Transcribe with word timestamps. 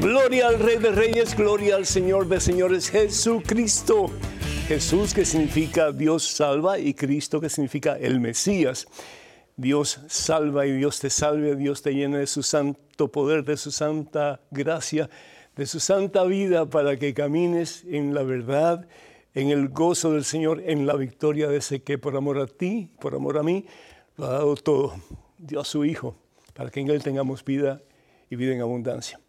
Gloria 0.00 0.48
al 0.48 0.58
Rey 0.58 0.78
de 0.78 0.90
Reyes, 0.90 1.36
gloria 1.36 1.76
al 1.76 1.86
Señor 1.86 2.26
de 2.26 2.40
Señores, 2.40 2.90
Jesucristo. 2.90 4.10
Jesús 4.66 5.14
que 5.14 5.24
significa 5.24 5.92
Dios 5.92 6.26
salva 6.26 6.78
y 6.78 6.94
Cristo 6.94 7.40
que 7.40 7.48
significa 7.48 7.96
el 7.96 8.18
Mesías. 8.18 8.86
Dios 9.56 10.00
salva 10.08 10.66
y 10.66 10.72
Dios 10.72 11.00
te 11.00 11.10
salve, 11.10 11.56
Dios 11.56 11.82
te 11.82 11.92
llena 11.92 12.18
de 12.18 12.26
su 12.26 12.42
santo 12.42 13.08
poder, 13.08 13.44
de 13.44 13.56
su 13.56 13.70
santa 13.70 14.40
gracia, 14.50 15.10
de 15.56 15.66
su 15.66 15.80
santa 15.80 16.24
vida 16.24 16.66
para 16.66 16.98
que 16.98 17.14
camines 17.14 17.84
en 17.88 18.14
la 18.14 18.22
verdad, 18.22 18.88
en 19.34 19.50
el 19.50 19.68
gozo 19.68 20.12
del 20.12 20.24
Señor, 20.24 20.62
en 20.64 20.86
la 20.86 20.94
victoria 20.94 21.48
de 21.48 21.58
ese 21.58 21.82
que 21.82 21.98
por 21.98 22.16
amor 22.16 22.38
a 22.38 22.46
ti, 22.46 22.90
por 23.00 23.14
amor 23.14 23.38
a 23.38 23.42
mí, 23.42 23.66
lo 24.16 24.26
ha 24.26 24.30
dado 24.30 24.54
todo. 24.56 24.94
Dio 25.38 25.60
a 25.60 25.64
su 25.64 25.84
Hijo 25.84 26.16
para 26.54 26.70
que 26.70 26.80
en 26.80 26.90
Él 26.90 27.02
tengamos 27.02 27.44
vida 27.44 27.82
y 28.30 28.36
vida 28.36 28.54
en 28.54 28.60
abundancia. 28.60 29.20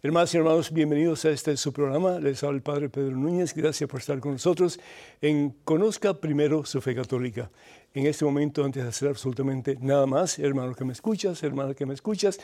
Hermanos 0.00 0.32
y 0.32 0.36
hermanos, 0.36 0.72
bienvenidos 0.72 1.24
a 1.24 1.30
este 1.30 1.56
su 1.56 1.72
programa. 1.72 2.20
Les 2.20 2.44
habla 2.44 2.56
el 2.56 2.62
Padre 2.62 2.88
Pedro 2.88 3.16
Núñez. 3.16 3.52
Gracias 3.52 3.90
por 3.90 3.98
estar 3.98 4.20
con 4.20 4.30
nosotros 4.30 4.78
en 5.20 5.50
Conozca 5.64 6.14
Primero 6.14 6.64
su 6.64 6.80
Fe 6.80 6.94
Católica. 6.94 7.50
En 7.94 8.06
este 8.06 8.24
momento, 8.24 8.64
antes 8.64 8.82
de 8.82 8.88
hacer 8.88 9.08
absolutamente 9.08 9.76
nada 9.80 10.06
más, 10.06 10.38
hermano 10.38 10.74
que 10.74 10.84
me 10.84 10.92
escuchas, 10.92 11.42
hermana 11.42 11.74
que 11.74 11.86
me 11.86 11.94
escuchas, 11.94 12.38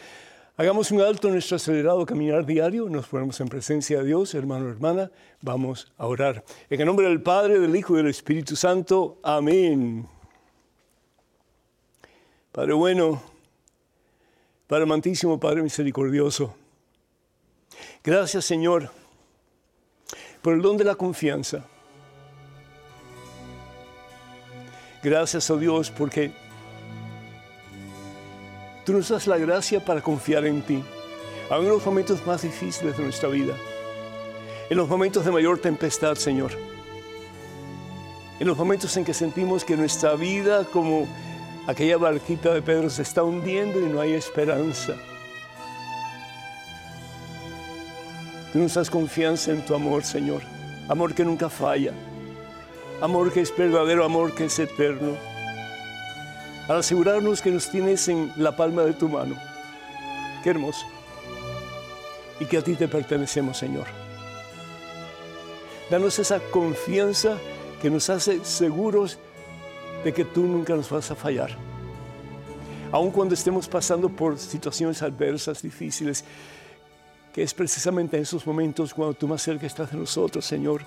hagamos 0.57 0.91
un 0.91 1.01
alto 1.01 1.29
en 1.29 1.35
nuestro 1.35 1.57
acelerado 1.57 2.05
caminar 2.07 2.47
diario. 2.47 2.89
Nos 2.89 3.07
ponemos 3.07 3.39
en 3.41 3.49
presencia 3.49 3.99
de 3.99 4.07
Dios, 4.07 4.35
hermano, 4.35 4.69
hermana. 4.69 5.11
Vamos 5.43 5.93
a 5.99 6.07
orar. 6.07 6.45
En 6.71 6.81
el 6.81 6.87
nombre 6.87 7.09
del 7.09 7.23
Padre, 7.23 7.61
del 7.61 7.77
Hijo 7.77 7.95
y 7.95 7.99
del 7.99 8.09
Espíritu 8.09 8.57
Santo. 8.57 9.19
Amén. 9.23 10.07
Padre 12.51 12.73
bueno, 12.73 13.21
Padre 14.67 14.85
amantísimo, 14.85 15.39
Padre 15.39 15.63
misericordioso. 15.63 16.55
Gracias 18.03 18.45
Señor 18.45 18.91
por 20.41 20.55
el 20.55 20.63
don 20.63 20.77
de 20.77 20.85
la 20.85 20.95
confianza. 20.95 21.67
Gracias, 25.05 25.51
oh 25.51 25.59
Dios, 25.59 25.91
porque 25.91 26.31
tú 28.87 28.95
nos 28.95 29.11
das 29.11 29.27
la 29.27 29.37
gracia 29.37 29.85
para 29.85 30.01
confiar 30.01 30.47
en 30.47 30.63
ti, 30.63 30.83
aun 31.51 31.67
en 31.67 31.73
los 31.73 31.85
momentos 31.85 32.27
más 32.27 32.41
difíciles 32.41 32.97
de 32.97 33.03
nuestra 33.03 33.29
vida, 33.29 33.55
en 34.71 34.79
los 34.79 34.89
momentos 34.89 35.23
de 35.27 35.31
mayor 35.31 35.59
tempestad, 35.59 36.15
Señor, 36.15 36.53
en 38.41 38.47
los 38.47 38.57
momentos 38.57 38.97
en 38.97 39.05
que 39.05 39.13
sentimos 39.13 39.63
que 39.63 39.77
nuestra 39.77 40.15
vida, 40.15 40.65
como 40.65 41.07
aquella 41.67 41.99
barquita 41.99 42.55
de 42.55 42.63
Pedro, 42.63 42.89
se 42.89 43.03
está 43.03 43.23
hundiendo 43.23 43.81
y 43.81 43.85
no 43.85 44.01
hay 44.01 44.15
esperanza. 44.15 44.95
Tú 48.55 48.59
nos 48.59 48.73
das 48.73 48.89
confianza 48.89 49.51
en 49.51 49.63
tu 49.67 49.75
amor, 49.75 50.03
Señor. 50.03 50.41
Amor 50.89 51.15
que 51.15 51.27
nunca 51.27 51.51
falla. 51.51 51.93
Amor 53.01 53.33
que 53.33 53.41
es 53.41 53.55
verdadero, 53.57 54.05
amor 54.05 54.35
que 54.35 54.45
es 54.45 54.59
eterno. 54.59 55.17
Al 56.69 56.79
asegurarnos 56.79 57.43
que 57.43 57.51
nos 57.51 57.71
tienes 57.71 58.09
en 58.09 58.33
la 58.37 58.57
palma 58.57 58.83
de 58.83 58.95
tu 58.95 59.09
mano. 59.09 59.37
Qué 60.43 60.51
hermoso. 60.51 60.87
Y 62.41 62.47
que 62.47 62.59
a 62.59 62.63
ti 62.63 62.75
te 62.75 62.89
pertenecemos, 62.89 63.59
Señor. 63.59 63.87
Danos 65.91 66.19
esa 66.19 66.41
confianza 66.41 67.37
que 67.83 67.91
nos 67.91 68.09
hace 68.09 68.45
seguros 68.45 69.19
de 70.05 70.13
que 70.13 70.25
tú 70.25 70.43
nunca 70.45 70.75
nos 70.75 70.89
vas 70.89 71.11
a 71.11 71.15
fallar. 71.15 71.51
Aun 72.93 73.11
cuando 73.11 73.35
estemos 73.35 73.69
pasando 73.69 74.09
por 74.09 74.39
situaciones 74.39 75.03
adversas, 75.03 75.61
difíciles, 75.61 76.25
que 77.33 77.43
es 77.43 77.53
precisamente 77.53 78.17
en 78.17 78.23
esos 78.23 78.47
momentos 78.47 78.95
cuando 78.95 79.15
tú 79.15 79.27
más 79.27 79.43
cerca 79.43 79.67
estás 79.67 79.91
de 79.91 79.99
nosotros, 79.99 80.45
Señor, 80.45 80.83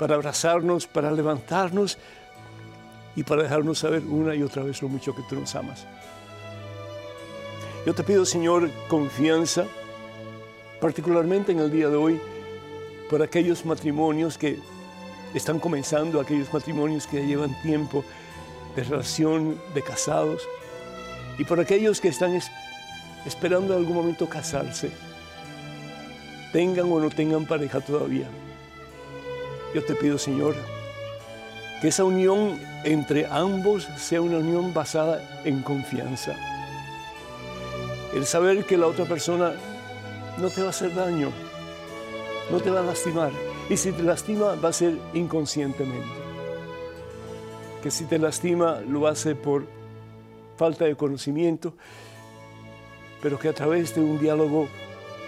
para 0.00 0.14
abrazarnos, 0.14 0.86
para 0.86 1.12
levantarnos 1.12 1.98
y 3.14 3.22
para 3.22 3.42
dejarnos 3.42 3.80
saber 3.80 4.02
una 4.02 4.34
y 4.34 4.42
otra 4.42 4.62
vez 4.62 4.80
lo 4.80 4.88
mucho 4.88 5.14
que 5.14 5.20
tú 5.28 5.36
nos 5.36 5.54
amas. 5.54 5.84
Yo 7.84 7.94
te 7.94 8.02
pido, 8.02 8.24
Señor, 8.24 8.70
confianza, 8.88 9.66
particularmente 10.80 11.52
en 11.52 11.58
el 11.58 11.70
día 11.70 11.90
de 11.90 11.96
hoy, 11.96 12.18
por 13.10 13.22
aquellos 13.22 13.66
matrimonios 13.66 14.38
que 14.38 14.58
están 15.34 15.60
comenzando, 15.60 16.18
aquellos 16.18 16.50
matrimonios 16.50 17.06
que 17.06 17.26
llevan 17.26 17.54
tiempo 17.60 18.02
de 18.76 18.84
relación, 18.84 19.60
de 19.74 19.82
casados, 19.82 20.48
y 21.36 21.44
por 21.44 21.60
aquellos 21.60 22.00
que 22.00 22.08
están 22.08 22.40
esperando 23.26 23.74
en 23.74 23.80
algún 23.80 23.96
momento 23.96 24.26
casarse 24.30 24.90
tengan 26.54 26.90
o 26.90 26.98
no 26.98 27.10
tengan 27.10 27.44
pareja 27.44 27.82
todavía. 27.82 28.30
Yo 29.74 29.84
te 29.84 29.94
pido, 29.94 30.18
Señor, 30.18 30.54
que 31.80 31.88
esa 31.88 32.04
unión 32.04 32.58
entre 32.84 33.26
ambos 33.26 33.88
sea 33.96 34.20
una 34.20 34.38
unión 34.38 34.74
basada 34.74 35.22
en 35.44 35.62
confianza. 35.62 36.36
El 38.14 38.26
saber 38.26 38.64
que 38.64 38.76
la 38.76 38.88
otra 38.88 39.04
persona 39.04 39.52
no 40.38 40.48
te 40.50 40.60
va 40.62 40.68
a 40.68 40.70
hacer 40.70 40.94
daño, 40.94 41.30
no 42.50 42.58
te 42.60 42.70
va 42.70 42.80
a 42.80 42.84
lastimar. 42.84 43.30
Y 43.68 43.76
si 43.76 43.92
te 43.92 44.02
lastima, 44.02 44.56
va 44.56 44.70
a 44.70 44.72
ser 44.72 44.98
inconscientemente. 45.14 46.08
Que 47.82 47.90
si 47.90 48.04
te 48.04 48.18
lastima, 48.18 48.80
lo 48.80 49.06
hace 49.06 49.36
por 49.36 49.66
falta 50.56 50.84
de 50.84 50.96
conocimiento, 50.96 51.74
pero 53.22 53.38
que 53.38 53.48
a 53.48 53.52
través 53.52 53.94
de 53.94 54.00
un 54.00 54.18
diálogo 54.18 54.66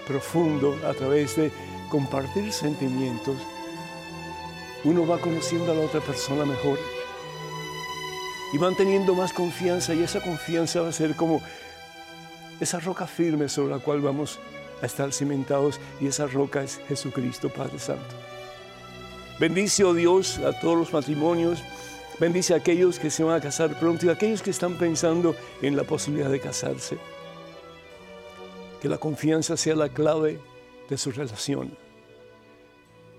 profundo 0.07 0.77
a 0.87 0.93
través 0.93 1.37
de 1.37 1.53
compartir 1.89 2.53
sentimientos, 2.53 3.37
uno 4.84 5.06
va 5.06 5.19
conociendo 5.19 5.72
a 5.72 5.75
la 5.75 5.82
otra 5.82 6.00
persona 6.00 6.44
mejor 6.44 6.78
y 8.53 8.59
van 8.59 8.76
teniendo 8.76 9.15
más 9.15 9.32
confianza 9.32 9.94
y 9.94 10.03
esa 10.03 10.20
confianza 10.20 10.82
va 10.82 10.88
a 10.88 10.93
ser 10.93 11.16
como 11.16 11.41
esa 12.60 12.81
roca 12.81 13.06
firme 13.06 13.48
sobre 13.48 13.75
la 13.75 13.78
cual 13.78 14.00
vamos 14.00 14.38
a 14.82 14.87
estar 14.87 15.12
cimentados 15.12 15.81
y 16.00 16.06
esa 16.06 16.26
roca 16.26 16.62
es 16.62 16.81
Jesucristo 16.88 17.48
Padre 17.48 17.78
Santo. 17.78 18.15
Bendice, 19.41 19.84
oh 19.84 19.94
Dios, 19.94 20.38
a 20.38 20.59
todos 20.60 20.76
los 20.76 20.93
matrimonios, 20.93 21.62
bendice 22.20 22.54
a 22.54 22.59
aquellos 22.59 22.99
que 22.99 23.10
se 23.10 23.25
van 23.25 23.37
a 23.37 23.41
casar 23.41 23.78
pronto 23.78 24.06
y 24.06 24.09
a 24.10 24.12
aquellos 24.12 24.43
que 24.43 24.50
están 24.50 24.76
pensando 24.76 25.34
en 25.62 25.76
la 25.76 25.84
posibilidad 25.84 26.31
de 26.31 26.41
casarse 26.41 26.99
que 28.82 28.88
la 28.88 28.99
confianza 28.99 29.56
sea 29.56 29.76
la 29.76 29.88
clave 29.88 30.41
de 30.88 30.99
su 30.99 31.12
relación 31.12 31.78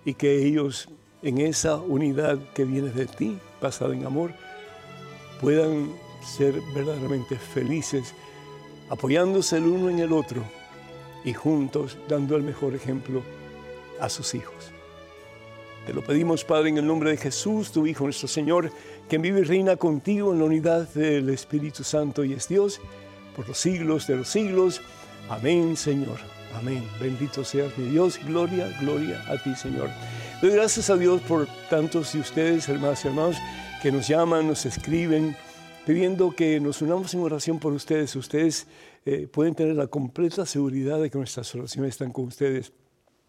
y 0.03 0.13
que 0.13 0.45
ellos 0.45 0.89
en 1.23 1.39
esa 1.39 1.77
unidad 1.77 2.37
que 2.53 2.65
viene 2.65 2.89
de 2.89 3.05
ti, 3.05 3.39
basada 3.61 3.93
en 3.93 4.05
amor, 4.05 4.33
puedan 5.41 5.91
ser 6.23 6.61
verdaderamente 6.75 7.37
felices, 7.37 8.13
apoyándose 8.89 9.57
el 9.57 9.63
uno 9.63 9.89
en 9.89 9.99
el 9.99 10.13
otro 10.13 10.43
y 11.23 11.33
juntos 11.33 11.97
dando 12.07 12.35
el 12.35 12.43
mejor 12.43 12.75
ejemplo 12.75 13.23
a 13.99 14.09
sus 14.09 14.35
hijos. 14.35 14.71
Te 15.85 15.93
lo 15.93 16.01
pedimos, 16.01 16.45
Padre, 16.45 16.69
en 16.69 16.77
el 16.77 16.87
nombre 16.87 17.09
de 17.11 17.17
Jesús, 17.17 17.71
tu 17.71 17.85
Hijo, 17.85 18.05
nuestro 18.05 18.29
Señor, 18.29 18.71
que 19.09 19.17
vive 19.17 19.41
y 19.41 19.43
reina 19.43 19.75
contigo 19.75 20.31
en 20.31 20.39
la 20.39 20.45
unidad 20.45 20.87
del 20.93 21.29
Espíritu 21.29 21.83
Santo 21.83 22.23
y 22.23 22.33
es 22.33 22.47
Dios 22.47 22.79
por 23.35 23.47
los 23.47 23.57
siglos 23.57 24.07
de 24.07 24.15
los 24.15 24.29
siglos. 24.29 24.81
Amén, 25.29 25.75
Señor. 25.75 26.19
Amén. 26.55 26.87
Bendito 27.01 27.43
seas 27.43 27.77
mi 27.77 27.89
Dios. 27.89 28.17
Gloria, 28.25 28.73
gloria 28.79 29.21
a 29.27 29.41
ti, 29.41 29.55
Señor. 29.55 29.89
Doy 30.43 30.51
gracias 30.51 30.89
a 30.89 30.97
Dios 30.97 31.21
por 31.21 31.47
tantos 31.69 32.11
de 32.11 32.19
ustedes, 32.19 32.67
hermanos 32.67 33.05
y 33.05 33.07
hermanos, 33.07 33.37
que 33.81 33.93
nos 33.93 34.09
llaman, 34.09 34.45
nos 34.45 34.65
escriben, 34.65 35.37
pidiendo 35.85 36.35
que 36.35 36.59
nos 36.59 36.81
unamos 36.81 37.13
en 37.13 37.21
oración 37.21 37.59
por 37.59 37.71
ustedes. 37.71 38.13
Ustedes 38.17 38.67
eh, 39.05 39.25
pueden 39.31 39.55
tener 39.55 39.77
la 39.77 39.87
completa 39.87 40.45
seguridad 40.45 40.99
de 40.99 41.09
que 41.09 41.17
nuestras 41.17 41.55
oraciones 41.55 41.91
están 41.91 42.11
con 42.11 42.25
ustedes. 42.25 42.73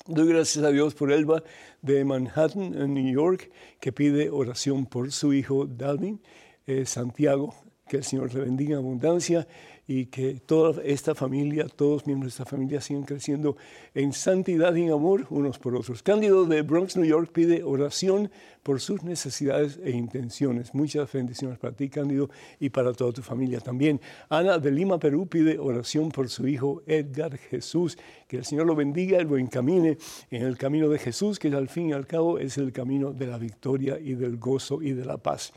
Doy 0.08 0.26
gracias 0.26 0.64
a 0.64 0.70
Dios 0.70 0.96
por 0.96 1.12
Elba 1.12 1.44
de 1.82 2.04
Manhattan, 2.04 2.74
en 2.74 2.94
New 2.94 3.14
York, 3.14 3.48
que 3.78 3.92
pide 3.92 4.30
oración 4.30 4.84
por 4.84 5.12
su 5.12 5.32
hijo 5.32 5.66
Dalvin, 5.66 6.20
eh, 6.66 6.84
Santiago. 6.84 7.54
Que 7.86 7.98
el 7.98 8.04
Señor 8.04 8.34
le 8.34 8.40
bendiga 8.40 8.72
en 8.72 8.78
abundancia 8.78 9.46
y 9.86 10.06
que 10.06 10.34
toda 10.34 10.82
esta 10.82 11.14
familia, 11.14 11.66
todos 11.68 12.06
miembros 12.06 12.32
de 12.32 12.42
esta 12.42 12.50
familia 12.50 12.80
sigan 12.80 13.04
creciendo 13.04 13.56
en 13.94 14.12
santidad 14.12 14.74
y 14.74 14.82
en 14.82 14.92
amor 14.92 15.26
unos 15.30 15.58
por 15.58 15.76
otros. 15.76 16.02
Cándido 16.02 16.46
de 16.46 16.62
Bronx, 16.62 16.96
New 16.96 17.04
York, 17.04 17.30
pide 17.32 17.62
oración 17.62 18.30
por 18.62 18.80
sus 18.80 19.02
necesidades 19.02 19.78
e 19.84 19.90
intenciones. 19.90 20.74
Muchas 20.74 21.12
bendiciones 21.12 21.58
para 21.58 21.74
ti, 21.74 21.90
Cándido, 21.90 22.30
y 22.58 22.70
para 22.70 22.92
toda 22.94 23.12
tu 23.12 23.20
familia 23.22 23.60
también. 23.60 24.00
Ana 24.30 24.58
de 24.58 24.70
Lima, 24.70 24.98
Perú, 24.98 25.26
pide 25.26 25.58
oración 25.58 26.10
por 26.10 26.30
su 26.30 26.48
hijo 26.48 26.82
Edgar 26.86 27.36
Jesús. 27.36 27.98
Que 28.26 28.38
el 28.38 28.44
Señor 28.46 28.66
lo 28.66 28.74
bendiga 28.74 29.20
y 29.20 29.24
lo 29.24 29.36
encamine 29.36 29.98
en 30.30 30.42
el 30.42 30.56
camino 30.56 30.88
de 30.88 30.98
Jesús, 30.98 31.38
que 31.38 31.48
al 31.48 31.68
fin 31.68 31.90
y 31.90 31.92
al 31.92 32.06
cabo 32.06 32.38
es 32.38 32.56
el 32.56 32.72
camino 32.72 33.12
de 33.12 33.26
la 33.26 33.36
victoria 33.36 33.98
y 34.00 34.14
del 34.14 34.38
gozo 34.38 34.80
y 34.80 34.92
de 34.92 35.04
la 35.04 35.18
paz. 35.18 35.52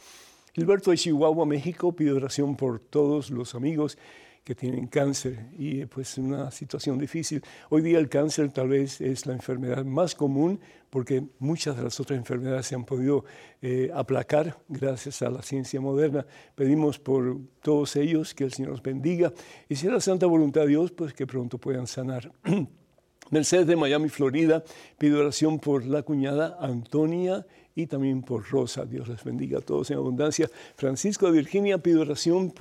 Gilberto 0.58 0.90
de 0.90 0.98
Chihuahua, 0.98 1.46
México, 1.46 1.96
pide 1.96 2.14
oración 2.14 2.56
por 2.56 2.80
todos 2.80 3.30
los 3.30 3.54
amigos 3.54 3.96
que 4.44 4.56
tienen 4.56 4.88
cáncer 4.88 5.50
y 5.56 5.86
pues 5.86 6.18
una 6.18 6.50
situación 6.50 6.98
difícil. 6.98 7.44
Hoy 7.70 7.84
día 7.84 8.00
el 8.00 8.10
cáncer 8.10 8.52
tal 8.52 8.70
vez 8.70 9.00
es 9.00 9.28
la 9.28 9.34
enfermedad 9.34 9.86
más 9.86 10.16
común 10.16 10.60
porque 10.90 11.24
muchas 11.38 11.78
de 11.78 11.84
las 11.84 12.00
otras 12.00 12.18
enfermedades 12.18 12.66
se 12.66 12.74
han 12.74 12.86
podido 12.86 13.24
eh, 13.62 13.92
aplacar 13.94 14.58
gracias 14.68 15.22
a 15.22 15.30
la 15.30 15.44
ciencia 15.44 15.80
moderna. 15.80 16.26
Pedimos 16.56 16.98
por 16.98 17.38
todos 17.62 17.96
ellos 17.96 18.34
que 18.34 18.46
el 18.46 18.52
Señor 18.52 18.72
los 18.72 18.82
bendiga 18.82 19.32
y 19.70 19.76
si 19.76 19.86
es 19.86 19.94
la 19.94 20.02
santa 20.02 20.26
voluntad 20.26 20.62
de 20.62 20.70
Dios, 20.70 20.90
pues 20.90 21.14
que 21.14 21.28
pronto 21.28 21.60
puedan 21.60 21.86
sanar. 21.86 22.32
Mercedes 23.30 23.68
de 23.68 23.76
Miami, 23.76 24.10
Florida, 24.10 24.64
pide 24.98 25.18
oración 25.18 25.60
por 25.60 25.86
la 25.86 26.02
cuñada 26.02 26.58
Antonia 26.60 27.46
y 27.78 27.86
también 27.86 28.24
por 28.24 28.44
Rosa. 28.50 28.86
Dios 28.86 29.08
les 29.08 29.24
bendiga 29.24 29.60
a 29.60 29.62
todos 29.62 29.92
en 29.92 29.98
abundancia. 29.98 30.50
Francisco 30.76 31.28
de 31.28 31.34
Virginia 31.34 31.78
pide 31.78 32.00
oración 32.00 32.52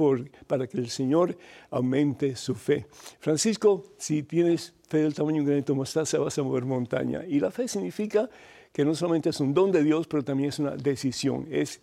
para 0.47 0.67
que 0.67 0.77
el 0.77 0.91
Señor 0.91 1.39
aumente 1.71 2.37
su 2.37 2.55
fe. 2.55 2.87
Francisco, 3.19 3.83
si 3.97 4.25
tienes 4.25 4.75
fe 4.87 4.99
del 4.99 5.15
tamaño 5.15 5.37
de 5.37 5.41
un 5.41 5.47
granito 5.47 5.73
de 5.73 5.79
mostaza, 5.79 6.19
vas 6.19 6.37
a 6.37 6.43
mover 6.43 6.67
montaña. 6.67 7.25
Y 7.27 7.41
la 7.41 7.51
fe 7.51 7.67
significa 7.67 8.29
que 8.75 8.85
no 8.85 8.95
solamente 8.95 9.31
es 9.31 9.41
un 9.41 9.55
don 9.55 9.73
de 9.73 9.83
Dios, 9.83 10.07
pero 10.07 10.23
también 10.23 10.51
es 10.51 10.59
una 10.59 10.77
decisión. 10.77 11.49
Es 11.51 11.81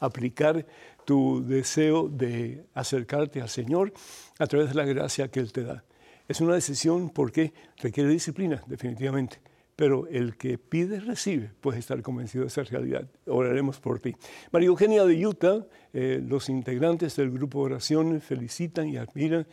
aplicar 0.00 0.66
tu 1.06 1.42
deseo 1.46 2.10
de 2.10 2.66
acercarte 2.74 3.40
al 3.40 3.48
Señor 3.48 3.94
a 4.38 4.46
través 4.46 4.68
de 4.68 4.74
la 4.74 4.84
gracia 4.84 5.28
que 5.28 5.40
Él 5.40 5.50
te 5.50 5.64
da. 5.64 5.82
Es 6.28 6.42
una 6.42 6.52
decisión 6.52 7.08
porque 7.08 7.54
requiere 7.78 8.10
disciplina, 8.10 8.62
definitivamente 8.66 9.38
pero 9.76 10.08
el 10.08 10.36
que 10.36 10.56
pide 10.56 11.00
recibe, 11.00 11.50
puede 11.60 11.78
estar 11.78 12.00
convencido 12.00 12.44
de 12.44 12.48
esa 12.48 12.62
realidad. 12.64 13.06
Oraremos 13.26 13.78
por 13.78 14.00
ti. 14.00 14.16
María 14.50 14.68
Eugenia 14.68 15.04
de 15.04 15.26
Utah, 15.26 15.66
eh, 15.92 16.20
los 16.26 16.48
integrantes 16.48 17.14
del 17.16 17.30
grupo 17.30 17.60
de 17.60 17.74
oración 17.74 18.20
felicitan 18.22 18.88
y 18.88 18.96
admiran 18.96 19.46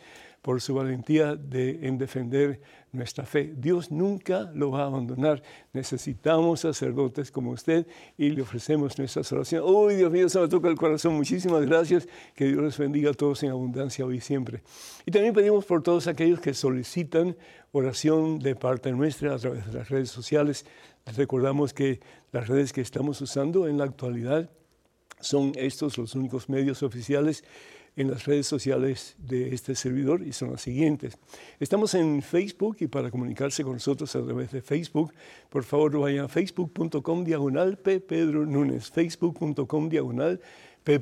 por 0.44 0.60
su 0.60 0.74
valentía 0.74 1.36
de, 1.36 1.88
en 1.88 1.96
defender 1.96 2.60
nuestra 2.92 3.24
fe. 3.24 3.54
Dios 3.56 3.90
nunca 3.90 4.50
lo 4.54 4.72
va 4.72 4.82
a 4.82 4.86
abandonar. 4.88 5.42
Necesitamos 5.72 6.60
sacerdotes 6.60 7.30
como 7.30 7.52
usted 7.52 7.86
y 8.18 8.28
le 8.28 8.42
ofrecemos 8.42 8.98
nuestras 8.98 9.32
oraciones. 9.32 9.66
¡Uy, 9.66 9.94
Dios 9.94 10.12
mío, 10.12 10.28
se 10.28 10.38
me 10.38 10.46
toca 10.46 10.68
el 10.68 10.76
corazón! 10.76 11.14
Muchísimas 11.14 11.64
gracias. 11.64 12.06
Que 12.34 12.44
Dios 12.44 12.62
les 12.62 12.76
bendiga 12.76 13.12
a 13.12 13.14
todos 13.14 13.42
en 13.42 13.52
abundancia 13.52 14.04
hoy 14.04 14.18
y 14.18 14.20
siempre. 14.20 14.62
Y 15.06 15.12
también 15.12 15.32
pedimos 15.32 15.64
por 15.64 15.82
todos 15.82 16.08
aquellos 16.08 16.40
que 16.40 16.52
solicitan 16.52 17.34
oración 17.72 18.38
de 18.38 18.54
parte 18.54 18.92
nuestra 18.92 19.34
a 19.34 19.38
través 19.38 19.64
de 19.64 19.72
las 19.72 19.88
redes 19.88 20.10
sociales. 20.10 20.66
Les 21.06 21.16
recordamos 21.16 21.72
que 21.72 22.00
las 22.32 22.48
redes 22.48 22.74
que 22.74 22.82
estamos 22.82 23.18
usando 23.22 23.66
en 23.66 23.78
la 23.78 23.84
actualidad 23.84 24.50
son 25.20 25.52
estos 25.56 25.96
los 25.96 26.14
únicos 26.14 26.50
medios 26.50 26.82
oficiales 26.82 27.44
en 27.96 28.10
las 28.10 28.24
redes 28.24 28.46
sociales 28.46 29.14
de 29.18 29.54
este 29.54 29.74
servidor 29.74 30.22
y 30.22 30.32
son 30.32 30.50
las 30.52 30.62
siguientes. 30.62 31.16
Estamos 31.60 31.94
en 31.94 32.22
Facebook 32.22 32.76
y 32.80 32.86
para 32.88 33.10
comunicarse 33.10 33.62
con 33.62 33.74
nosotros 33.74 34.14
a 34.16 34.24
través 34.24 34.50
de 34.50 34.62
Facebook, 34.62 35.12
por 35.48 35.64
favor 35.64 35.98
vaya 35.98 36.24
a 36.24 36.28
facebook.com 36.28 37.24
diagonal 37.24 37.78
P. 37.78 38.00
Pedro 38.00 38.46
Núñez, 38.46 38.90
facebook.com 38.90 39.88
diagonal 39.88 40.40
P. 40.82 41.00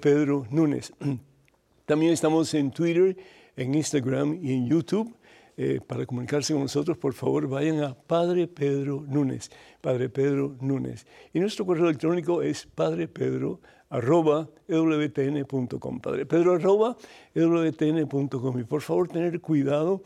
Núñez. 0.51 0.93
También 1.87 2.13
estamos 2.13 2.55
en 2.55 2.71
Twitter, 2.71 3.17
en 3.57 3.75
Instagram 3.75 4.39
y 4.43 4.53
en 4.53 4.69
YouTube. 4.69 5.17
Eh, 5.57 5.81
para 5.87 6.07
comunicarse 6.07 6.55
con 6.55 6.63
nosotros, 6.63 6.97
por 6.97 7.13
favor, 7.13 7.47
vayan 7.47 7.83
a 7.83 7.95
Padre 7.95 8.49
Pedro 8.49 9.05
Núñez, 9.07 9.51
Padre 9.83 10.09
Pedro 10.09 10.57
Núñez. 10.61 11.07
Y 11.35 11.41
nuestro 11.41 11.67
correo 11.67 11.85
electrónico 11.85 12.41
es 12.41 12.67
padrepedro 12.67 13.61
arroba 13.93 14.49
ewtn.com, 14.69 16.01
Padre 16.01 16.25
Pedro 16.25 16.55
arroba 16.55 16.97
ewtn.com. 17.35 18.59
Y 18.59 18.65
por 18.65 18.81
favor, 18.81 19.09
tener 19.09 19.41
cuidado 19.41 20.03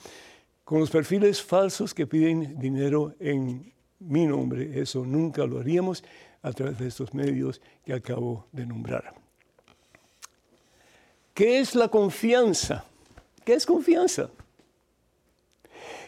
con 0.64 0.80
los 0.80 0.90
perfiles 0.90 1.40
falsos 1.40 1.94
que 1.94 2.06
piden 2.06 2.58
dinero 2.58 3.14
en 3.20 3.72
mi 4.00 4.26
nombre. 4.26 4.80
Eso 4.80 5.04
nunca 5.06 5.46
lo 5.46 5.60
haríamos 5.60 6.02
a 6.42 6.52
través 6.52 6.78
de 6.78 6.88
estos 6.88 7.14
medios 7.14 7.60
que 7.84 7.92
acabo 7.92 8.46
de 8.50 8.66
nombrar. 8.66 9.14
¿Qué 11.32 11.60
es 11.60 11.76
la 11.76 11.88
confianza? 11.88 12.84
¿Qué 13.44 13.54
es 13.54 13.64
confianza? 13.64 14.30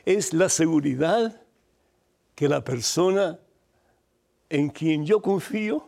Es 0.05 0.33
la 0.33 0.49
seguridad 0.49 1.41
que 2.35 2.49
la 2.49 2.65
persona 2.65 3.39
en 4.49 4.71
quien 4.71 5.07
yo 5.07 5.23
confío 5.23 5.88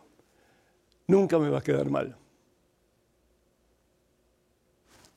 nunca 1.11 1.37
me 1.37 1.49
va 1.49 1.59
a 1.59 1.61
quedar 1.61 1.89
mal. 1.89 2.15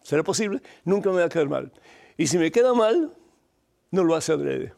¿Será 0.02 0.22
posible? 0.22 0.60
Nunca 0.84 1.10
me 1.10 1.20
va 1.20 1.26
a 1.26 1.28
quedar 1.28 1.48
mal. 1.48 1.72
Y 2.16 2.26
si 2.26 2.36
me 2.36 2.50
queda 2.50 2.74
mal, 2.74 3.14
no 3.90 4.04
lo 4.04 4.14
hace 4.14 4.32
adrede. 4.32 4.74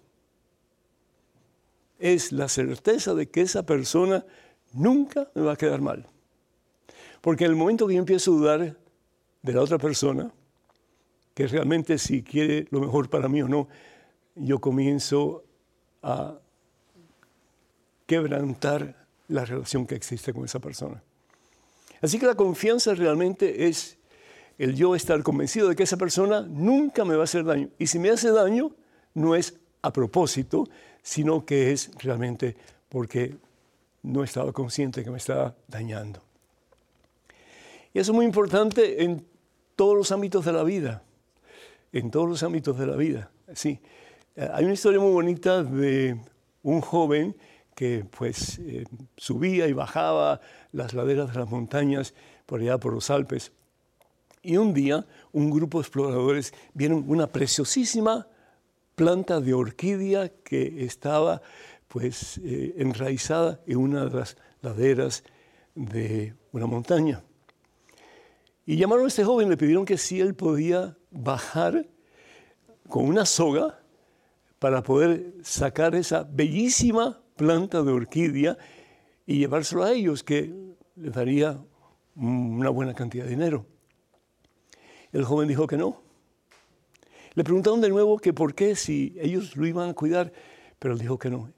Es 1.99 2.33
la 2.33 2.49
certeza 2.49 3.15
de 3.15 3.29
que 3.29 3.41
esa 3.41 3.65
persona 3.65 4.25
nunca 4.73 5.31
me 5.35 5.43
va 5.43 5.53
a 5.53 5.57
quedar 5.57 5.81
mal. 5.81 6.07
Porque 7.23 7.45
en 7.45 7.51
el 7.51 7.57
momento 7.57 7.87
que 7.87 7.95
yo 7.95 8.01
empiezo 8.01 8.31
a 8.31 8.35
dudar 8.35 8.77
de 9.43 9.53
la 9.53 9.63
otra 9.63 9.79
persona, 9.79 10.31
que 11.35 11.47
realmente 11.49 11.99
si 11.99 12.23
quiere 12.23 12.69
lo 12.71 12.81
mejor 12.81 13.09
para 13.09 13.29
mí 13.29 13.43
o 13.43 13.49
no, 13.49 13.69
yo 14.35 14.61
comienzo 14.61 15.45
a 16.03 16.39
quebrantar 18.07 19.07
la 19.29 19.45
relación 19.45 19.87
que 19.87 19.97
existe 19.97 20.33
con 20.33 20.45
esa 20.45 20.61
persona. 20.61 21.03
Así 22.03 22.19
que 22.19 22.27
la 22.27 22.35
confianza 22.35 22.95
realmente 22.95 23.67
es 23.69 23.99
el 24.59 24.75
yo 24.75 24.95
estar 24.95 25.23
convencido 25.23 25.69
de 25.69 25.77
que 25.77 25.83
esa 25.83 25.97
persona 25.97 26.43
nunca 26.43 27.05
me 27.05 27.15
va 27.15 27.23
a 27.23 27.25
hacer 27.25 27.45
daño. 27.45 27.69
Y 27.79 27.87
si 27.87 27.99
me 27.99 28.11
hace 28.11 28.31
daño, 28.31 28.73
no 29.15 29.35
es 29.35 29.59
a 29.83 29.93
propósito, 29.93 30.69
sino 31.03 31.45
que 31.45 31.73
es 31.73 31.91
realmente 32.03 32.57
porque 32.89 33.37
no 34.03 34.25
estaba 34.25 34.53
consciente 34.53 35.05
que 35.05 35.11
me 35.11 35.19
estaba 35.19 35.55
dañando. 35.69 36.23
Y 37.93 37.99
eso 37.99 38.13
es 38.13 38.17
muy 38.17 38.27
importante 38.27 39.03
en 39.03 39.27
todos 39.75 39.97
los 39.97 40.13
ámbitos 40.13 40.45
de 40.45 40.53
la 40.53 40.65
vida, 40.65 41.03
en 41.93 42.11
todos 42.11 42.29
los 42.29 42.43
ámbitos 42.43 42.79
de 42.79 42.87
la 42.87 42.97
vida. 42.97 43.31
Sí. 43.55 43.81
Hay 44.37 44.65
una 44.65 44.75
historia 44.75 45.01
muy 45.01 45.13
bonita 45.13 45.63
de 45.63 46.19
un 46.63 46.81
joven 46.81 47.37
que 47.77 48.07
pues 48.11 48.59
eh, 48.61 48.85
subía 49.19 49.69
y 49.69 49.75
bajaba 49.75 50.41
las 50.73 50.95
laderas 50.95 51.31
de 51.31 51.39
las 51.39 51.51
montañas 51.51 52.15
por 52.47 52.61
allá 52.61 52.79
por 52.79 52.95
los 52.95 53.11
Alpes. 53.11 53.53
Y 54.43 54.57
un 54.57 54.73
día 54.73 55.05
un 55.31 55.51
grupo 55.51 55.79
de 55.79 55.83
exploradores 55.83 56.55
vieron 56.73 57.05
una 57.07 57.27
preciosísima 57.27 58.29
planta 58.95 59.41
de 59.41 59.53
orquídea 59.53 60.31
que 60.43 60.87
estaba 60.87 61.43
pues 61.87 62.41
eh, 62.43 62.75
enraizada 62.79 63.61
en 63.67 63.77
una 63.77 64.07
de 64.07 64.17
las 64.17 64.39
laderas 64.63 65.23
de 65.75 66.35
una 66.53 66.65
montaña. 66.67 67.23
Y 68.65 68.79
llamaron 68.79 69.05
a 69.05 69.09
este 69.09 69.23
joven, 69.23 69.51
le 69.51 69.59
pidieron 69.59 69.85
que 69.85 69.99
si 69.99 70.19
él 70.19 70.35
podía 70.35 70.97
bajar 71.11 71.87
con 72.89 73.05
una 73.05 73.27
soga 73.27 73.81
para 74.59 74.83
poder 74.83 75.35
sacar 75.43 75.95
esa 75.95 76.23
bellísima 76.23 77.21
planta 77.37 77.83
de 77.83 77.93
orquídea 77.93 78.57
y 79.27 79.39
llevárselo 79.39 79.85
a 79.85 79.93
ellos, 79.93 80.23
que 80.23 80.53
les 80.97 81.13
daría 81.13 81.59
una 82.15 82.71
buena 82.71 82.95
cantidad 82.95 83.25
de 83.25 83.31
dinero. 83.31 83.67
El 85.13 85.25
joven 85.25 85.49
dijo 85.49 85.67
que 85.67 85.77
no. 85.77 86.03
Le 87.35 87.45
preguntaron 87.45 87.81
de 87.81 87.91
nuevo 87.91 88.19
que 88.19 88.33
por 88.33 88.55
qué, 88.55 88.75
si 88.75 89.15
ellos 89.21 89.57
lo 89.57 89.67
iban 89.67 89.91
a 89.91 89.95
cuidar, 89.95 90.33
pero 90.79 90.95
él 90.95 91.01
dijo 91.01 91.19
que 91.19 91.31
no. 91.31 91.53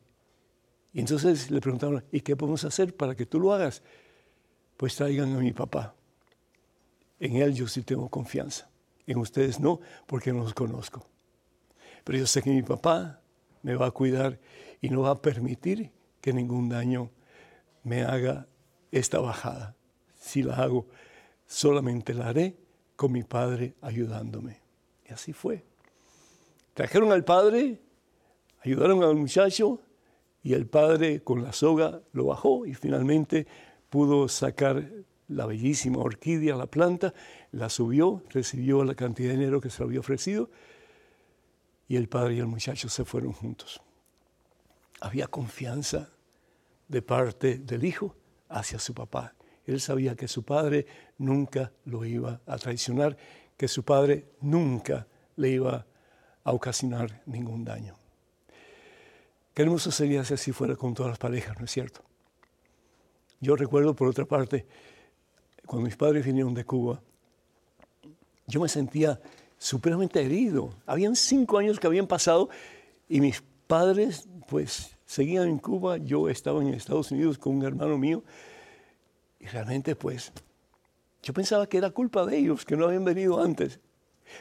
Y 0.92 1.00
entonces 1.00 1.50
le 1.50 1.60
preguntaron, 1.60 2.04
¿y 2.10 2.20
qué 2.20 2.34
podemos 2.34 2.64
hacer 2.64 2.96
para 2.96 3.14
que 3.14 3.26
tú 3.26 3.38
lo 3.38 3.52
hagas? 3.52 3.82
Pues 4.76 4.96
traigan 4.96 5.36
a 5.36 5.38
mi 5.38 5.52
papá. 5.52 5.94
En 7.20 7.36
él 7.36 7.54
yo 7.54 7.68
sí 7.68 7.82
tengo 7.82 8.08
confianza. 8.08 8.68
En 9.06 9.18
ustedes 9.18 9.60
no, 9.60 9.80
porque 10.06 10.32
no 10.32 10.40
los 10.40 10.54
conozco. 10.54 11.06
Pero 12.04 12.18
yo 12.18 12.26
sé 12.26 12.42
que 12.42 12.50
mi 12.50 12.62
papá 12.62 13.20
me 13.62 13.74
va 13.74 13.86
a 13.86 13.90
cuidar 13.90 14.38
y 14.80 14.90
no 14.90 15.02
va 15.02 15.10
a 15.10 15.22
permitir 15.22 15.90
que 16.20 16.32
ningún 16.32 16.68
daño 16.68 17.10
me 17.82 18.02
haga 18.02 18.46
esta 18.90 19.20
bajada. 19.20 19.76
Si 20.18 20.42
la 20.42 20.56
hago, 20.56 20.86
solamente 21.46 22.14
la 22.14 22.28
haré 22.28 22.56
con 22.96 23.12
mi 23.12 23.22
Padre 23.22 23.74
ayudándome. 23.80 24.60
Y 25.08 25.12
así 25.12 25.32
fue. 25.32 25.64
Trajeron 26.74 27.10
al 27.12 27.24
padre, 27.24 27.80
ayudaron 28.60 29.02
al 29.02 29.16
muchacho 29.16 29.80
y 30.42 30.54
el 30.54 30.66
padre 30.66 31.22
con 31.22 31.42
la 31.42 31.52
soga 31.52 32.00
lo 32.12 32.26
bajó 32.26 32.66
y 32.66 32.74
finalmente 32.74 33.46
pudo 33.90 34.28
sacar 34.28 34.88
la 35.26 35.46
bellísima 35.46 35.98
orquídea, 35.98 36.56
la 36.56 36.66
planta, 36.66 37.14
la 37.50 37.68
subió, 37.68 38.22
recibió 38.30 38.84
la 38.84 38.94
cantidad 38.94 39.30
de 39.30 39.38
dinero 39.38 39.60
que 39.60 39.70
se 39.70 39.80
le 39.82 39.86
había 39.86 40.00
ofrecido 40.00 40.50
y 41.88 41.96
el 41.96 42.08
padre 42.08 42.34
y 42.34 42.38
el 42.38 42.46
muchacho 42.46 42.88
se 42.88 43.04
fueron 43.04 43.32
juntos. 43.32 43.80
Había 45.00 45.26
confianza 45.26 46.10
de 46.88 47.02
parte 47.02 47.58
del 47.58 47.84
hijo 47.84 48.16
hacia 48.48 48.78
su 48.78 48.94
papá. 48.94 49.34
Él 49.66 49.80
sabía 49.80 50.16
que 50.16 50.28
su 50.28 50.42
padre 50.42 50.86
nunca 51.18 51.72
lo 51.84 52.04
iba 52.04 52.40
a 52.46 52.56
traicionar, 52.56 53.16
que 53.56 53.68
su 53.68 53.84
padre 53.84 54.26
nunca 54.40 55.06
le 55.36 55.50
iba 55.50 55.86
a 56.44 56.52
ocasionar 56.52 57.22
ningún 57.26 57.64
daño. 57.64 57.94
Qué 59.52 59.62
hermoso 59.62 59.90
sería 59.90 60.24
si 60.24 60.34
así 60.34 60.52
fuera 60.52 60.76
con 60.76 60.94
todas 60.94 61.10
las 61.10 61.18
parejas, 61.18 61.58
¿no 61.58 61.64
es 61.64 61.70
cierto? 61.70 62.02
Yo 63.40 63.56
recuerdo, 63.56 63.94
por 63.94 64.08
otra 64.08 64.24
parte, 64.24 64.66
cuando 65.66 65.84
mis 65.86 65.96
padres 65.96 66.24
vinieron 66.24 66.54
de 66.54 66.64
Cuba, 66.64 67.02
yo 68.46 68.60
me 68.60 68.68
sentía 68.68 69.20
supremamente 69.58 70.22
herido. 70.22 70.70
Habían 70.86 71.14
cinco 71.14 71.58
años 71.58 71.78
que 71.78 71.86
habían 71.86 72.06
pasado 72.06 72.48
y 73.08 73.20
mis 73.20 73.42
padres, 73.66 74.26
pues, 74.48 74.96
seguían 75.06 75.48
en 75.48 75.58
Cuba. 75.58 75.98
Yo 75.98 76.28
estaba 76.28 76.60
en 76.62 76.68
Estados 76.68 77.12
Unidos 77.12 77.38
con 77.38 77.56
un 77.56 77.64
hermano 77.64 77.98
mío 77.98 78.24
y 79.38 79.46
realmente, 79.46 79.94
pues, 79.94 80.32
yo 81.22 81.32
pensaba 81.32 81.68
que 81.68 81.78
era 81.78 81.90
culpa 81.90 82.24
de 82.26 82.38
ellos, 82.38 82.64
que 82.64 82.76
no 82.76 82.86
habían 82.86 83.04
venido 83.04 83.40
antes. 83.40 83.78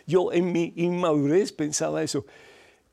Yo 0.05 0.31
en 0.31 0.51
mi 0.51 0.73
inmadurez 0.75 1.51
pensaba 1.51 2.01
eso. 2.03 2.25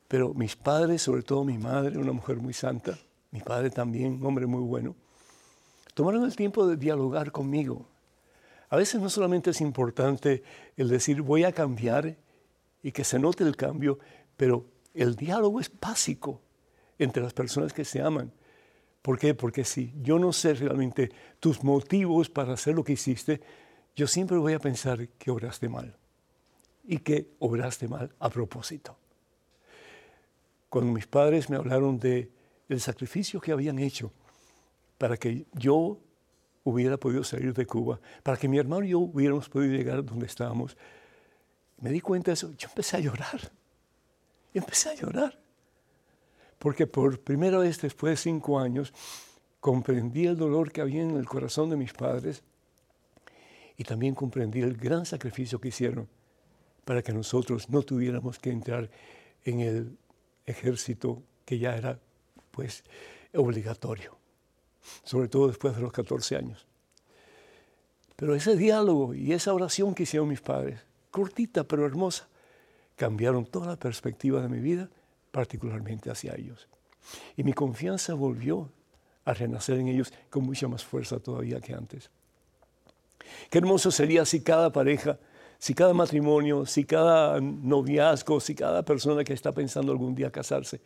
Pero 0.07 0.33
mis 0.33 0.55
padres, 0.55 1.01
sobre 1.01 1.23
todo 1.23 1.43
mi 1.43 1.57
madre, 1.57 1.97
una 1.97 2.11
mujer 2.11 2.37
muy 2.37 2.53
santa, 2.53 2.97
mi 3.31 3.39
padre 3.39 3.69
también, 3.71 4.13
un 4.13 4.25
hombre 4.25 4.45
muy 4.45 4.61
bueno, 4.61 4.95
tomaron 5.93 6.23
el 6.25 6.35
tiempo 6.35 6.67
de 6.67 6.77
dialogar 6.77 7.31
conmigo. 7.31 7.87
A 8.69 8.77
veces 8.77 9.01
no 9.01 9.09
solamente 9.09 9.49
es 9.49 9.61
importante 9.61 10.43
el 10.77 10.89
decir 10.89 11.21
voy 11.21 11.43
a 11.43 11.51
cambiar 11.51 12.17
y 12.83 12.91
que 12.91 13.03
se 13.03 13.17
note 13.17 13.43
el 13.43 13.55
cambio, 13.55 13.97
pero 14.37 14.65
el 14.93 15.15
diálogo 15.15 15.59
es 15.59 15.71
básico 15.79 16.41
entre 16.97 17.23
las 17.23 17.33
personas 17.33 17.73
que 17.73 17.85
se 17.85 18.01
aman. 18.01 18.31
¿Por 19.01 19.19
qué? 19.19 19.35
Porque 19.35 19.63
si 19.63 19.93
yo 20.01 20.17
no 20.17 20.33
sé 20.33 20.53
realmente 20.55 21.11
tus 21.39 21.63
motivos 21.63 22.29
para 22.29 22.53
hacer 22.53 22.75
lo 22.75 22.83
que 22.83 22.93
hiciste, 22.93 23.41
yo 23.95 24.07
siempre 24.07 24.37
voy 24.37 24.53
a 24.53 24.59
pensar 24.59 25.07
que 25.09 25.31
obraste 25.31 25.69
mal 25.69 25.95
y 26.83 26.97
que 26.99 27.29
obraste 27.39 27.87
mal 27.87 28.13
a 28.19 28.29
propósito. 28.29 28.97
Cuando 30.69 30.91
mis 30.91 31.07
padres 31.07 31.49
me 31.49 31.55
hablaron 31.55 31.99
de 31.99 32.31
el 32.67 32.81
sacrificio 32.81 33.39
que 33.39 33.51
habían 33.51 33.79
hecho 33.79 34.11
para 34.97 35.17
que 35.17 35.45
yo 35.53 35.99
hubiera 36.63 36.97
podido 36.97 37.23
salir 37.23 37.53
de 37.53 37.65
Cuba, 37.65 37.99
para 38.23 38.37
que 38.37 38.47
mi 38.47 38.57
hermano 38.57 38.85
y 38.85 38.89
yo 38.89 38.99
hubiéramos 38.99 39.47
podido 39.49 39.73
llegar 39.73 40.03
donde 40.03 40.25
estábamos, 40.25 40.75
me 41.77 41.91
di 41.91 42.01
cuenta 42.01 42.31
de 42.31 42.33
eso, 42.33 42.51
yo 42.57 42.67
empecé 42.69 42.97
a 42.97 43.01
llorar. 43.01 43.51
Empecé 44.53 44.89
a 44.89 44.95
llorar 44.95 45.44
porque 46.59 46.87
por 46.87 47.19
primera 47.19 47.57
vez 47.57 47.81
después 47.81 48.11
de 48.11 48.17
cinco 48.17 48.59
años 48.59 48.93
comprendí 49.59 50.27
el 50.27 50.37
dolor 50.37 50.71
que 50.71 50.81
había 50.81 51.01
en 51.01 51.17
el 51.17 51.25
corazón 51.25 51.69
de 51.69 51.75
mis 51.75 51.93
padres 51.93 52.43
y 53.77 53.83
también 53.83 54.15
comprendí 54.15 54.61
el 54.61 54.77
gran 54.77 55.05
sacrificio 55.05 55.59
que 55.59 55.69
hicieron 55.69 56.07
para 56.85 57.01
que 57.01 57.13
nosotros 57.13 57.69
no 57.69 57.81
tuviéramos 57.81 58.39
que 58.39 58.51
entrar 58.51 58.89
en 59.43 59.59
el 59.59 59.97
ejército 60.45 61.21
que 61.45 61.59
ya 61.59 61.75
era 61.75 61.99
pues 62.51 62.83
obligatorio, 63.33 64.17
sobre 65.03 65.27
todo 65.27 65.47
después 65.47 65.75
de 65.75 65.81
los 65.81 65.91
14 65.91 66.35
años. 66.35 66.65
Pero 68.15 68.35
ese 68.35 68.55
diálogo 68.55 69.13
y 69.13 69.33
esa 69.33 69.53
oración 69.53 69.93
que 69.93 70.03
hicieron 70.03 70.29
mis 70.29 70.41
padres, 70.41 70.79
cortita 71.11 71.65
pero 71.65 71.85
hermosa, 71.85 72.27
cambiaron 72.95 73.45
toda 73.45 73.67
la 73.67 73.75
perspectiva 73.75 74.41
de 74.41 74.47
mi 74.47 74.59
vida 74.59 74.89
particularmente 75.35 76.09
hacia 76.09 76.33
ellos. 76.33 76.69
Y 77.35 77.43
mi 77.43 77.51
confianza 77.51 78.13
volvió 78.13 78.71
a 79.25 79.33
renacer 79.33 79.77
en 79.77 79.89
ellos 79.89 80.13
con 80.29 80.45
mucha 80.45 80.69
más 80.69 80.85
fuerza 80.85 81.19
todavía 81.19 81.59
que 81.59 81.73
antes. 81.73 82.09
Qué 83.49 83.57
hermoso 83.57 83.91
sería 83.91 84.23
si 84.23 84.39
cada 84.39 84.71
pareja, 84.71 85.19
si 85.59 85.73
cada 85.73 85.93
matrimonio, 85.93 86.65
si 86.65 86.85
cada 86.85 87.41
noviazgo, 87.41 88.39
si 88.39 88.55
cada 88.55 88.85
persona 88.85 89.25
que 89.25 89.33
está 89.33 89.51
pensando 89.51 89.91
algún 89.91 90.15
día 90.15 90.31
casarse, 90.31 90.79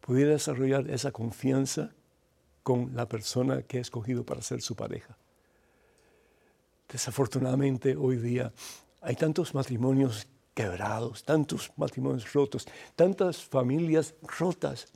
pudiera 0.00 0.32
desarrollar 0.32 0.90
esa 0.90 1.12
confianza 1.12 1.92
con 2.64 2.96
la 2.96 3.06
persona 3.06 3.62
que 3.62 3.78
ha 3.78 3.82
escogido 3.82 4.24
para 4.24 4.42
ser 4.42 4.62
su 4.62 4.74
pareja. 4.74 5.16
Desafortunadamente 6.88 7.96
hoy 7.96 8.16
día 8.16 8.52
hay 9.00 9.14
tantos 9.14 9.54
matrimonios 9.54 10.26
quebrados, 10.54 11.24
tantos 11.24 11.72
matrimonios 11.76 12.32
rotos, 12.32 12.66
tantas 12.96 13.42
familias 13.42 14.14
rotas 14.22 14.88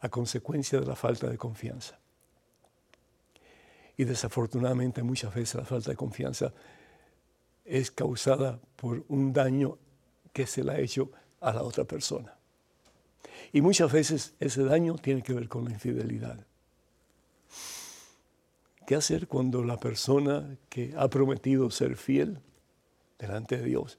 a 0.00 0.08
consecuencia 0.08 0.80
de 0.80 0.86
la 0.86 0.96
falta 0.96 1.28
de 1.28 1.36
confianza. 1.36 1.98
Y 3.96 4.04
desafortunadamente 4.04 5.02
muchas 5.02 5.34
veces 5.34 5.56
la 5.56 5.64
falta 5.64 5.90
de 5.90 5.96
confianza 5.96 6.52
es 7.64 7.90
causada 7.90 8.58
por 8.76 9.04
un 9.08 9.32
daño 9.32 9.78
que 10.32 10.46
se 10.46 10.64
le 10.64 10.72
ha 10.72 10.78
hecho 10.78 11.10
a 11.40 11.52
la 11.52 11.62
otra 11.62 11.84
persona. 11.84 12.34
Y 13.52 13.60
muchas 13.60 13.92
veces 13.92 14.34
ese 14.40 14.64
daño 14.64 14.96
tiene 14.96 15.22
que 15.22 15.34
ver 15.34 15.48
con 15.48 15.64
la 15.64 15.72
infidelidad. 15.72 16.46
¿Qué 18.86 18.94
hacer 18.96 19.28
cuando 19.28 19.62
la 19.62 19.78
persona 19.78 20.56
que 20.68 20.94
ha 20.96 21.08
prometido 21.08 21.70
ser 21.70 21.96
fiel 21.96 22.40
delante 23.18 23.58
de 23.58 23.64
Dios 23.64 23.98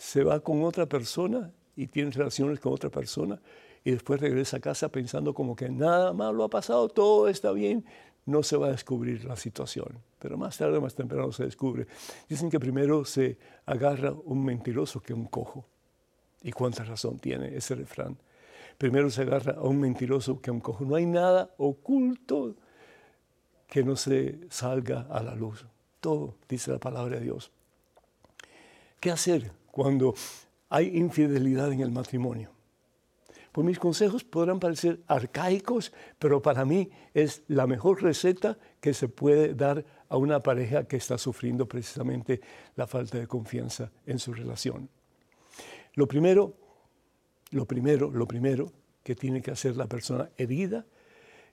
se 0.00 0.24
va 0.24 0.40
con 0.40 0.64
otra 0.64 0.86
persona 0.86 1.52
y 1.76 1.86
tiene 1.88 2.10
relaciones 2.10 2.58
con 2.58 2.72
otra 2.72 2.88
persona 2.88 3.38
y 3.84 3.90
después 3.90 4.18
regresa 4.18 4.56
a 4.56 4.60
casa 4.60 4.88
pensando 4.88 5.34
como 5.34 5.54
que 5.54 5.68
nada 5.68 6.14
malo 6.14 6.42
ha 6.42 6.48
pasado, 6.48 6.88
todo 6.88 7.28
está 7.28 7.52
bien, 7.52 7.84
no 8.24 8.42
se 8.42 8.56
va 8.56 8.68
a 8.68 8.70
descubrir 8.70 9.26
la 9.26 9.36
situación. 9.36 9.98
Pero 10.18 10.38
más 10.38 10.56
tarde 10.56 10.78
o 10.78 10.80
más 10.80 10.94
temprano 10.94 11.30
se 11.32 11.44
descubre. 11.44 11.86
Dicen 12.30 12.48
que 12.48 12.58
primero 12.58 13.04
se 13.04 13.36
agarra 13.66 14.14
un 14.24 14.42
mentiroso 14.42 15.02
que 15.02 15.12
un 15.12 15.26
cojo. 15.26 15.66
¿Y 16.40 16.50
cuánta 16.52 16.82
razón 16.82 17.18
tiene 17.18 17.54
ese 17.54 17.74
refrán? 17.74 18.16
Primero 18.78 19.10
se 19.10 19.20
agarra 19.20 19.56
a 19.58 19.62
un 19.64 19.80
mentiroso 19.80 20.40
que 20.40 20.50
un 20.50 20.60
cojo. 20.60 20.86
No 20.86 20.94
hay 20.94 21.04
nada 21.04 21.50
oculto 21.58 22.56
que 23.68 23.84
no 23.84 23.96
se 23.96 24.48
salga 24.48 25.02
a 25.10 25.22
la 25.22 25.34
luz. 25.34 25.66
Todo, 26.00 26.36
dice 26.48 26.70
la 26.70 26.78
palabra 26.78 27.18
de 27.18 27.24
Dios. 27.24 27.50
¿Qué 28.98 29.10
hacer 29.10 29.59
cuando 29.70 30.14
hay 30.68 30.96
infidelidad 30.96 31.72
en 31.72 31.80
el 31.80 31.90
matrimonio. 31.90 32.50
Pues 33.52 33.66
mis 33.66 33.78
consejos 33.78 34.22
podrán 34.22 34.60
parecer 34.60 35.00
arcaicos, 35.08 35.92
pero 36.18 36.40
para 36.40 36.64
mí 36.64 36.88
es 37.14 37.42
la 37.48 37.66
mejor 37.66 38.02
receta 38.02 38.56
que 38.80 38.94
se 38.94 39.08
puede 39.08 39.54
dar 39.54 39.84
a 40.08 40.16
una 40.16 40.40
pareja 40.40 40.84
que 40.84 40.96
está 40.96 41.18
sufriendo 41.18 41.66
precisamente 41.66 42.40
la 42.76 42.86
falta 42.86 43.18
de 43.18 43.26
confianza 43.26 43.90
en 44.06 44.20
su 44.20 44.32
relación. 44.32 44.88
Lo 45.94 46.06
primero, 46.06 46.54
lo 47.50 47.66
primero, 47.66 48.10
lo 48.10 48.26
primero 48.26 48.72
que 49.02 49.16
tiene 49.16 49.42
que 49.42 49.50
hacer 49.50 49.76
la 49.76 49.86
persona 49.86 50.30
herida 50.36 50.86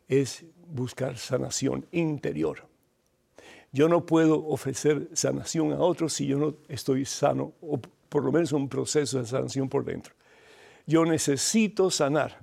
es 0.07 0.45
buscar 0.67 1.17
sanación 1.17 1.87
interior. 1.91 2.67
Yo 3.71 3.89
no 3.89 4.05
puedo 4.05 4.45
ofrecer 4.47 5.09
sanación 5.13 5.73
a 5.73 5.79
otros 5.79 6.13
si 6.13 6.27
yo 6.27 6.37
no 6.37 6.55
estoy 6.67 7.05
sano 7.05 7.53
por 8.09 8.23
lo 8.23 8.31
menos 8.31 8.51
un 8.51 8.69
proceso 8.69 9.19
de 9.19 9.25
sanación 9.25 9.69
por 9.69 9.85
dentro. 9.85 10.13
Yo 10.85 11.05
necesito 11.05 11.91
sanar. 11.91 12.39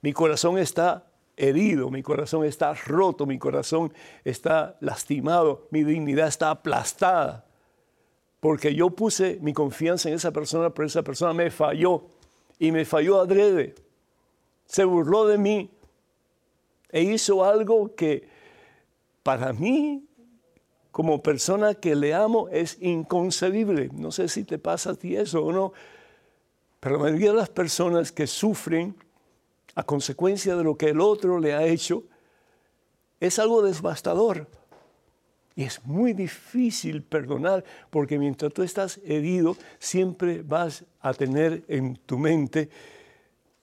Mi 0.00 0.12
corazón 0.12 0.58
está 0.58 1.06
herido, 1.36 1.90
mi 1.90 2.02
corazón 2.02 2.44
está 2.44 2.72
roto, 2.74 3.26
mi 3.26 3.38
corazón 3.38 3.92
está 4.24 4.76
lastimado, 4.80 5.66
mi 5.70 5.84
dignidad 5.84 6.28
está 6.28 6.50
aplastada. 6.50 7.44
Porque 8.40 8.74
yo 8.74 8.90
puse 8.90 9.38
mi 9.40 9.52
confianza 9.52 10.08
en 10.08 10.14
esa 10.14 10.30
persona, 10.30 10.70
pero 10.70 10.86
esa 10.86 11.02
persona 11.02 11.32
me 11.32 11.50
falló 11.50 12.04
y 12.58 12.70
me 12.70 12.84
falló 12.84 13.20
adrede. 13.20 13.74
Se 14.66 14.84
burló 14.84 15.26
de 15.26 15.38
mí 15.38 15.70
e 16.90 17.02
hizo 17.02 17.44
algo 17.44 17.94
que 17.94 18.28
para 19.22 19.52
mí 19.52 20.05
como 20.96 21.22
persona 21.22 21.74
que 21.74 21.94
le 21.94 22.14
amo 22.14 22.48
es 22.48 22.78
inconcebible. 22.80 23.90
No 23.92 24.10
sé 24.10 24.28
si 24.28 24.44
te 24.44 24.56
pasa 24.56 24.92
a 24.92 24.94
ti 24.94 25.14
eso 25.14 25.44
o 25.44 25.52
no, 25.52 25.74
pero 26.80 26.96
la 26.96 27.02
mayoría 27.02 27.32
de 27.32 27.36
las 27.36 27.50
personas 27.50 28.10
que 28.10 28.26
sufren 28.26 28.96
a 29.74 29.82
consecuencia 29.82 30.56
de 30.56 30.64
lo 30.64 30.74
que 30.78 30.88
el 30.88 31.02
otro 31.02 31.38
le 31.38 31.52
ha 31.52 31.66
hecho 31.66 32.04
es 33.20 33.38
algo 33.38 33.60
devastador. 33.60 34.48
Y 35.54 35.64
es 35.64 35.84
muy 35.84 36.14
difícil 36.14 37.02
perdonar 37.02 37.62
porque 37.90 38.18
mientras 38.18 38.54
tú 38.54 38.62
estás 38.62 38.98
herido, 39.04 39.54
siempre 39.78 40.40
vas 40.40 40.82
a 41.00 41.12
tener 41.12 41.62
en 41.68 41.96
tu 42.06 42.16
mente 42.16 42.70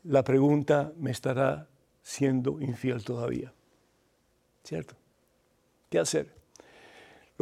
la 0.04 0.24
pregunta, 0.24 0.94
¿me 1.00 1.10
estará 1.10 1.68
siendo 2.04 2.62
infiel 2.62 3.04
todavía? 3.04 3.52
¿Cierto? 4.64 4.94
¿Qué 5.90 5.98
hacer? 5.98 6.43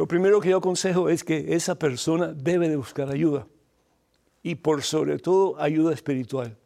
Lo 0.02 0.08
primero 0.08 0.40
que 0.40 0.48
yo 0.48 0.56
aconsejo 0.56 1.08
es 1.08 1.22
que 1.22 1.54
esa 1.54 1.76
persona 1.76 2.32
debe 2.32 2.68
de 2.68 2.74
buscar 2.74 3.08
ayuda 3.08 3.46
y 4.42 4.56
por 4.56 4.82
sobre 4.82 5.20
todo 5.20 5.60
ayuda 5.60 5.94
espiritual. 5.94 6.58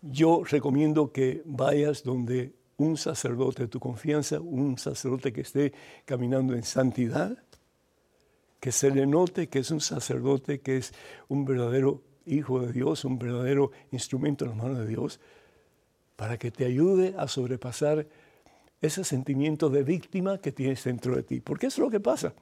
Yo 0.00 0.42
recomiendo 0.42 1.12
que 1.12 1.40
vayas 1.44 2.02
donde 2.02 2.56
un 2.76 2.96
sacerdote 2.96 3.62
de 3.62 3.68
tu 3.68 3.78
confianza, 3.78 4.40
un 4.40 4.76
sacerdote 4.78 5.32
que 5.32 5.42
esté 5.42 5.72
caminando 6.06 6.54
en 6.54 6.64
santidad, 6.64 7.38
que 8.58 8.72
se 8.72 8.90
le 8.90 9.06
note 9.06 9.48
que 9.48 9.60
es 9.60 9.70
un 9.70 9.80
sacerdote, 9.80 10.60
que 10.60 10.78
es 10.78 10.92
un 11.28 11.44
verdadero 11.44 12.02
hijo 12.26 12.58
de 12.58 12.72
Dios, 12.72 13.04
un 13.04 13.20
verdadero 13.20 13.70
instrumento 13.92 14.44
en 14.44 14.50
las 14.50 14.58
manos 14.58 14.78
de 14.78 14.88
Dios, 14.88 15.20
para 16.16 16.36
que 16.36 16.50
te 16.50 16.64
ayude 16.64 17.14
a 17.16 17.28
sobrepasar 17.28 18.08
ese 18.82 19.04
sentimiento 19.04 19.70
de 19.70 19.84
víctima 19.84 20.38
que 20.38 20.52
tienes 20.52 20.82
dentro 20.84 21.16
de 21.16 21.22
ti. 21.22 21.40
Porque 21.40 21.68
eso 21.68 21.80
es 21.80 21.86
lo 21.86 21.90
que 21.90 22.00
pasa. 22.00 22.34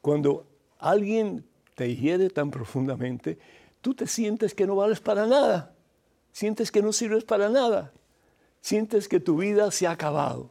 Cuando 0.00 0.46
alguien 0.78 1.44
te 1.74 1.94
hiere 1.94 2.30
tan 2.30 2.50
profundamente, 2.50 3.38
tú 3.82 3.92
te 3.92 4.06
sientes 4.06 4.54
que 4.54 4.66
no 4.66 4.76
vales 4.76 5.00
para 5.00 5.26
nada, 5.26 5.74
sientes 6.32 6.70
que 6.70 6.80
no 6.80 6.92
sirves 6.92 7.24
para 7.24 7.48
nada, 7.48 7.92
sientes 8.60 9.08
que 9.08 9.20
tu 9.20 9.36
vida 9.36 9.70
se 9.72 9.86
ha 9.86 9.90
acabado. 9.90 10.48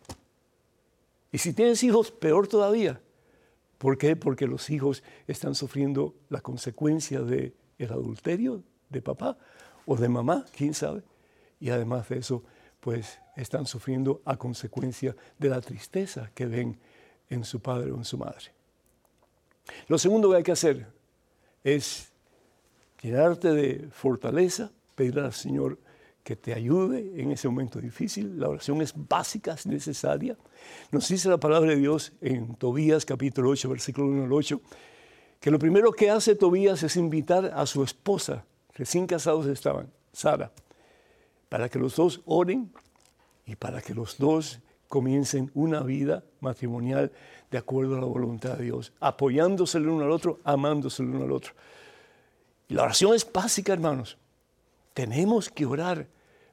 Y 1.32 1.38
si 1.38 1.53
tienes 1.53 1.82
hijos, 1.84 2.12
peor 2.12 2.48
todavía. 2.48 3.01
¿Por 3.77 3.98
qué? 3.98 4.15
Porque 4.15 4.46
los 4.46 4.70
hijos 4.70 5.03
están 5.27 5.55
sufriendo 5.55 6.15
la 6.29 6.41
consecuencia 6.41 7.22
del 7.22 7.53
el 7.77 7.91
adulterio 7.91 8.63
de 8.89 9.01
papá 9.01 9.38
o 9.86 9.96
de 9.96 10.10
mamá, 10.10 10.46
quién 10.55 10.74
sabe. 10.74 11.03
Y 11.60 11.70
además 11.70 12.08
de 12.10 12.20
eso, 12.20 12.44
pues 12.79 13.20
están 13.36 13.65
sufriendo 13.65 14.22
a 14.25 14.38
consecuencia 14.38 15.15
de 15.38 15.50
la 15.50 15.62
tristeza 15.62 16.32
que 16.34 16.46
ven 16.46 16.80
en 17.30 17.44
su 17.44 17.60
padre 17.60 17.92
o 17.92 17.98
en 17.98 18.06
su 18.06 18.18
madre. 18.18 18.51
Lo 19.88 19.98
segundo 19.98 20.30
que 20.30 20.38
hay 20.38 20.44
que 20.44 20.51
hacer 20.51 20.88
es 21.63 22.12
llenarte 23.01 23.51
de 23.51 23.88
fortaleza, 23.92 24.72
pedirle 24.96 25.22
al 25.22 25.34
Señor 25.34 25.80
que 26.24 26.36
te 26.36 26.54
ayude 26.54 27.22
en 27.22 27.32
ese 27.32 27.48
momento 27.48 27.80
difícil. 27.80 28.39
La 28.39 28.50
oración 28.50 28.82
es 28.82 28.94
básica, 28.96 29.54
es 29.54 29.68
necesaria. 29.68 30.36
Nos 30.92 31.08
dice 31.08 31.30
la 31.30 31.39
palabra 31.39 31.70
de 31.70 31.75
Dios 31.75 32.13
en 32.22 32.56
Tobías 32.56 33.06
capítulo 33.06 33.51
8, 33.51 33.70
versículo 33.70 34.08
1 34.08 34.24
al 34.24 34.34
8, 34.34 34.62
que 35.39 35.51
lo 35.51 35.60
primero 35.60 35.92
que 35.92 36.10
hace 36.10 36.36
Tobías 36.36 36.82
es 36.82 36.96
invitar 36.96 37.51
a 37.54 37.65
su 37.68 37.84
esposa, 37.84 38.46
recién 38.74 39.06
casados 39.06 39.46
estaban, 39.46 39.92
Sara, 40.13 40.51
para 41.50 41.70
que 41.70 41.77
los 41.77 41.96
dos 41.96 42.22
oren 42.25 42.72
y 43.46 43.56
para 43.56 43.82
que 43.82 43.94
los 43.94 44.18
dos 44.18 44.60
comiencen 44.88 45.52
una 45.54 45.82
vida 45.82 46.24
matrimonial 46.40 47.12
de 47.52 47.58
acuerdo 47.58 47.98
a 47.98 48.00
la 48.00 48.06
voluntad 48.06 48.58
de 48.58 48.66
Dios, 48.66 48.94
apoyándose 49.00 49.78
el 49.78 49.90
uno 49.90 50.06
al 50.06 50.12
otro, 50.12 50.40
amándose 50.44 51.04
el 51.04 51.10
uno 51.10 51.25
al 51.25 51.32
otro. 51.32 51.54
Y 52.68 52.74
la 52.74 52.84
oración 52.84 53.14
es 53.14 53.32
básica, 53.32 53.74
hermanos. 53.74 54.18
Tenemos 54.94 55.50
que 55.50 55.66
orar. 55.66 56.08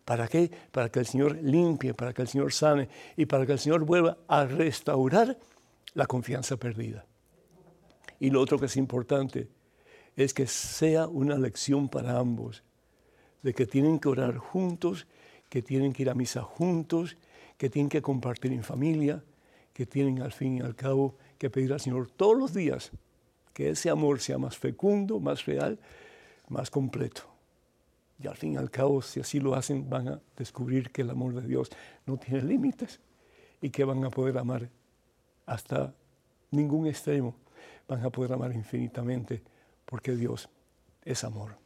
¿Para 0.05 0.27
qué? 0.29 0.51
Para 0.73 0.91
que 0.91 0.99
el 0.99 1.07
Señor 1.07 1.39
limpie, 1.43 1.95
para 1.95 2.13
que 2.13 2.23
el 2.23 2.29
Señor 2.29 2.53
sane 2.53 2.89
y 3.17 3.27
para 3.27 3.47
que 3.47 3.53
el 3.53 3.59
Señor 3.59 3.85
vuelva 3.85 4.19
a 4.27 4.45
restaurar 4.45 5.39
la 5.95 6.07
confianza 6.07 6.57
perdida. 6.57 7.07
Y 8.19 8.31
lo 8.31 8.41
otro 8.41 8.59
que 8.59 8.67
es 8.67 8.77
importante 8.77 9.49
es 10.17 10.35
que 10.35 10.47
sea 10.47 11.07
una 11.07 11.37
lección 11.37 11.89
para 11.89 12.19
ambos 12.19 12.63
de 13.43 13.55
que 13.55 13.67
tienen 13.67 13.99
que 13.99 14.09
orar 14.09 14.37
juntos, 14.37 15.07
que 15.53 15.61
tienen 15.61 15.93
que 15.93 16.01
ir 16.01 16.09
a 16.09 16.15
misa 16.15 16.41
juntos, 16.41 17.19
que 17.59 17.69
tienen 17.69 17.91
que 17.91 18.01
compartir 18.01 18.55
en 18.55 18.65
familia, 18.65 19.23
que 19.75 19.85
tienen 19.85 20.23
al 20.23 20.33
fin 20.33 20.57
y 20.57 20.61
al 20.63 20.75
cabo 20.75 21.19
que 21.37 21.51
pedir 21.51 21.75
al 21.75 21.79
Señor 21.79 22.09
todos 22.09 22.39
los 22.39 22.55
días 22.55 22.91
que 23.53 23.69
ese 23.69 23.91
amor 23.91 24.21
sea 24.21 24.39
más 24.39 24.57
fecundo, 24.57 25.21
más 25.21 25.45
real, 25.45 25.79
más 26.49 26.71
completo. 26.71 27.25
Y 28.19 28.29
al 28.29 28.37
fin 28.39 28.55
y 28.55 28.57
al 28.57 28.71
cabo, 28.71 29.03
si 29.03 29.21
así 29.21 29.41
lo 29.41 29.55
hacen, 29.55 29.91
van 29.91 30.09
a 30.09 30.21
descubrir 30.39 30.91
que 30.91 31.03
el 31.03 31.11
amor 31.11 31.35
de 31.35 31.47
Dios 31.47 31.69
no 32.07 32.17
tiene 32.17 32.41
límites 32.41 32.99
y 33.61 33.69
que 33.69 33.85
van 33.85 34.03
a 34.07 34.09
poder 34.09 34.39
amar 34.39 34.71
hasta 35.45 35.95
ningún 36.51 36.87
extremo, 36.87 37.35
van 37.87 38.03
a 38.03 38.09
poder 38.09 38.33
amar 38.33 38.55
infinitamente 38.55 39.43
porque 39.85 40.17
Dios 40.17 40.49
es 41.05 41.25
amor. 41.25 41.62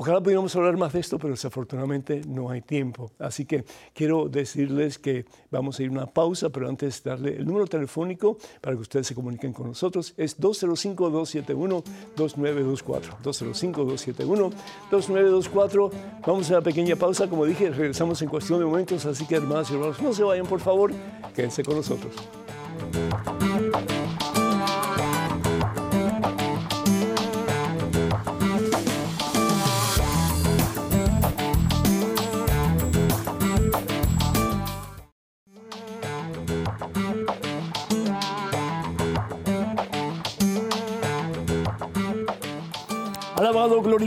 Ojalá 0.00 0.20
pudiéramos 0.20 0.54
hablar 0.54 0.76
más 0.76 0.92
de 0.92 1.00
esto, 1.00 1.18
pero 1.18 1.32
desafortunadamente 1.32 2.20
no 2.24 2.50
hay 2.50 2.60
tiempo. 2.60 3.10
Así 3.18 3.44
que 3.44 3.64
quiero 3.92 4.28
decirles 4.28 4.96
que 4.96 5.24
vamos 5.50 5.80
a 5.80 5.82
ir 5.82 5.88
a 5.88 5.92
una 5.92 6.06
pausa, 6.06 6.50
pero 6.50 6.68
antes 6.68 7.02
darle 7.02 7.34
el 7.34 7.44
número 7.44 7.66
telefónico 7.66 8.38
para 8.60 8.76
que 8.76 8.82
ustedes 8.82 9.08
se 9.08 9.16
comuniquen 9.16 9.52
con 9.52 9.66
nosotros. 9.66 10.14
Es 10.16 10.38
205-271-2924. 10.38 13.18
205-271-2924. 13.24 15.90
Vamos 16.24 16.48
a 16.48 16.52
una 16.54 16.62
pequeña 16.62 16.94
pausa. 16.94 17.28
Como 17.28 17.44
dije, 17.44 17.70
regresamos 17.70 18.22
en 18.22 18.28
cuestión 18.28 18.60
de 18.60 18.66
momentos. 18.66 19.04
Así 19.04 19.26
que, 19.26 19.34
hermanos 19.34 19.68
y 19.72 19.74
hermanos, 19.74 20.00
no 20.00 20.12
se 20.12 20.22
vayan, 20.22 20.46
por 20.46 20.60
favor. 20.60 20.92
Quédense 21.34 21.64
con 21.64 21.74
nosotros. 21.74 22.14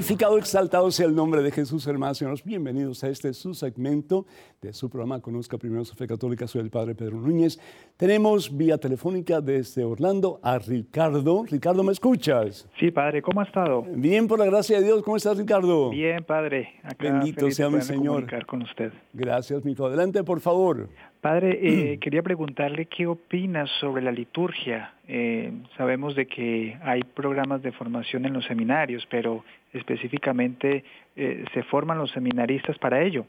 Glorificado, 0.02 0.40
exaltado 0.40 0.90
sea 0.90 1.06
el 1.06 1.14
nombre 1.14 1.44
de 1.44 1.52
Jesús, 1.52 1.86
hermanos 1.86 2.20
y 2.20 2.24
hermanos. 2.24 2.44
Bienvenidos 2.44 3.04
a 3.04 3.10
este 3.10 3.32
su 3.34 3.54
segmento 3.54 4.26
de 4.60 4.74
su 4.74 4.90
programa 4.90 5.20
Conozca 5.20 5.60
Primero 5.60 5.86
su 5.86 5.94
Fe 5.94 6.08
Católica. 6.08 6.48
Soy 6.48 6.62
el 6.62 6.72
Padre 6.72 6.96
Pedro 6.96 7.18
Núñez. 7.18 7.60
Tenemos 7.98 8.58
vía 8.58 8.80
telefónica 8.80 9.42
desde 9.42 9.84
Orlando 9.84 10.40
a 10.42 10.58
Ricardo. 10.58 11.46
Ricardo, 11.48 11.84
¿me 11.84 11.92
escuchas? 11.92 12.68
Sí, 12.80 12.90
Padre, 12.90 13.22
¿cómo 13.22 13.42
ha 13.42 13.44
estado? 13.44 13.84
Bien, 13.94 14.28
por 14.28 14.40
la 14.40 14.46
gracia 14.46 14.80
de 14.80 14.86
Dios. 14.86 15.04
¿Cómo 15.04 15.18
estás, 15.18 15.38
Ricardo? 15.38 15.92
Bien, 15.92 16.24
Padre. 16.24 16.70
Bendito 16.98 17.52
sea 17.52 17.70
mi 17.70 17.82
Señor. 17.82 18.26
con 18.48 18.64
usted. 18.64 18.92
Gracias, 19.14 19.64
mi 19.64 19.74
hijo. 19.74 19.86
Adelante, 19.86 20.24
por 20.24 20.40
favor. 20.40 20.90
Padre, 21.22 21.60
eh, 21.62 22.00
quería 22.00 22.24
preguntarle 22.24 22.88
qué 22.88 23.06
opina 23.06 23.68
sobre 23.80 24.02
la 24.02 24.12
liturgia. 24.12 24.96
Eh, 25.08 25.54
sabemos 25.78 26.16
de 26.16 26.26
que 26.26 26.80
hay 26.82 27.04
programas 27.04 27.62
de 27.62 27.72
formación 27.72 28.26
en 28.26 28.34
los 28.34 28.44
seminarios, 28.46 29.08
pero 29.08 29.46
específicamente 29.72 30.84
eh, 31.16 31.46
se 31.54 31.62
forman 31.62 32.00
los 32.00 32.10
seminaristas 32.10 32.80
para 32.80 33.04
ello. 33.04 33.28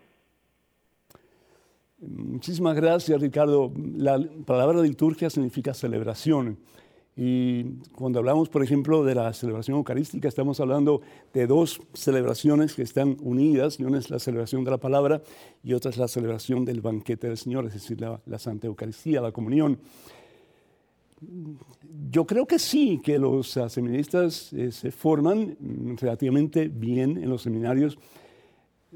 Muchísimas 2.00 2.74
gracias, 2.74 3.20
Ricardo. 3.20 3.70
La 3.76 4.18
palabra 4.46 4.80
liturgia 4.80 5.28
significa 5.28 5.74
celebración. 5.74 6.56
Y 7.14 7.64
cuando 7.94 8.20
hablamos, 8.20 8.48
por 8.48 8.62
ejemplo, 8.62 9.04
de 9.04 9.14
la 9.14 9.32
celebración 9.34 9.76
eucarística, 9.76 10.28
estamos 10.28 10.60
hablando 10.60 11.02
de 11.34 11.46
dos 11.46 11.80
celebraciones 11.92 12.74
que 12.74 12.82
están 12.82 13.18
unidas. 13.20 13.78
una 13.80 13.98
es 13.98 14.08
la 14.08 14.18
celebración 14.18 14.64
de 14.64 14.70
la 14.70 14.78
palabra 14.78 15.22
y 15.62 15.74
otra 15.74 15.90
es 15.90 15.98
la 15.98 16.08
celebración 16.08 16.64
del 16.64 16.80
banquete 16.80 17.28
del 17.28 17.36
Señor, 17.36 17.66
es 17.66 17.74
decir, 17.74 18.00
la, 18.00 18.38
Santa 18.38 18.66
Eucaristía, 18.66 19.20
la 19.20 19.30
comunión. 19.30 19.78
Yo 22.10 22.26
creo 22.26 22.46
que 22.46 22.58
sí, 22.58 23.00
que 23.04 23.18
los 23.18 23.58
seminaristas 23.68 24.52
eh, 24.54 24.72
se 24.72 24.90
forman 24.90 25.56
relativamente 26.00 26.68
bien 26.68 27.18
en 27.18 27.28
los 27.28 27.42
seminarios. 27.42 27.98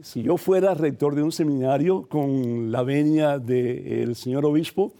Si 0.03 0.23
yo 0.23 0.39
fuera 0.39 0.75
rector 0.75 1.15
de 1.15 1.23
un 1.23 1.33
seminario 1.33 2.07
con 2.09 2.73
la 2.73 2.83
venia 2.83 3.39
del 3.39 4.17
señor 4.17 4.47
obispo, 4.47 4.93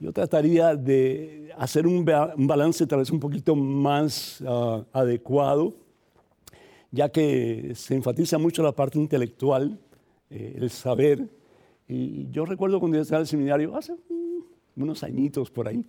yo 0.00 0.12
trataría 0.12 0.76
de 0.76 1.52
hacer 1.58 1.86
un, 1.86 2.04
balance 2.04 2.86
tal 2.86 3.00
vez 3.00 3.10
un 3.10 3.18
poquito 3.18 3.56
más 3.56 4.42
ah, 4.46 4.84
adecuado, 4.92 5.74
ya 6.90 7.08
que 7.08 7.72
se 7.74 7.94
enfatiza 7.94 8.38
mucho 8.38 8.62
la 8.62 8.72
parte 8.72 8.98
intelectual, 8.98 9.78
eh, 10.30 10.56
el 10.56 10.70
saber. 10.70 11.28
Y 11.88 12.30
yo 12.30 12.44
recuerdo 12.44 12.78
cuando 12.80 12.96
yo 12.96 13.02
estaba 13.02 13.18
en 13.18 13.22
el 13.22 13.28
seminario, 13.28 13.76
hace 13.76 13.94
unos 14.76 15.02
añitos 15.02 15.50
por 15.50 15.66
ahí, 15.66 15.84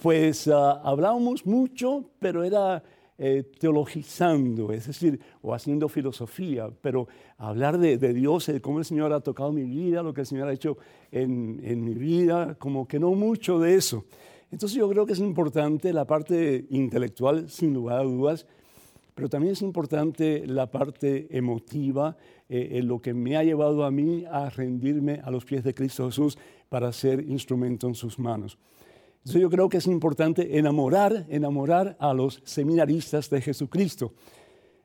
pues 0.00 0.46
ah, 0.48 0.80
hablábamos 0.84 1.44
mucho, 1.44 2.04
pero 2.20 2.44
era 2.44 2.82
eh, 3.20 3.42
teologizando, 3.58 4.70
es 4.70 4.86
decir, 4.86 5.18
o 5.42 5.52
haciendo 5.52 5.88
filosofía, 5.88 6.70
pero 6.80 7.08
hablar 7.36 7.76
de, 7.76 7.96
Dios, 8.14 8.46
de 8.46 8.60
cómo 8.60 8.78
el 8.78 8.84
Señor 8.84 9.12
ha 9.12 9.18
tocado 9.18 9.50
mi 9.50 9.64
vida, 9.64 10.04
lo 10.04 10.14
que 10.14 10.20
el 10.20 10.26
Señor 10.28 10.46
ha 10.46 10.52
hecho 10.52 10.78
en, 11.10 11.84
mi 11.84 11.94
vida, 11.94 12.54
como 12.60 12.86
que 12.86 13.00
no 13.00 13.10
mucho 13.10 13.58
de 13.58 13.74
eso. 13.74 14.04
Entonces 14.52 14.78
yo 14.78 14.88
creo 14.88 15.04
que 15.04 15.14
es 15.14 15.18
importante 15.18 15.92
la 15.92 16.06
parte 16.06 16.66
intelectual, 16.70 17.50
sin 17.50 17.74
lugar 17.74 17.98
a 17.98 18.04
dudas, 18.04 18.46
pero 19.16 19.28
también 19.28 19.54
es 19.54 19.62
importante 19.62 20.46
la 20.46 20.70
parte 20.70 21.26
emotiva, 21.36 22.16
eh, 22.48 22.78
en 22.78 22.86
lo 22.86 23.02
que 23.02 23.14
me 23.14 23.36
ha 23.36 23.42
llevado 23.42 23.84
a 23.84 23.90
mí 23.90 24.26
a 24.30 24.48
rendirme 24.48 25.20
a 25.24 25.32
los 25.32 25.44
pies 25.44 25.64
de 25.64 25.74
Cristo 25.74 26.06
Jesús 26.06 26.38
para 26.68 26.92
ser 26.92 27.20
instrumento 27.28 27.88
en 27.88 27.96
sus 27.96 28.16
manos. 28.16 28.58
Entonces 29.28 29.42
yo 29.42 29.50
creo 29.50 29.68
que 29.68 29.76
es 29.76 29.86
importante 29.86 30.56
enamorar, 30.56 31.26
enamorar 31.28 31.98
a 32.00 32.14
los 32.14 32.40
seminaristas 32.46 33.28
de 33.28 33.42
Jesucristo. 33.42 34.14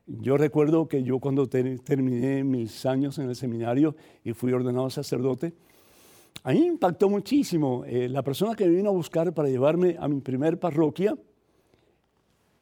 Yo 0.06 0.36
recuerdo 0.36 0.86
que 0.86 1.02
yo 1.02 1.18
cuando 1.18 1.48
terminé 1.48 2.44
mis 2.44 2.84
años 2.84 3.18
en 3.18 3.30
el 3.30 3.36
seminario 3.36 3.96
y 4.22 4.34
fui 4.34 4.52
ordenado 4.52 4.90
sacerdote, 4.90 5.54
a 6.42 6.52
mí 6.52 6.60
me 6.60 6.66
impactó 6.66 7.08
muchísimo. 7.08 7.84
Eh, 7.86 8.06
la 8.10 8.22
persona 8.22 8.54
que 8.54 8.66
me 8.66 8.74
vino 8.74 8.90
a 8.90 8.92
buscar 8.92 9.32
para 9.32 9.48
llevarme 9.48 9.96
a 9.98 10.08
mi 10.08 10.20
primer 10.20 10.58
parroquia 10.58 11.16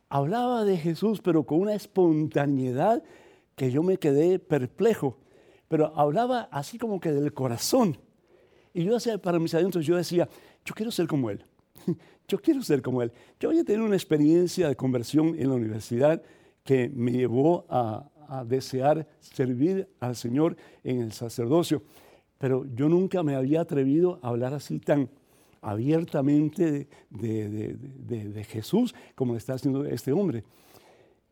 hablaba 0.08 0.64
de 0.64 0.76
Jesús, 0.76 1.20
pero 1.20 1.42
con 1.42 1.62
una 1.62 1.74
espontaneidad 1.74 3.02
que 3.56 3.72
yo 3.72 3.82
me 3.82 3.96
quedé 3.96 4.38
perplejo. 4.38 5.18
Pero 5.66 5.92
hablaba 5.96 6.42
así 6.52 6.78
como 6.78 7.00
que 7.00 7.10
del 7.10 7.34
corazón. 7.34 7.98
Y 8.72 8.84
yo 8.84 8.94
hacía, 8.94 9.18
para 9.18 9.40
mis 9.40 9.52
adentros, 9.52 9.84
yo 9.84 9.96
decía, 9.96 10.28
yo 10.64 10.74
quiero 10.76 10.92
ser 10.92 11.08
como 11.08 11.28
él. 11.28 11.44
Yo 12.28 12.40
quiero 12.40 12.62
ser 12.62 12.82
como 12.82 13.02
él. 13.02 13.12
Yo 13.38 13.50
había 13.50 13.64
tenido 13.64 13.84
una 13.84 13.96
experiencia 13.96 14.68
de 14.68 14.76
conversión 14.76 15.34
en 15.38 15.48
la 15.48 15.54
universidad 15.54 16.22
que 16.64 16.88
me 16.88 17.12
llevó 17.12 17.66
a, 17.68 18.08
desear 18.46 19.06
servir 19.20 19.86
al 20.00 20.16
Señor 20.16 20.56
en 20.84 21.02
el 21.02 21.12
sacerdocio. 21.12 21.82
Pero 22.38 22.64
yo 22.74 22.88
nunca 22.88 23.22
me 23.22 23.34
había 23.34 23.60
atrevido 23.60 24.18
a 24.22 24.28
hablar 24.28 24.54
así 24.54 24.78
tan 24.78 25.10
abiertamente 25.60 26.88
de, 27.10 28.46
Jesús 28.48 28.94
como 29.14 29.36
está 29.36 29.52
haciendo 29.52 29.84
este 29.84 30.12
hombre. 30.12 30.44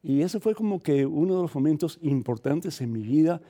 Y 0.02 0.20
ese 0.20 0.40
fue 0.40 0.54
como 0.54 0.80
que 0.80 1.06
uno 1.06 1.36
de 1.36 1.42
los 1.42 1.54
momentos 1.54 1.98
importantes 2.02 2.82
en 2.82 2.92
mi 2.92 3.02
vida 3.02 3.40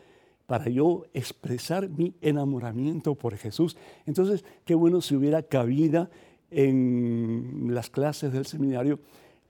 para 0.46 0.68
yo 0.68 1.04
expresar 1.12 1.88
mi 1.88 2.14
enamoramiento 2.20 3.14
por 3.14 3.36
Jesús. 3.36 3.76
Entonces, 4.06 4.44
qué 4.64 4.74
bueno 4.74 5.00
si 5.00 5.16
hubiera 5.16 5.42
cabida 5.42 6.08
en 6.50 7.68
las 7.70 7.90
clases 7.90 8.32
del 8.32 8.46
seminario 8.46 9.00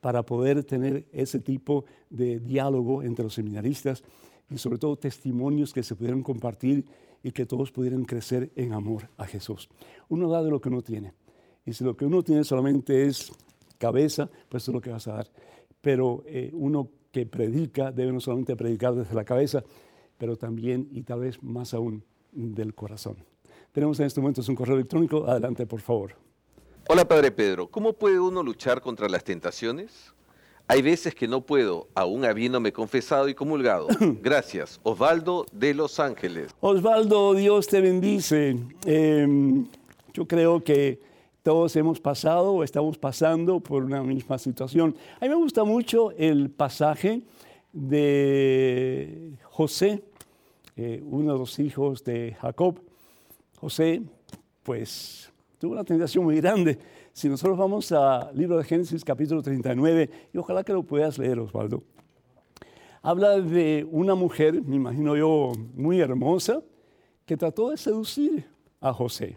para 0.00 0.24
poder 0.24 0.64
tener 0.64 1.06
ese 1.12 1.38
tipo 1.38 1.84
de 2.08 2.40
diálogo 2.40 3.02
entre 3.02 3.24
los 3.24 3.34
seminaristas 3.34 4.02
y 4.50 4.58
sobre 4.58 4.78
todo 4.78 4.96
testimonios 4.96 5.72
que 5.72 5.82
se 5.82 5.94
pudieran 5.94 6.22
compartir 6.22 6.84
y 7.22 7.32
que 7.32 7.46
todos 7.46 7.70
pudieran 7.70 8.04
crecer 8.04 8.50
en 8.56 8.72
amor 8.72 9.08
a 9.16 9.26
Jesús. 9.26 9.68
Uno 10.08 10.28
da 10.28 10.42
de 10.42 10.50
lo 10.50 10.60
que 10.60 10.68
uno 10.68 10.82
tiene. 10.82 11.12
Y 11.66 11.72
si 11.74 11.84
lo 11.84 11.96
que 11.96 12.06
uno 12.06 12.22
tiene 12.22 12.44
solamente 12.44 13.06
es 13.06 13.32
cabeza, 13.78 14.30
pues 14.48 14.66
es 14.66 14.74
lo 14.74 14.80
que 14.80 14.90
vas 14.90 15.06
a 15.08 15.14
dar. 15.14 15.30
Pero 15.80 16.22
eh, 16.26 16.50
uno 16.54 16.88
que 17.12 17.26
predica 17.26 17.92
debe 17.92 18.12
no 18.12 18.20
solamente 18.20 18.56
predicar 18.56 18.94
desde 18.94 19.14
la 19.14 19.24
cabeza, 19.24 19.62
pero 20.16 20.36
también 20.36 20.88
y 20.92 21.02
tal 21.02 21.20
vez 21.20 21.42
más 21.42 21.74
aún 21.74 22.04
del 22.32 22.74
corazón. 22.74 23.16
Tenemos 23.72 24.00
en 24.00 24.06
este 24.06 24.20
momento 24.20 24.42
un 24.46 24.54
correo 24.54 24.76
electrónico. 24.76 25.26
Adelante, 25.26 25.66
por 25.66 25.80
favor. 25.80 26.29
Hola 26.92 27.04
Padre 27.04 27.30
Pedro, 27.30 27.68
¿cómo 27.68 27.92
puede 27.92 28.18
uno 28.18 28.42
luchar 28.42 28.80
contra 28.80 29.08
las 29.08 29.22
tentaciones? 29.22 30.12
Hay 30.66 30.82
veces 30.82 31.14
que 31.14 31.28
no 31.28 31.40
puedo, 31.40 31.86
aún 31.94 32.24
habiéndome 32.24 32.72
confesado 32.72 33.28
y 33.28 33.34
comulgado. 33.34 33.86
Gracias. 34.20 34.80
Osvaldo 34.82 35.46
de 35.52 35.72
Los 35.72 36.00
Ángeles. 36.00 36.52
Osvaldo, 36.58 37.34
Dios 37.34 37.68
te 37.68 37.80
bendice. 37.80 38.58
Em, 38.84 39.68
yo 40.12 40.26
creo 40.26 40.64
que 40.64 40.98
todos 41.44 41.76
hemos 41.76 42.00
pasado 42.00 42.54
o 42.54 42.64
estamos 42.64 42.98
pasando 42.98 43.60
por 43.60 43.84
una 43.84 44.02
misma 44.02 44.36
situación. 44.36 44.96
A 45.20 45.26
mí 45.26 45.28
me 45.28 45.36
gusta 45.36 45.62
mucho 45.62 46.10
el 46.18 46.50
pasaje 46.50 47.22
de 47.72 49.38
José, 49.44 50.02
eh, 50.74 51.00
uno 51.04 51.34
de 51.34 51.38
los 51.38 51.56
hijos 51.60 52.02
de 52.02 52.36
Jacob. 52.40 52.80
José, 53.60 54.02
pues 54.64 55.30
tuvo 55.60 55.72
una 55.72 55.84
tentación 55.84 56.24
muy 56.24 56.36
grande. 56.36 56.78
Si 57.12 57.28
nosotros 57.28 57.58
vamos 57.58 57.92
al 57.92 58.34
libro 58.34 58.56
de 58.56 58.64
Génesis 58.64 59.04
capítulo 59.04 59.42
39, 59.42 60.08
y 60.32 60.38
ojalá 60.38 60.64
que 60.64 60.72
lo 60.72 60.82
puedas 60.82 61.18
leer, 61.18 61.38
Osvaldo, 61.38 61.82
habla 63.02 63.38
de 63.38 63.86
una 63.90 64.14
mujer, 64.14 64.62
me 64.62 64.76
imagino 64.76 65.14
yo, 65.18 65.52
muy 65.74 66.00
hermosa, 66.00 66.62
que 67.26 67.36
trató 67.36 67.68
de 67.68 67.76
seducir 67.76 68.46
a 68.80 68.94
José. 68.94 69.36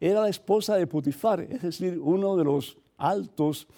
Era 0.00 0.22
la 0.22 0.28
esposa 0.28 0.74
de 0.74 0.88
Putifar, 0.88 1.40
es 1.42 1.62
decir, 1.62 2.00
uno 2.02 2.36
de 2.36 2.42
los 2.42 2.76
altos 2.96 3.68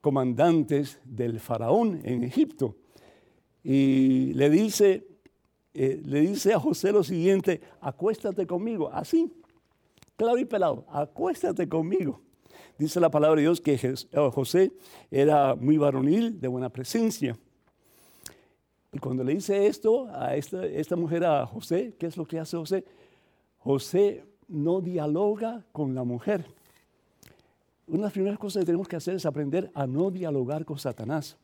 comandantes 0.00 1.00
del 1.04 1.38
faraón 1.38 2.00
en 2.02 2.24
Egipto. 2.24 2.76
Y 3.62 4.32
le 4.32 4.48
dice, 4.48 5.06
eh, 5.74 6.00
le 6.02 6.20
dice 6.22 6.54
a 6.54 6.60
José 6.60 6.92
lo 6.92 7.04
siguiente, 7.04 7.60
acuéstate 7.82 8.46
conmigo, 8.46 8.90
así, 8.90 9.30
claro 10.16 10.38
y 10.38 10.44
pelado, 10.44 10.84
acuéstate 10.88 11.68
conmigo. 11.68 12.20
Dice 12.78 12.98
la 12.98 13.10
palabra 13.10 13.36
de 13.36 13.42
Dios 13.42 13.60
que 13.60 13.74
eh, 13.74 14.30
José 14.32 14.72
era 15.10 15.54
muy 15.54 15.76
varonil, 15.76 16.40
de 16.40 16.48
buena 16.48 16.68
presencia. 16.68 17.38
Y 18.92 18.98
cuando 18.98 19.24
le 19.24 19.34
dice 19.34 19.66
esto 19.66 20.08
a 20.12 20.36
esta, 20.36 20.64
esta 20.66 20.96
mujer, 20.96 21.24
a 21.24 21.46
José, 21.46 21.94
¿qué 21.98 22.06
es 22.06 22.16
lo 22.16 22.26
que 22.26 22.38
hace 22.38 22.56
José? 22.56 22.84
José 23.58 24.24
no 24.48 24.80
dialoga 24.80 25.64
con 25.72 25.94
la 25.94 26.04
mujer. 26.04 26.44
Una 27.86 27.98
de 27.98 28.02
las 28.04 28.12
primeras 28.12 28.38
cosas 28.38 28.60
que 28.60 28.66
tenemos 28.66 28.88
que 28.88 28.96
hacer 28.96 29.14
es 29.14 29.26
aprender 29.26 29.70
a 29.74 29.86
no 29.86 30.10
dialogar 30.10 30.64
con 30.64 30.78
Satanás. 30.78 31.36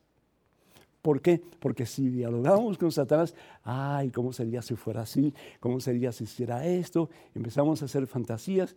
¿Por 1.01 1.21
qué? 1.21 1.41
Porque 1.59 1.85
si 1.85 2.09
dialogamos 2.09 2.77
con 2.77 2.91
Satanás, 2.91 3.33
ay, 3.63 4.11
¿cómo 4.11 4.31
sería 4.33 4.61
si 4.61 4.75
fuera 4.75 5.01
así? 5.01 5.33
¿Cómo 5.59 5.79
sería 5.79 6.11
si 6.11 6.25
hiciera 6.25 6.65
esto? 6.67 7.09
Empezamos 7.33 7.81
a 7.81 7.85
hacer 7.85 8.05
fantasías 8.05 8.75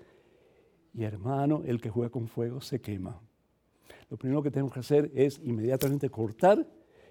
y 0.94 1.02
hermano, 1.02 1.62
el 1.66 1.80
que 1.80 1.90
juega 1.90 2.10
con 2.10 2.28
fuego 2.28 2.60
se 2.60 2.80
quema. 2.80 3.20
Lo 4.08 4.16
primero 4.16 4.42
que 4.42 4.50
tenemos 4.50 4.72
que 4.72 4.80
hacer 4.80 5.10
es 5.14 5.40
inmediatamente 5.42 6.08
cortar, 6.08 6.66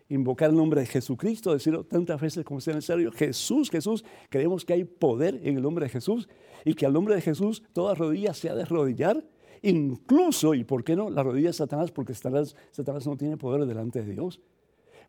invocar 0.09 0.49
el 0.49 0.55
nombre 0.55 0.81
de 0.81 0.87
Jesucristo, 0.87 1.53
decirlo 1.53 1.83
tantas 1.83 2.19
veces 2.19 2.45
como 2.45 2.61
sea 2.61 2.73
necesario, 2.73 3.11
Jesús, 3.11 3.69
Jesús, 3.69 4.03
creemos 4.29 4.65
que 4.65 4.73
hay 4.73 4.83
poder 4.83 5.39
en 5.43 5.57
el 5.57 5.61
nombre 5.61 5.85
de 5.85 5.89
Jesús 5.89 6.29
y 6.65 6.73
que 6.73 6.85
al 6.85 6.93
nombre 6.93 7.15
de 7.15 7.21
Jesús 7.21 7.61
toda 7.73 7.93
rodilla 7.93 8.33
se 8.33 8.49
ha 8.49 8.55
de 8.55 8.63
arrodillar, 8.63 9.23
incluso, 9.61 10.53
y 10.53 10.63
por 10.63 10.83
qué 10.83 10.95
no, 10.95 11.09
la 11.09 11.23
rodilla 11.23 11.49
de 11.49 11.53
Satanás, 11.53 11.91
porque 11.91 12.13
Satanás, 12.13 12.55
Satanás 12.71 13.05
no 13.05 13.17
tiene 13.17 13.37
poder 13.37 13.65
delante 13.65 14.01
de 14.01 14.13
Dios 14.13 14.41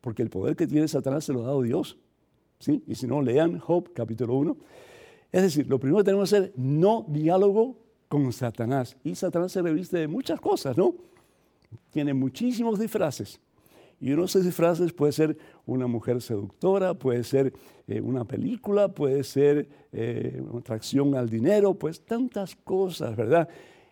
porque 0.00 0.22
el 0.22 0.30
poder 0.30 0.56
que 0.56 0.66
tiene 0.66 0.88
Satanás 0.88 1.24
se 1.24 1.32
lo 1.32 1.42
ha 1.42 1.46
dado 1.46 1.62
Dios. 1.62 1.98
¿sí? 2.58 2.82
Y 2.86 2.94
si 2.94 3.06
no, 3.06 3.22
lean 3.22 3.58
Job 3.58 3.92
capítulo 3.92 4.34
1. 4.34 4.56
Es 5.32 5.42
decir, 5.42 5.66
lo 5.68 5.78
primero 5.78 5.98
que 5.98 6.04
tenemos 6.04 6.30
que 6.30 6.36
hacer, 6.36 6.52
no 6.56 7.04
diálogo 7.08 7.76
con 8.08 8.32
Satanás. 8.32 8.96
Y 9.02 9.14
Satanás 9.14 9.52
se 9.52 9.62
reviste 9.62 9.98
de 9.98 10.08
muchas 10.08 10.40
cosas, 10.40 10.76
¿no? 10.76 10.94
Tiene 11.90 12.14
muchísimos 12.14 12.78
disfraces. 12.78 13.40
Y 14.00 14.12
uno 14.12 14.22
de 14.22 14.26
esos 14.26 14.44
disfraces 14.44 14.92
puede 14.92 15.12
ser 15.12 15.36
una 15.66 15.86
mujer 15.86 16.20
seductora, 16.20 16.94
puede 16.94 17.24
ser 17.24 17.52
eh, 17.86 18.00
una 18.00 18.24
película, 18.24 18.88
puede 18.88 19.24
ser 19.24 19.68
eh, 19.92 20.42
una 20.48 20.60
atracción 20.60 21.14
al 21.14 21.28
dinero, 21.28 21.74
pues 21.74 22.04
tantas 22.04 22.54
cosas, 22.54 23.16
¿verdad? 23.16 23.48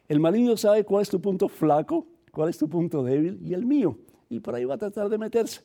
El 0.09 0.21
maligno 0.21 0.57
sabe 0.57 0.85
cuál 0.85 1.03
es 1.03 1.09
tu 1.09 1.21
punto 1.21 1.49
flaco, 1.49 2.07
cuál 2.31 2.51
es 2.51 2.59
tu 2.59 2.69
punto 2.69 3.03
débil 3.03 3.41
y 3.43 3.55
el 3.55 3.65
mío. 3.65 3.99
Y 4.29 4.41
por 4.41 4.55
ahí 4.55 4.65
va 4.65 4.75
a 4.75 4.79
tratar 4.79 5.09
de 5.09 5.19
meterse. 5.19 5.63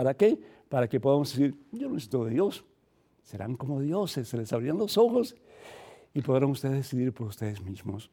¿Para 0.00 0.14
qué? 0.14 0.40
Para 0.70 0.88
que 0.88 0.98
podamos 0.98 1.30
decir, 1.30 1.54
yo 1.72 1.88
no 1.88 1.92
necesito 1.96 2.24
de 2.24 2.30
Dios. 2.30 2.64
Serán 3.22 3.54
como 3.54 3.82
dioses, 3.82 4.26
se 4.26 4.38
les 4.38 4.50
abrirán 4.50 4.78
los 4.78 4.96
ojos 4.96 5.36
y 6.14 6.22
podrán 6.22 6.48
ustedes 6.48 6.76
decidir 6.76 7.12
por 7.12 7.26
ustedes 7.26 7.60
mismos. 7.60 8.10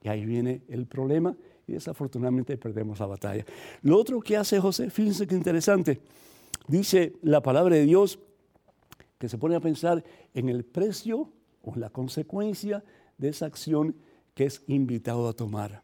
Y 0.00 0.08
ahí 0.08 0.24
viene 0.24 0.62
el 0.66 0.86
problema 0.86 1.36
y 1.66 1.74
desafortunadamente 1.74 2.56
perdemos 2.56 3.00
la 3.00 3.06
batalla. 3.06 3.44
Lo 3.82 3.98
otro 3.98 4.18
que 4.22 4.34
hace 4.34 4.58
José, 4.58 4.88
fíjense 4.88 5.26
qué 5.26 5.34
interesante, 5.34 6.00
dice 6.68 7.12
la 7.20 7.42
palabra 7.42 7.76
de 7.76 7.84
Dios 7.84 8.18
que 9.18 9.28
se 9.28 9.36
pone 9.36 9.56
a 9.56 9.60
pensar 9.60 10.02
en 10.32 10.48
el 10.48 10.64
precio 10.64 11.30
o 11.60 11.76
la 11.76 11.90
consecuencia 11.90 12.82
de 13.18 13.28
esa 13.28 13.44
acción 13.44 13.94
que 14.32 14.46
es 14.46 14.62
invitado 14.68 15.28
a 15.28 15.34
tomar. 15.34 15.82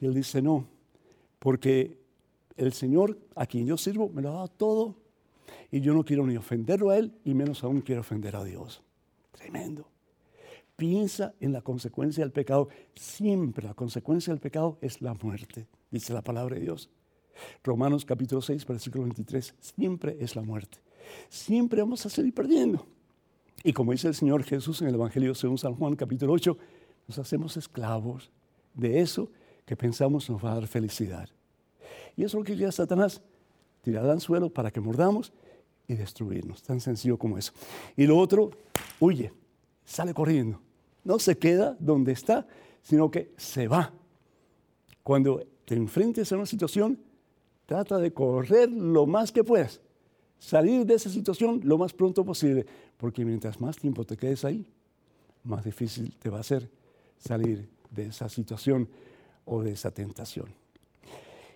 Y 0.00 0.06
él 0.06 0.14
dice, 0.14 0.40
no, 0.40 0.66
porque 1.38 2.07
el 2.58 2.72
Señor 2.72 3.18
a 3.34 3.46
quien 3.46 3.66
yo 3.66 3.76
sirvo 3.76 4.08
me 4.10 4.20
lo 4.20 4.30
ha 4.30 4.34
dado 4.34 4.48
todo 4.48 4.96
y 5.70 5.80
yo 5.80 5.94
no 5.94 6.04
quiero 6.04 6.26
ni 6.26 6.36
ofenderlo 6.36 6.90
a 6.90 6.98
Él 6.98 7.12
y 7.24 7.34
menos 7.34 7.64
aún 7.64 7.80
quiero 7.80 8.02
ofender 8.02 8.36
a 8.36 8.44
Dios. 8.44 8.82
Tremendo. 9.32 9.88
Piensa 10.76 11.34
en 11.40 11.52
la 11.52 11.62
consecuencia 11.62 12.22
del 12.22 12.32
pecado. 12.32 12.68
Siempre 12.94 13.66
la 13.66 13.74
consecuencia 13.74 14.32
del 14.32 14.40
pecado 14.40 14.78
es 14.80 15.00
la 15.00 15.14
muerte, 15.14 15.66
dice 15.90 16.12
la 16.12 16.22
palabra 16.22 16.56
de 16.56 16.62
Dios. 16.62 16.90
Romanos 17.62 18.04
capítulo 18.04 18.40
6, 18.40 18.66
versículo 18.66 19.04
23, 19.04 19.54
siempre 19.60 20.16
es 20.20 20.36
la 20.36 20.42
muerte. 20.42 20.78
Siempre 21.28 21.80
vamos 21.80 22.04
a 22.04 22.10
salir 22.10 22.34
perdiendo. 22.34 22.86
Y 23.64 23.72
como 23.72 23.92
dice 23.92 24.08
el 24.08 24.14
Señor 24.14 24.44
Jesús 24.44 24.82
en 24.82 24.88
el 24.88 24.94
Evangelio 24.94 25.34
según 25.34 25.58
San 25.58 25.74
Juan 25.74 25.96
capítulo 25.96 26.32
8, 26.32 26.56
nos 27.08 27.18
hacemos 27.18 27.56
esclavos 27.56 28.30
de 28.74 29.00
eso 29.00 29.30
que 29.64 29.76
pensamos 29.76 30.28
nos 30.30 30.44
va 30.44 30.52
a 30.52 30.54
dar 30.56 30.66
felicidad. 30.66 31.28
Y 32.18 32.24
eso 32.24 32.36
es 32.36 32.40
lo 32.40 32.44
que 32.44 32.54
quería 32.54 32.72
Satanás, 32.72 33.22
tirar 33.80 34.04
al 34.10 34.20
suelo 34.20 34.52
para 34.52 34.72
que 34.72 34.80
mordamos 34.80 35.32
y 35.86 35.94
destruirnos. 35.94 36.64
Tan 36.64 36.80
sencillo 36.80 37.16
como 37.16 37.38
eso. 37.38 37.52
Y 37.96 38.06
lo 38.08 38.18
otro, 38.18 38.50
huye, 38.98 39.32
sale 39.84 40.12
corriendo. 40.12 40.60
No 41.04 41.20
se 41.20 41.38
queda 41.38 41.76
donde 41.78 42.10
está, 42.10 42.44
sino 42.82 43.08
que 43.08 43.30
se 43.36 43.68
va. 43.68 43.92
Cuando 45.04 45.46
te 45.64 45.76
enfrentes 45.76 46.32
a 46.32 46.36
una 46.36 46.46
situación, 46.46 46.98
trata 47.66 47.98
de 47.98 48.12
correr 48.12 48.68
lo 48.68 49.06
más 49.06 49.30
que 49.30 49.44
puedas. 49.44 49.80
Salir 50.40 50.84
de 50.84 50.94
esa 50.94 51.10
situación 51.10 51.60
lo 51.62 51.78
más 51.78 51.92
pronto 51.92 52.24
posible, 52.24 52.66
porque 52.96 53.24
mientras 53.24 53.60
más 53.60 53.76
tiempo 53.76 54.02
te 54.02 54.16
quedes 54.16 54.44
ahí, 54.44 54.66
más 55.44 55.64
difícil 55.64 56.16
te 56.18 56.30
va 56.30 56.40
a 56.40 56.42
ser 56.42 56.68
salir 57.16 57.68
de 57.92 58.06
esa 58.06 58.28
situación 58.28 58.88
o 59.44 59.62
de 59.62 59.70
esa 59.70 59.92
tentación. 59.92 60.48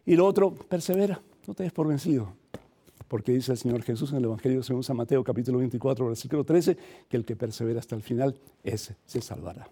Y 0.04 0.16
lo 0.16 0.26
otro, 0.26 0.52
persevera, 0.52 1.20
no 1.46 1.54
te 1.54 1.62
des 1.62 1.72
por 1.72 1.86
vencido, 1.86 2.32
porque 3.06 3.32
dice 3.32 3.52
el 3.52 3.58
Señor 3.58 3.82
Jesús 3.82 4.10
en 4.10 4.18
el 4.18 4.24
Evangelio 4.24 4.62
según 4.62 4.82
San 4.82 4.96
Mateo 4.96 5.22
capítulo 5.22 5.58
24, 5.58 6.06
versículo 6.06 6.44
13, 6.44 6.76
que 7.08 7.16
el 7.16 7.24
que 7.24 7.36
persevera 7.36 7.78
hasta 7.78 7.94
el 7.94 8.02
final, 8.02 8.34
ese 8.64 8.96
se 9.06 9.20
salvará. 9.20 9.68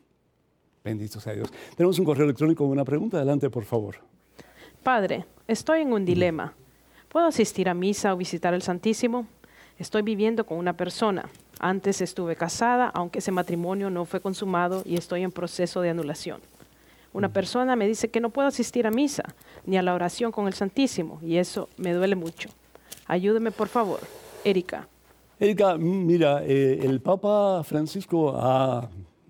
Bendito 0.84 1.20
sea 1.20 1.34
Dios. 1.34 1.52
Tenemos 1.76 1.98
un 1.98 2.04
correo 2.04 2.24
electrónico 2.24 2.64
con 2.64 2.72
una 2.72 2.84
pregunta. 2.84 3.18
Adelante, 3.18 3.50
por 3.50 3.64
favor. 3.64 3.96
Padre, 4.82 5.26
estoy 5.46 5.80
en 5.80 5.92
un 5.92 6.04
dilema. 6.04 6.54
¿Puedo 7.08 7.26
asistir 7.26 7.68
a 7.68 7.74
misa 7.74 8.14
o 8.14 8.16
visitar 8.16 8.54
el 8.54 8.62
Santísimo? 8.62 9.26
Estoy 9.78 10.02
viviendo 10.02 10.46
con 10.46 10.58
una 10.58 10.76
persona. 10.76 11.28
Antes 11.58 12.00
estuve 12.00 12.36
casada, 12.36 12.88
aunque 12.88 13.18
ese 13.18 13.32
matrimonio 13.32 13.90
no 13.90 14.04
fue 14.04 14.20
consumado 14.20 14.82
y 14.86 14.94
estoy 14.94 15.22
en 15.22 15.32
proceso 15.32 15.80
de 15.80 15.90
anulación. 15.90 16.40
Una 17.12 17.32
persona 17.32 17.74
me 17.76 17.88
dice 17.88 18.08
que 18.08 18.20
no 18.20 18.30
puedo 18.30 18.48
asistir 18.48 18.86
a 18.86 18.90
misa 18.90 19.24
ni 19.66 19.76
a 19.76 19.82
la 19.82 19.94
oración 19.94 20.30
con 20.30 20.46
el 20.46 20.54
Santísimo 20.54 21.18
y 21.22 21.36
eso 21.36 21.68
me 21.76 21.92
duele 21.92 22.16
mucho. 22.16 22.50
Ayúdeme, 23.06 23.50
por 23.50 23.68
favor. 23.68 24.00
Erika. 24.44 24.88
Erika, 25.38 25.76
mira, 25.76 26.44
eh, 26.44 26.80
el 26.82 27.00
Papa 27.00 27.62
Francisco 27.64 28.34
ha 28.36 28.88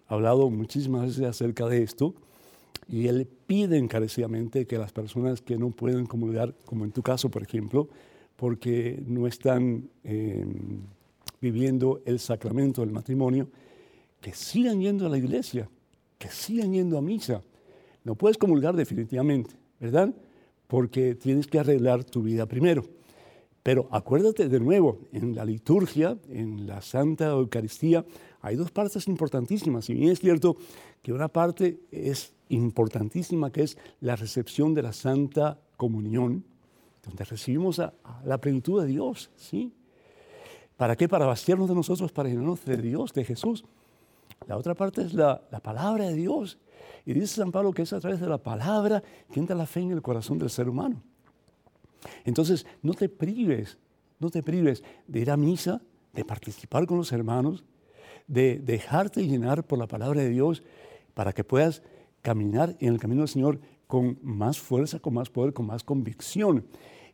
hablado 0.09 0.51
muchísimas 0.51 1.07
veces 1.07 1.25
acerca 1.25 1.67
de 1.67 1.83
esto 1.83 2.15
y 2.89 3.07
él 3.07 3.29
pide 3.47 3.79
encarecidamente 3.79 4.67
que 4.67 4.77
las 4.77 4.93
personas 4.93 5.41
que 5.41 5.57
no 5.57 5.71
pueden 5.71 6.07
comulgar, 6.07 6.55
como 6.67 6.85
en 6.85 6.91
tu 6.91 7.03
caso, 7.03 7.31
por 7.31 7.43
ejemplo, 7.43 7.89
porque 8.37 9.01
no 9.07 9.27
están 9.27 9.89
em, 10.03 10.81
viviendo 11.41 12.03
el 12.05 12.19
sacramento 12.19 12.81
del 12.81 12.91
matrimonio, 12.91 13.49
que 14.21 14.35
sigan 14.35 14.81
yendo 14.81 15.07
a 15.07 15.09
la 15.09 15.19
iglesia, 15.19 15.69
que 16.19 16.29
sigan 16.29 16.73
yendo 16.73 16.99
a 16.99 17.03
misa. 17.03 17.43
No 18.05 18.15
puedes 18.15 18.39
comulgar 18.39 18.77
definitivamente, 18.77 19.55
¿verdad? 19.79 20.15
Porque 20.67 21.15
tienes 21.15 21.47
que 21.47 21.59
arreglar 21.59 22.05
tu 22.05 22.23
vida 22.23 22.47
primero. 22.47 22.85
Pero 23.63 23.89
acuérdate 23.91 24.49
de 24.49 24.59
nuevo, 24.59 25.01
en 25.13 25.35
la 25.35 25.45
liturgia, 25.45 26.17
en 26.31 26.67
la 26.67 26.81
Santa 26.81 27.29
Eucaristía, 27.29 28.07
hay 28.41 28.57
dos 28.57 28.71
partes 28.71 29.07
importantísimas. 29.07 29.85
Si 29.85 29.95
bien 29.95 30.11
es 30.11 30.21
cierto 30.21 30.57
que 31.03 31.13
una 31.13 31.29
parte 31.29 31.81
es 31.91 32.33
importantísima, 32.49 33.53
que 33.53 33.65
es 33.65 33.77
la 34.01 34.17
recepción 34.17 34.73
de 34.73 34.83
la 34.83 34.93
Santa 34.93 35.59
Comunión, 35.77 36.45
donde 37.05 37.25
recibimos 37.25 37.81
la 38.25 38.39
plenitud 38.39 38.81
de 38.81 38.89
Dios, 38.89 39.31
¿sí? 39.37 39.73
¿Para 40.77 40.97
qué? 40.97 41.09
Para 41.09 41.27
vaciarnos 41.27 41.69
de 41.69 41.75
nosotros, 41.75 42.13
para 42.13 42.31
llenarnos 42.31 42.65
de 42.65 42.79
Dios, 42.79 43.13
de 43.13 43.25
Jesús. 43.25 43.65
La 44.47 44.57
otra 44.57 44.75
parte 44.75 45.03
es 45.03 45.13
la, 45.13 45.43
la 45.51 45.61
palabra 45.61 46.07
de 46.07 46.15
Dios. 46.15 46.59
Y 47.05 47.15
dice 47.15 47.27
San 47.27 47.53
Pablo 47.53 47.73
que 47.73 47.83
es 47.83 47.93
a 47.93 48.01
través 48.01 48.21
de 48.21 48.29
la 48.29 48.39
palabra 48.39 49.03
que 49.33 49.41
entra 49.41 49.57
la 49.57 49.67
fe 49.67 49.81
en 49.81 49.93
el 49.93 50.03
corazón 50.03 50.39
del 50.39 50.51
ser 50.51 50.69
humano. 50.69 51.03
Entonces, 52.25 52.67
no 52.83 52.95
te 52.95 53.09
prives, 53.09 53.79
no 54.19 54.31
te 54.31 54.43
prives 54.43 54.83
de 55.07 55.21
ir 55.21 55.31
a 55.31 55.37
misa, 55.37 55.83
de 56.13 56.25
participar 56.25 56.87
con 56.87 56.99
los 56.99 57.13
hermanos, 57.13 57.65
de 58.27 58.59
dejarte 58.59 59.27
llenar 59.27 59.65
por 59.65 59.79
la 59.79 59.87
palabra 59.87 60.21
de 60.21 60.31
Dios 60.31 60.63
para 61.15 61.33
que 61.33 61.45
puedas 61.45 61.83
caminar 62.23 62.77
en 62.81 62.93
el 62.93 63.01
camino 63.01 63.23
del 63.23 63.29
Señor 63.29 63.61
con 63.87 64.19
más 64.23 64.59
fuerza, 64.59 65.01
con 65.01 65.15
más 65.15 65.31
poder, 65.31 65.53
con 65.53 65.67
más 65.67 65.83
convicción. 65.83 66.65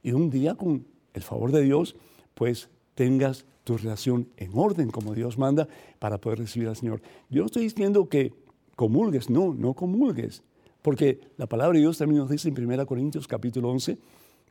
Y 0.03 0.13
un 0.13 0.31
día 0.31 0.55
con 0.55 0.87
el 1.15 1.23
favor 1.23 1.53
de 1.53 1.63
Dios, 1.63 1.97
pues 2.35 2.69
tengas 2.95 3.47
tu 3.65 3.77
relación 3.77 4.29
en 4.37 4.53
orden 4.55 4.91
como 4.91 5.15
Dios 5.15 5.39
manda 5.39 5.67
para 5.99 6.19
poder 6.19 6.39
recibir 6.41 6.69
al 6.69 6.77
Señor. 6.77 7.03
Yo 7.31 7.41
no 7.41 7.47
estoy 7.47 7.65
diciendo 7.65 8.09
que 8.09 8.33
comulgues, 8.77 9.31
no, 9.31 9.55
no 9.55 9.75
comulgues, 9.75 10.43
porque 10.83 11.21
la 11.37 11.49
palabra 11.49 11.75
de 11.75 11.81
Dios 11.81 11.99
también 11.99 12.21
nos 12.21 12.31
dice 12.31 12.49
en 12.49 12.57
1 12.57 12.87
Corintios 12.87 13.27
capítulo 13.27 13.71
11, 13.71 13.99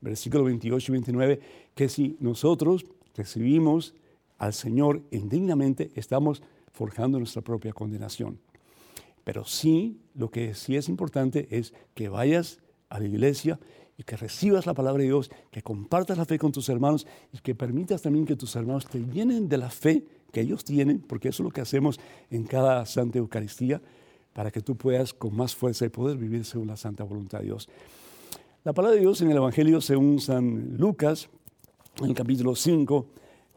versículo 0.02 0.44
28 0.44 0.92
y 0.92 0.94
29, 0.94 1.40
que 1.74 1.88
si 1.88 2.18
nosotros 2.20 2.86
recibimos 3.16 3.94
al 4.38 4.54
Señor 4.54 5.02
indignamente, 5.12 5.92
estamos 5.96 6.42
forjando 6.74 7.20
nuestra 7.20 7.42
propia 7.42 7.72
condenación. 7.72 8.40
Pero 9.24 9.46
sí, 9.46 10.02
lo 10.14 10.30
que 10.30 10.54
sí 10.54 10.76
es 10.76 10.90
importante 10.90 11.48
es 11.50 11.74
que 11.94 12.10
vayas 12.10 12.60
a 12.90 13.00
la 13.00 13.08
iglesia 13.08 13.60
y 13.98 14.04
que 14.04 14.18
recibas 14.18 14.66
la 14.66 14.74
palabra 14.74 15.02
de 15.02 15.08
Dios, 15.08 15.32
que 15.52 15.62
compartas 15.62 16.18
la 16.18 16.26
fe 16.26 16.38
con 16.38 16.52
tus 16.52 16.68
hermanos 16.70 17.08
y 17.32 17.40
que 17.40 17.56
permitas 17.56 18.02
también 18.02 18.26
que 18.26 18.36
tus 18.36 18.56
hermanos 18.56 18.86
te 18.88 19.00
llenen 19.00 19.48
de 19.48 19.58
la 19.58 19.70
fe 19.70 20.06
que 20.32 20.42
ellos 20.42 20.66
tienen, 20.66 21.00
porque 21.00 21.30
eso 21.30 21.44
es 21.44 21.46
lo 21.46 21.52
que 21.52 21.62
hacemos 21.62 22.00
en 22.30 22.44
cada 22.44 22.86
Santa 22.86 23.20
Eucaristía, 23.20 23.82
para 24.36 24.52
que 24.52 24.60
tú 24.60 24.76
puedas 24.76 25.14
con 25.14 25.34
más 25.34 25.56
fuerza 25.56 25.86
y 25.86 25.90
poder 25.90 26.18
vivir 26.18 26.44
según 26.44 26.68
la 26.68 26.76
santa 26.76 27.06
voluntad 27.06 27.40
de 27.40 27.46
Dios. 27.46 27.70
La 28.66 28.74
palabra 28.74 28.96
de 28.96 29.02
Dios 29.02 29.22
en 29.22 29.32
el 29.32 29.38
Evangelio 29.38 29.80
según 29.80 30.20
San 30.20 30.76
Lucas, 30.76 31.30
en 32.02 32.08
el 32.08 32.14
capítulo 32.14 32.54
5, 32.54 33.08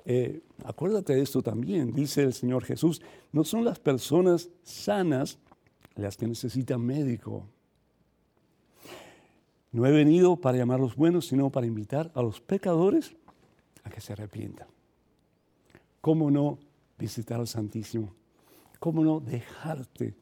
eh, 0.04 0.40
acuérdate 0.64 1.16
de 1.16 1.22
esto 1.22 1.42
también, 1.42 1.92
dice 1.92 2.22
el 2.22 2.32
Señor 2.32 2.62
Jesús, 2.64 3.02
no 3.32 3.42
son 3.42 3.64
las 3.64 3.80
personas 3.80 4.50
sanas 4.62 5.40
las 5.96 6.16
que 6.16 6.28
necesitan 6.28 6.80
médico. 6.80 7.44
No 9.72 9.84
he 9.84 9.90
venido 9.90 10.36
para 10.36 10.58
llamar 10.58 10.78
a 10.78 10.82
los 10.82 10.94
buenos, 10.94 11.26
sino 11.26 11.50
para 11.50 11.66
invitar 11.66 12.12
a 12.14 12.22
los 12.22 12.40
pecadores 12.40 13.16
a 13.82 13.90
que 13.90 14.00
se 14.00 14.12
arrepientan. 14.12 14.68
¿Cómo 16.00 16.30
no 16.30 16.60
visitar 16.96 17.40
al 17.40 17.48
Santísimo? 17.48 18.14
¿Cómo 18.78 19.02
no 19.02 19.18
dejarte 19.18 20.14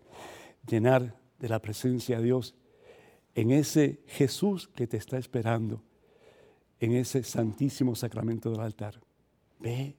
llenar 0.66 1.16
de 1.38 1.48
la 1.48 1.61
presencia 1.61 2.18
de 2.18 2.24
Dios 2.24 2.55
en 3.35 3.50
ese 3.50 4.00
Jesús 4.07 4.68
que 4.68 4.87
te 4.87 4.96
está 4.96 5.18
esperando, 5.18 5.83
en 6.81 6.92
ese 6.92 7.22
santísimo 7.22 7.94
sacramento 7.94 8.50
del 8.50 8.61
altar. 8.61 9.00
Ve. 9.61 9.94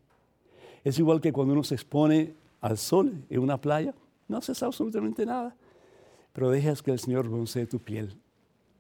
Es 0.84 0.98
igual 1.00 1.22
que 1.22 1.32
cuando 1.32 1.54
uno 1.54 1.64
se 1.64 1.76
expone 1.76 2.34
al 2.62 2.78
sol 2.78 3.26
en 3.30 3.40
una 3.40 3.60
playa, 3.60 3.94
no 4.28 4.38
haces 4.38 4.62
absolutamente 4.64 5.26
nada, 5.26 5.56
pero 6.34 6.50
dejas 6.50 6.82
que 6.82 6.92
el 6.92 7.00
Señor 7.00 7.30
broncee 7.30 7.66
tu 7.66 7.80
piel 7.80 8.20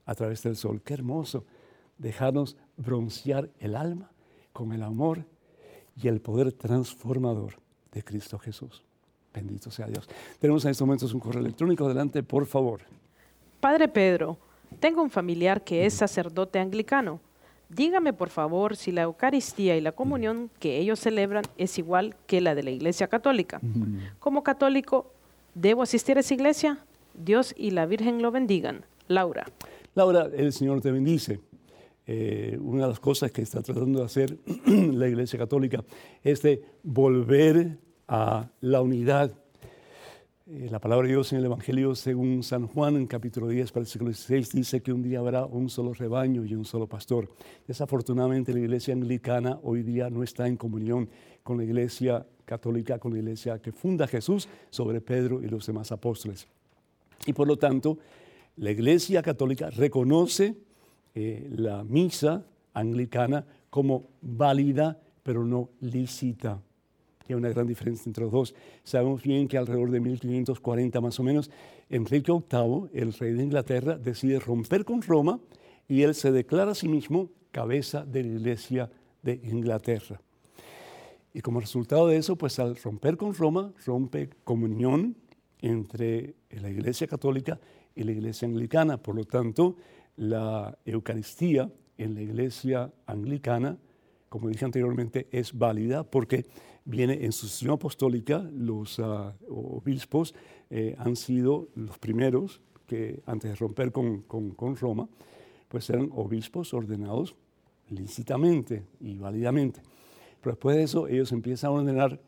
a 0.05 0.15
través 0.15 0.41
del 0.43 0.55
sol. 0.55 0.81
Qué 0.81 0.93
hermoso 0.95 1.45
dejarnos 1.97 2.57
broncear 2.77 3.49
el 3.59 3.75
alma 3.75 4.11
con 4.53 4.73
el 4.73 4.83
amor 4.83 5.25
y 5.95 6.07
el 6.07 6.21
poder 6.21 6.51
transformador 6.53 7.55
de 7.91 8.03
Cristo 8.03 8.39
Jesús. 8.39 8.86
Bendito 9.33 9.69
sea 9.71 9.87
Dios. 9.87 10.07
Tenemos 10.39 10.65
en 10.65 10.71
estos 10.71 10.85
momentos 10.85 11.13
un 11.13 11.19
correo 11.19 11.41
electrónico. 11.41 11.85
Adelante, 11.85 12.23
por 12.23 12.45
favor. 12.45 12.81
Padre 13.59 13.87
Pedro, 13.87 14.37
tengo 14.79 15.01
un 15.01 15.09
familiar 15.09 15.63
que 15.63 15.85
es 15.85 15.93
sacerdote 15.93 16.59
anglicano. 16.59 17.19
Dígame, 17.69 18.13
por 18.13 18.29
favor, 18.29 18.77
si 18.77 18.91
la 18.91 19.03
Eucaristía 19.03 19.75
y 19.75 19.81
la 19.81 19.91
comunión 19.91 20.49
que 20.59 20.77
ellos 20.77 20.99
celebran 20.99 21.43
es 21.57 21.77
igual 21.77 22.15
que 22.25 22.39
la 22.39 22.55
de 22.55 22.63
la 22.63 22.71
Iglesia 22.71 23.07
Católica. 23.07 23.59
Como 24.19 24.41
católico, 24.43 25.11
¿debo 25.53 25.81
asistir 25.81 26.17
a 26.17 26.21
esa 26.21 26.33
iglesia? 26.33 26.79
Dios 27.13 27.53
y 27.57 27.71
la 27.71 27.85
Virgen 27.85 28.21
lo 28.21 28.31
bendigan. 28.31 28.85
Laura. 29.07 29.45
Laura, 29.95 30.29
el 30.33 30.53
Señor 30.53 30.81
te 30.81 30.91
bendice. 30.91 31.39
Eh, 32.05 32.57
una 32.61 32.83
de 32.83 32.89
las 32.89 32.99
cosas 33.01 33.31
que 33.31 33.41
está 33.41 33.61
tratando 33.61 33.99
de 33.99 34.05
hacer 34.05 34.37
la 34.65 35.09
Iglesia 35.09 35.37
Católica 35.37 35.83
es 36.23 36.41
de 36.41 36.63
volver 36.83 37.77
a 38.07 38.49
la 38.61 38.81
unidad 38.81 39.33
eh, 40.49 40.69
la 40.71 40.79
palabra 40.79 41.07
de 41.07 41.13
Dios 41.13 41.33
en 41.33 41.39
el 41.39 41.45
Evangelio 41.45 41.93
según 41.93 42.41
San 42.41 42.67
Juan 42.67 42.95
en 42.95 43.05
capítulo 43.05 43.49
10, 43.49 43.73
versículo 43.73 44.11
16 44.11 44.53
dice 44.53 44.81
que 44.81 44.93
un 44.93 45.03
día 45.03 45.19
habrá 45.19 45.45
un 45.45 45.69
solo 45.69 45.93
rebaño 45.93 46.45
y 46.45 46.55
un 46.55 46.63
solo 46.63 46.87
pastor. 46.87 47.29
Desafortunadamente 47.67 48.53
la 48.53 48.59
iglesia 48.59 48.93
anglicana 48.93 49.59
hoy 49.61 49.83
día 49.83 50.09
no 50.09 50.23
está 50.23 50.47
en 50.47 50.55
comunión 50.55 51.09
con 51.43 51.57
la 51.57 51.65
iglesia 51.65 52.25
católica, 52.45 52.97
con 52.97 53.11
la 53.11 53.19
iglesia 53.19 53.59
que 53.59 53.73
funda 53.73 54.07
Jesús 54.07 54.47
sobre 54.69 55.01
Pedro 55.01 55.43
y 55.43 55.49
los 55.49 55.67
demás 55.67 55.91
apóstoles. 55.91 56.47
Y 57.25 57.33
por 57.33 57.45
lo 57.45 57.57
tanto, 57.57 57.97
la 58.55 58.71
iglesia 58.71 59.21
católica 59.21 59.69
reconoce 59.69 60.55
eh, 61.13 61.49
la 61.57 61.83
misa 61.83 62.45
anglicana 62.73 63.45
como 63.69 64.11
válida, 64.21 64.97
pero 65.23 65.43
no 65.43 65.71
lícita. 65.81 66.61
Hay 67.27 67.35
una 67.35 67.49
gran 67.49 67.67
diferencia 67.67 68.09
entre 68.09 68.23
los 68.23 68.31
dos. 68.31 68.55
Sabemos 68.83 69.21
bien 69.21 69.47
que 69.47 69.57
alrededor 69.57 69.91
de 69.91 69.99
1540 69.99 71.01
más 71.01 71.19
o 71.19 71.23
menos, 71.23 71.51
Enrique 71.89 72.31
VIII, 72.31 72.89
el 72.93 73.13
rey 73.13 73.33
de 73.33 73.43
Inglaterra, 73.43 73.97
decide 73.97 74.39
romper 74.39 74.85
con 74.85 75.01
Roma 75.01 75.39
y 75.87 76.03
él 76.03 76.15
se 76.15 76.31
declara 76.31 76.71
a 76.71 76.75
sí 76.75 76.87
mismo 76.87 77.29
cabeza 77.51 78.05
de 78.05 78.23
la 78.23 78.29
Iglesia 78.29 78.91
de 79.21 79.39
Inglaterra. 79.43 80.21
Y 81.33 81.41
como 81.41 81.59
resultado 81.59 82.07
de 82.07 82.17
eso, 82.17 82.35
pues 82.35 82.59
al 82.59 82.75
romper 82.75 83.17
con 83.17 83.33
Roma, 83.33 83.71
rompe 83.85 84.29
comunión 84.43 85.15
entre 85.61 86.35
la 86.49 86.69
Iglesia 86.69 87.07
Católica 87.07 87.59
y 87.95 88.03
la 88.03 88.11
Iglesia 88.11 88.47
Anglicana. 88.47 88.97
Por 88.97 89.15
lo 89.15 89.25
tanto, 89.25 89.75
la 90.15 90.77
Eucaristía 90.85 91.71
en 91.97 92.15
la 92.15 92.21
Iglesia 92.21 92.91
Anglicana, 93.05 93.77
como 94.29 94.49
dije 94.49 94.65
anteriormente, 94.65 95.27
es 95.31 95.57
válida 95.57 96.03
porque 96.03 96.45
viene 96.87 97.25
en 97.25 97.33
su 97.33 97.47
sucesión 97.47 97.73
apostólica, 97.73 98.39
los 98.53 98.99
ah, 98.99 99.35
obispos 99.49 100.33
eh, 100.69 100.95
han 100.97 101.15
sido 101.15 101.67
los 101.75 101.99
primeros 101.99 102.61
que 102.87 103.21
antes 103.25 103.51
de 103.51 103.55
romper 103.55 103.91
con, 103.91 104.75
Roma, 104.77 105.09
pues 105.67 105.89
eran 105.89 106.09
obispos 106.15 106.73
ordenados 106.73 107.35
lícitamente 107.89 108.85
y 109.01 109.17
válidamente. 109.17 109.81
Pero 110.39 110.53
después 110.53 110.77
de 110.77 110.83
eso 110.83 111.07
ellos 111.07 111.31
empiezan 111.33 111.71
a 111.71 111.73
ordenar 111.73 112.21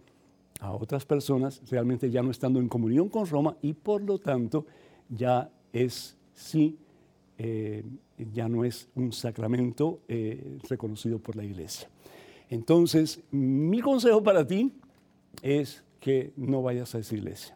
a 0.59 0.73
otras 0.73 1.05
personas, 1.05 1.61
realmente 1.69 2.11
ya 2.11 2.21
no 2.21 2.31
estando 2.31 2.59
en 2.59 2.67
comunión 2.67 3.07
con 3.07 3.25
Roma 3.25 3.55
y 3.61 3.73
por 3.73 4.01
lo 4.01 4.19
tanto 4.19 4.65
ya 5.07 5.49
es 5.71 6.17
sí, 6.33 6.77
eh, 7.37 7.85
ya 8.33 8.49
no 8.49 8.65
es 8.65 8.89
un 8.95 9.13
sacramento 9.13 10.01
eh, 10.09 10.57
reconocido 10.67 11.19
por 11.19 11.37
la 11.37 11.45
iglesia. 11.45 11.87
Entonces, 12.49 13.21
mi 13.31 13.79
consejo 13.79 14.23
para 14.23 14.45
ti 14.45 14.71
es 15.41 15.83
que 15.99 16.33
no 16.35 16.61
vayas 16.61 16.95
a 16.95 16.99
esa 16.99 17.15
iglesia, 17.15 17.55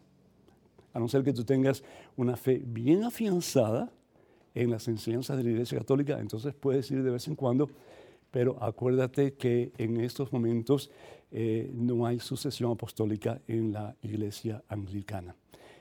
a 0.93 0.99
no 0.99 1.07
ser 1.07 1.23
que 1.23 1.33
tú 1.33 1.43
tengas 1.43 1.83
una 2.15 2.37
fe 2.37 2.61
bien 2.63 3.03
afianzada 3.03 3.91
en 4.53 4.69
las 4.69 4.87
enseñanzas 4.87 5.37
de 5.37 5.43
la 5.43 5.49
Iglesia 5.49 5.79
Católica, 5.79 6.19
entonces 6.19 6.53
puedes 6.53 6.89
ir 6.91 7.01
de 7.01 7.09
vez 7.09 7.27
en 7.27 7.35
cuando, 7.35 7.69
pero 8.29 8.61
acuérdate 8.61 9.33
que 9.33 9.71
en 9.77 9.99
estos 9.99 10.31
momentos 10.31 10.91
eh, 11.31 11.71
no 11.73 12.05
hay 12.05 12.19
sucesión 12.19 12.71
apostólica 12.71 13.41
en 13.47 13.73
la 13.73 13.95
Iglesia 14.03 14.63
Anglicana. 14.67 15.35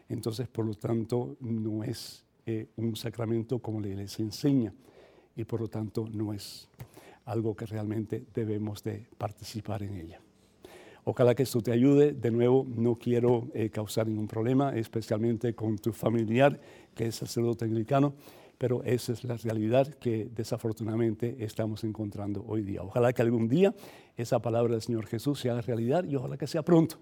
Entonces, 0.08 0.48
por 0.48 0.64
lo 0.66 0.74
tanto, 0.74 1.36
no 1.40 1.84
es 1.84 2.24
eh, 2.46 2.68
un 2.76 2.96
sacramento 2.96 3.58
como 3.58 3.80
la 3.80 3.88
Iglesia 3.88 4.22
enseña 4.22 4.72
y 5.36 5.44
por 5.44 5.60
lo 5.60 5.68
tanto 5.68 6.08
no 6.12 6.32
es 6.32 6.68
algo 7.24 7.54
que 7.54 7.66
realmente 7.66 8.24
debemos 8.34 8.82
de 8.82 9.06
participar 9.18 9.82
en 9.82 9.96
ella. 9.96 10.20
Ojalá 11.04 11.34
que 11.34 11.42
esto 11.42 11.60
te 11.60 11.72
ayude. 11.72 12.12
De 12.12 12.30
nuevo, 12.30 12.64
no 12.68 12.94
quiero 12.96 13.48
eh, 13.54 13.70
causar 13.70 14.06
ningún 14.06 14.28
problema, 14.28 14.76
especialmente 14.76 15.54
con 15.54 15.76
tu 15.78 15.92
familiar 15.92 16.60
que 16.94 17.06
es 17.06 17.16
sacerdote 17.16 17.64
anglicano 17.64 18.14
pero 18.62 18.84
esa 18.84 19.12
es 19.12 19.24
la 19.24 19.36
realidad 19.36 19.88
que 19.94 20.28
desafortunadamente 20.32 21.34
estamos 21.40 21.82
encontrando 21.82 22.44
hoy 22.46 22.62
día. 22.62 22.84
Ojalá 22.84 23.12
que 23.12 23.20
algún 23.20 23.48
día 23.48 23.74
esa 24.16 24.38
palabra 24.38 24.74
del 24.74 24.82
Señor 24.82 25.06
Jesús 25.06 25.40
se 25.40 25.50
haga 25.50 25.62
realidad 25.62 26.04
y 26.04 26.14
ojalá 26.14 26.36
que 26.36 26.46
sea 26.46 26.62
pronto, 26.62 26.94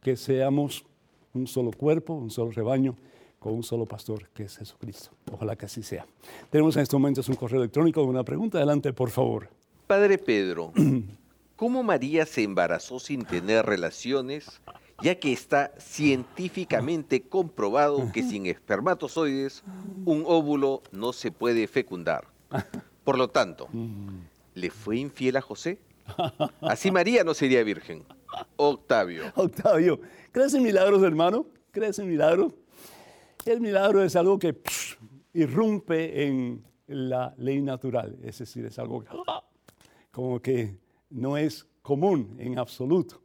que 0.00 0.16
seamos 0.16 0.86
un 1.34 1.46
solo 1.46 1.70
cuerpo, 1.70 2.14
un 2.14 2.30
solo 2.30 2.50
rebaño, 2.50 2.96
con 3.38 3.52
un 3.52 3.62
solo 3.62 3.84
pastor 3.84 4.30
que 4.30 4.44
es 4.44 4.56
Jesucristo. 4.56 5.10
Ojalá 5.30 5.54
que 5.54 5.66
así 5.66 5.82
sea. 5.82 6.06
Tenemos 6.48 6.76
en 6.76 6.82
estos 6.82 6.98
momentos 6.98 7.28
un 7.28 7.34
correo 7.34 7.60
electrónico 7.60 8.00
con 8.00 8.08
una 8.08 8.24
pregunta. 8.24 8.56
Adelante, 8.56 8.94
por 8.94 9.10
favor. 9.10 9.50
Padre 9.86 10.18
Pedro, 10.18 10.72
¿cómo 11.56 11.82
María 11.82 12.26
se 12.26 12.42
embarazó 12.42 12.98
sin 12.98 13.24
tener 13.24 13.66
relaciones 13.66 14.60
ya 15.02 15.16
que 15.16 15.32
está 15.32 15.72
científicamente 15.78 17.22
comprobado 17.22 18.10
que 18.12 18.22
sin 18.22 18.46
espermatozoides 18.46 19.64
un 20.04 20.22
óvulo 20.26 20.82
no 20.92 21.12
se 21.12 21.32
puede 21.32 21.66
fecundar. 21.66 22.26
Por 23.04 23.18
lo 23.18 23.28
tanto, 23.28 23.68
¿le 24.54 24.70
fue 24.70 24.98
infiel 24.98 25.36
a 25.36 25.40
José? 25.40 25.78
Así 26.60 26.90
María 26.90 27.24
no 27.24 27.34
sería 27.34 27.62
virgen. 27.64 28.04
Octavio. 28.56 29.24
Octavio, 29.34 30.00
¿crees 30.30 30.54
en 30.54 30.62
milagros, 30.62 31.02
hermano? 31.02 31.46
¿Crees 31.72 31.98
en 31.98 32.08
milagros? 32.08 32.52
El 33.44 33.60
milagro 33.60 34.02
es 34.04 34.14
algo 34.14 34.38
que 34.38 34.56
irrumpe 35.34 36.26
en 36.26 36.64
la 36.86 37.34
ley 37.38 37.60
natural, 37.60 38.18
es 38.22 38.38
decir, 38.38 38.64
es 38.66 38.78
algo 38.78 39.04
como 40.12 40.40
que 40.40 40.76
no 41.10 41.36
es 41.36 41.66
común 41.82 42.36
en 42.38 42.58
absoluto. 42.58 43.20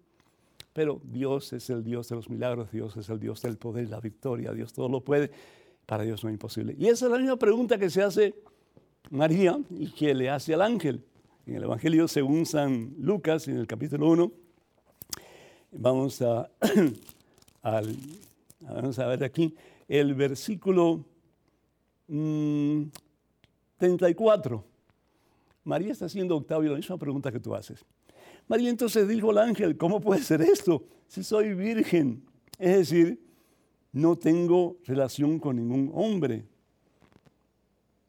Pero 0.73 1.01
Dios 1.03 1.53
es 1.53 1.69
el 1.69 1.83
Dios 1.83 2.09
de 2.09 2.15
los 2.15 2.29
milagros, 2.29 2.71
Dios 2.71 2.95
es 2.97 3.09
el 3.09 3.19
Dios 3.19 3.41
del 3.41 3.57
poder, 3.57 3.89
la 3.89 3.99
victoria, 3.99 4.53
Dios 4.53 4.73
todo 4.73 4.89
lo 4.89 5.01
puede. 5.01 5.31
Para 5.85 6.03
Dios 6.03 6.23
no 6.23 6.29
es 6.29 6.33
imposible. 6.33 6.75
Y 6.77 6.87
esa 6.87 7.05
es 7.05 7.11
la 7.11 7.17
misma 7.17 7.37
pregunta 7.37 7.77
que 7.77 7.89
se 7.89 8.01
hace 8.01 8.35
María 9.09 9.59
y 9.69 9.91
que 9.91 10.13
le 10.13 10.29
hace 10.29 10.53
al 10.53 10.61
ángel. 10.61 11.03
En 11.45 11.55
el 11.55 11.63
Evangelio 11.63 12.07
según 12.07 12.45
San 12.45 12.95
Lucas, 12.99 13.47
en 13.47 13.57
el 13.57 13.67
capítulo 13.67 14.09
1, 14.09 14.31
vamos 15.71 16.21
a, 16.21 16.49
vamos 18.61 18.99
a 18.99 19.07
ver 19.07 19.23
aquí 19.23 19.55
el 19.87 20.13
versículo 20.13 21.05
34. 22.05 24.76
María 25.67 25.91
está 25.91 26.05
haciendo, 26.05 26.37
Octavio, 26.37 26.71
la 26.71 26.77
misma 26.77 26.97
pregunta 26.97 27.29
que 27.29 27.41
tú 27.41 27.53
haces. 27.53 27.85
María 28.47 28.69
entonces 28.69 29.05
dijo 29.05 29.31
al 29.31 29.39
ángel, 29.39 29.75
¿cómo 29.75 29.99
puede 29.99 30.21
ser 30.23 30.41
esto 30.41 30.85
si 31.07 31.23
soy 31.23 31.53
virgen? 31.53 32.23
Es 32.57 32.77
decir, 32.77 33.21
no 33.91 34.15
tengo 34.15 34.77
relación 34.85 35.39
con 35.39 35.57
ningún 35.57 35.91
hombre. 35.93 36.45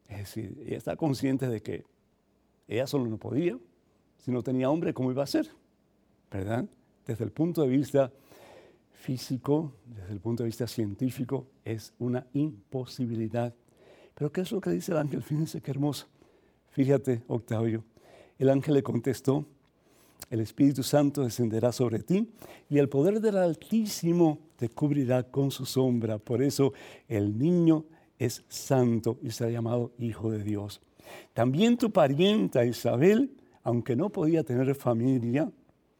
Es 0.07 0.19
decir, 0.19 0.57
ella 0.65 0.77
está 0.77 0.95
consciente 0.95 1.49
de 1.49 1.61
que 1.61 1.83
ella 2.69 2.87
solo 2.87 3.07
no 3.07 3.17
podía. 3.17 3.59
Si 4.19 4.31
no 4.31 4.41
tenía 4.41 4.69
hombre, 4.69 4.93
¿cómo 4.93 5.11
iba 5.11 5.23
a 5.23 5.27
ser? 5.27 5.49
¿Verdad? 6.31 6.65
Desde 7.05 7.25
el 7.25 7.31
punto 7.31 7.63
de 7.63 7.67
vista 7.67 8.09
físico, 8.93 9.73
desde 9.85 10.13
el 10.13 10.21
punto 10.21 10.43
de 10.43 10.47
vista 10.47 10.65
científico, 10.65 11.47
es 11.65 11.93
una 11.99 12.25
imposibilidad. 12.31 13.53
Pero 14.15 14.31
¿qué 14.31 14.41
es 14.41 14.51
lo 14.53 14.61
que 14.61 14.69
dice 14.69 14.93
el 14.93 14.99
ángel? 14.99 15.21
Fíjense 15.21 15.59
qué 15.59 15.71
hermoso. 15.71 16.07
Fíjate, 16.71 17.23
Octavio. 17.27 17.83
El 18.37 18.49
ángel 18.49 18.75
le 18.75 18.83
contestó, 18.83 19.45
el 20.29 20.41
Espíritu 20.41 20.83
Santo 20.83 21.23
descenderá 21.23 21.71
sobre 21.71 21.99
ti 21.99 22.29
y 22.69 22.77
el 22.77 22.87
poder 22.87 23.19
del 23.19 23.37
Altísimo 23.37 24.39
te 24.57 24.69
cubrirá 24.69 25.23
con 25.23 25.49
su 25.51 25.65
sombra. 25.65 26.17
Por 26.19 26.43
eso 26.43 26.73
el 27.07 27.37
niño 27.37 27.85
es 28.17 28.43
santo 28.47 29.17
y 29.23 29.31
será 29.31 29.49
llamado 29.49 29.91
Hijo 29.97 30.29
de 30.29 30.43
Dios. 30.43 30.81
También 31.33 31.77
tu 31.77 31.89
parienta 31.91 32.65
Isabel, 32.65 33.31
aunque 33.63 33.95
no 33.95 34.09
podía 34.09 34.43
tener 34.43 34.75
familia, 34.75 35.49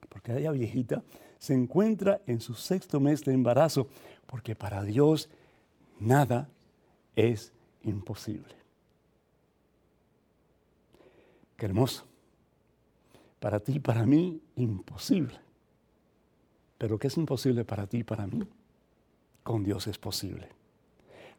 porque 0.09 0.33
era 0.33 0.51
viejita, 0.51 1.03
se 1.39 1.53
encuentra 1.53 2.21
en 2.27 2.41
su 2.41 2.53
sexto 2.53 2.99
mes 2.99 3.23
de 3.23 3.33
embarazo, 3.33 3.87
porque 4.27 4.55
para 4.55 4.83
Dios 4.83 5.29
nada 5.99 6.49
es 7.15 7.53
imposible. 7.83 8.58
Qué 11.59 11.65
hermoso. 11.65 12.05
Para 13.41 13.59
ti 13.59 13.73
y 13.73 13.79
para 13.79 14.05
mí, 14.05 14.41
imposible. 14.55 15.37
Pero 16.77 16.97
¿qué 16.97 17.07
es 17.07 17.17
imposible 17.17 17.65
para 17.65 17.85
ti 17.85 17.97
y 17.97 18.03
para 18.03 18.25
mí? 18.25 18.47
Con 19.43 19.65
Dios 19.65 19.85
es 19.87 19.97
posible. 19.97 20.47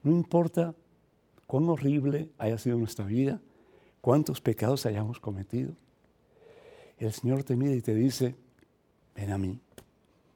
No 0.02 0.12
importa 0.12 0.74
cuán 1.46 1.68
horrible 1.70 2.28
haya 2.36 2.58
sido 2.58 2.76
nuestra 2.76 3.06
vida, 3.06 3.40
cuántos 4.02 4.42
pecados 4.42 4.84
hayamos 4.84 5.20
cometido. 5.20 5.72
El 6.98 7.12
Señor 7.14 7.42
te 7.42 7.56
mira 7.56 7.74
y 7.74 7.80
te 7.80 7.94
dice, 7.94 8.34
ven 9.14 9.32
a 9.32 9.38
mí, 9.38 9.58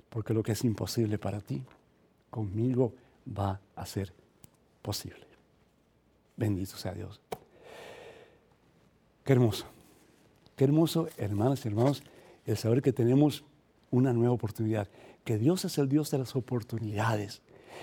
porque 0.08 0.32
lo 0.32 0.42
que 0.42 0.52
es 0.52 0.64
imposible 0.64 1.18
para 1.18 1.42
ti, 1.42 1.62
conmigo 2.30 2.94
va 3.26 3.60
a 3.76 3.84
ser 3.84 4.14
posible. 4.80 5.26
Bendito 6.38 6.76
sea 6.76 6.94
Dios. 6.94 7.20
Qué 9.24 9.32
hermoso. 9.34 9.73
Qué 10.56 10.64
hermoso, 10.64 11.08
hermanas 11.16 11.64
y 11.64 11.68
hermanos, 11.68 12.02
el 12.46 12.56
saber 12.56 12.82
que 12.82 12.92
tenemos 12.92 13.44
una 13.90 14.12
nueva 14.12 14.32
oportunidad, 14.32 14.88
que 15.24 15.38
Dios 15.38 15.64
es 15.64 15.78
el 15.78 15.88
Dios 15.88 16.10
de 16.10 16.18
las 16.18 16.36
oportunidades, 16.36 17.42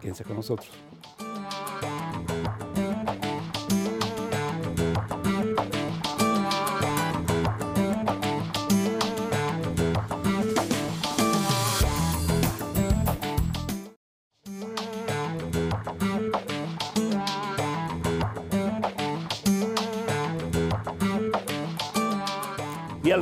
Quédense 0.00 0.24
con 0.24 0.34
nosotros. 0.36 0.70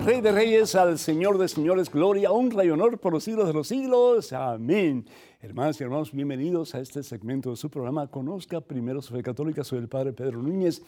Rey 0.04 0.20
de 0.20 0.32
Reyes, 0.32 0.74
al 0.74 0.98
Señor 0.98 1.38
de 1.38 1.46
Señores, 1.46 1.88
gloria, 1.88 2.32
honra 2.32 2.64
y 2.64 2.70
honor 2.70 2.98
por 2.98 3.12
los 3.12 3.22
siglos 3.22 3.46
de 3.46 3.52
los 3.52 3.68
siglos. 3.68 4.32
Amén. 4.32 5.06
Hermanas 5.40 5.80
y 5.80 5.84
hermanos, 5.84 6.10
bienvenidos 6.10 6.74
a 6.74 6.80
este 6.80 7.04
segmento 7.04 7.50
de 7.50 7.56
su 7.56 7.70
programa 7.70 8.08
Conozca 8.08 8.60
Primero 8.60 9.00
su 9.00 9.14
Fe 9.14 9.22
Católica. 9.22 9.62
Soy 9.62 9.78
el 9.78 9.86
Padre 9.86 10.12
Pedro 10.12 10.42
Núñez. 10.42 10.82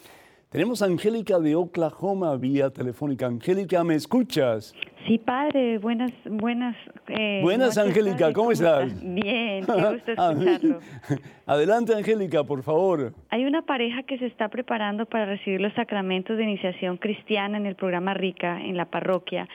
Tenemos 0.54 0.82
a 0.82 0.86
Angélica 0.86 1.40
de 1.40 1.56
Oklahoma 1.56 2.36
vía 2.36 2.70
telefónica. 2.70 3.26
Angélica, 3.26 3.82
¿me 3.82 3.96
escuchas? 3.96 4.72
Sí, 5.04 5.18
padre, 5.18 5.78
buenas, 5.78 6.12
buenas. 6.26 6.76
Eh, 7.08 7.40
buenas, 7.42 7.76
Angélica, 7.76 8.32
¿cómo, 8.32 8.52
estás? 8.52 8.94
Bien, 9.02 9.66
qué 9.66 9.72
gusto 9.72 10.12
escucharlo. 10.12 10.78
Adelante, 11.46 11.92
Angélica, 11.92 12.44
por 12.44 12.62
favor. 12.62 13.12
Hay 13.30 13.44
una 13.44 13.62
pareja 13.62 14.04
que 14.04 14.16
se 14.16 14.26
está 14.26 14.48
preparando 14.48 15.06
para 15.06 15.26
recibir 15.26 15.60
los 15.60 15.74
sacramentos 15.74 16.36
de 16.36 16.44
iniciación 16.44 16.98
cristiana 16.98 17.58
en 17.58 17.66
el 17.66 17.74
programa 17.74 18.14
Rica, 18.14 18.60
en 18.62 18.76
la 18.76 18.84
parroquia, 18.84 19.48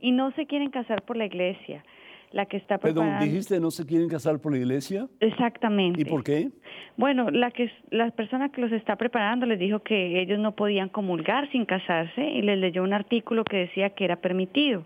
y 0.00 0.10
no 0.10 0.32
se 0.32 0.46
quieren 0.46 0.72
casar 0.72 1.02
por 1.02 1.16
la 1.16 1.26
iglesia 1.26 1.84
la 2.32 2.46
que 2.46 2.56
está 2.56 2.78
preparando. 2.78 3.18
Perdón, 3.18 3.28
dijiste 3.28 3.60
no 3.60 3.70
se 3.70 3.86
quieren 3.86 4.08
casar 4.08 4.38
por 4.38 4.52
la 4.52 4.58
iglesia. 4.58 5.06
Exactamente. 5.20 6.00
¿Y 6.00 6.04
por 6.04 6.24
qué? 6.24 6.50
Bueno, 6.96 7.30
la 7.30 7.50
que 7.50 7.70
la 7.90 8.10
persona 8.10 8.50
que 8.50 8.60
los 8.60 8.72
está 8.72 8.96
preparando 8.96 9.46
les 9.46 9.58
dijo 9.58 9.80
que 9.80 10.20
ellos 10.20 10.38
no 10.38 10.52
podían 10.52 10.88
comulgar 10.88 11.50
sin 11.50 11.64
casarse 11.64 12.22
y 12.22 12.42
les 12.42 12.58
leyó 12.58 12.82
un 12.82 12.92
artículo 12.92 13.44
que 13.44 13.58
decía 13.58 13.90
que 13.90 14.04
era 14.04 14.16
permitido. 14.16 14.84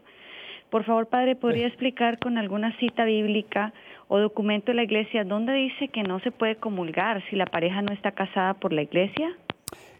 Por 0.70 0.84
favor, 0.84 1.06
padre, 1.06 1.36
¿podría 1.36 1.66
explicar 1.66 2.18
con 2.18 2.38
alguna 2.38 2.76
cita 2.78 3.04
bíblica 3.04 3.72
o 4.08 4.18
documento 4.18 4.72
de 4.72 4.74
la 4.74 4.82
iglesia 4.82 5.24
dónde 5.24 5.52
dice 5.52 5.88
que 5.88 6.02
no 6.02 6.20
se 6.20 6.32
puede 6.32 6.56
comulgar 6.56 7.22
si 7.30 7.36
la 7.36 7.46
pareja 7.46 7.82
no 7.82 7.92
está 7.92 8.12
casada 8.12 8.54
por 8.54 8.72
la 8.72 8.82
iglesia? 8.82 9.36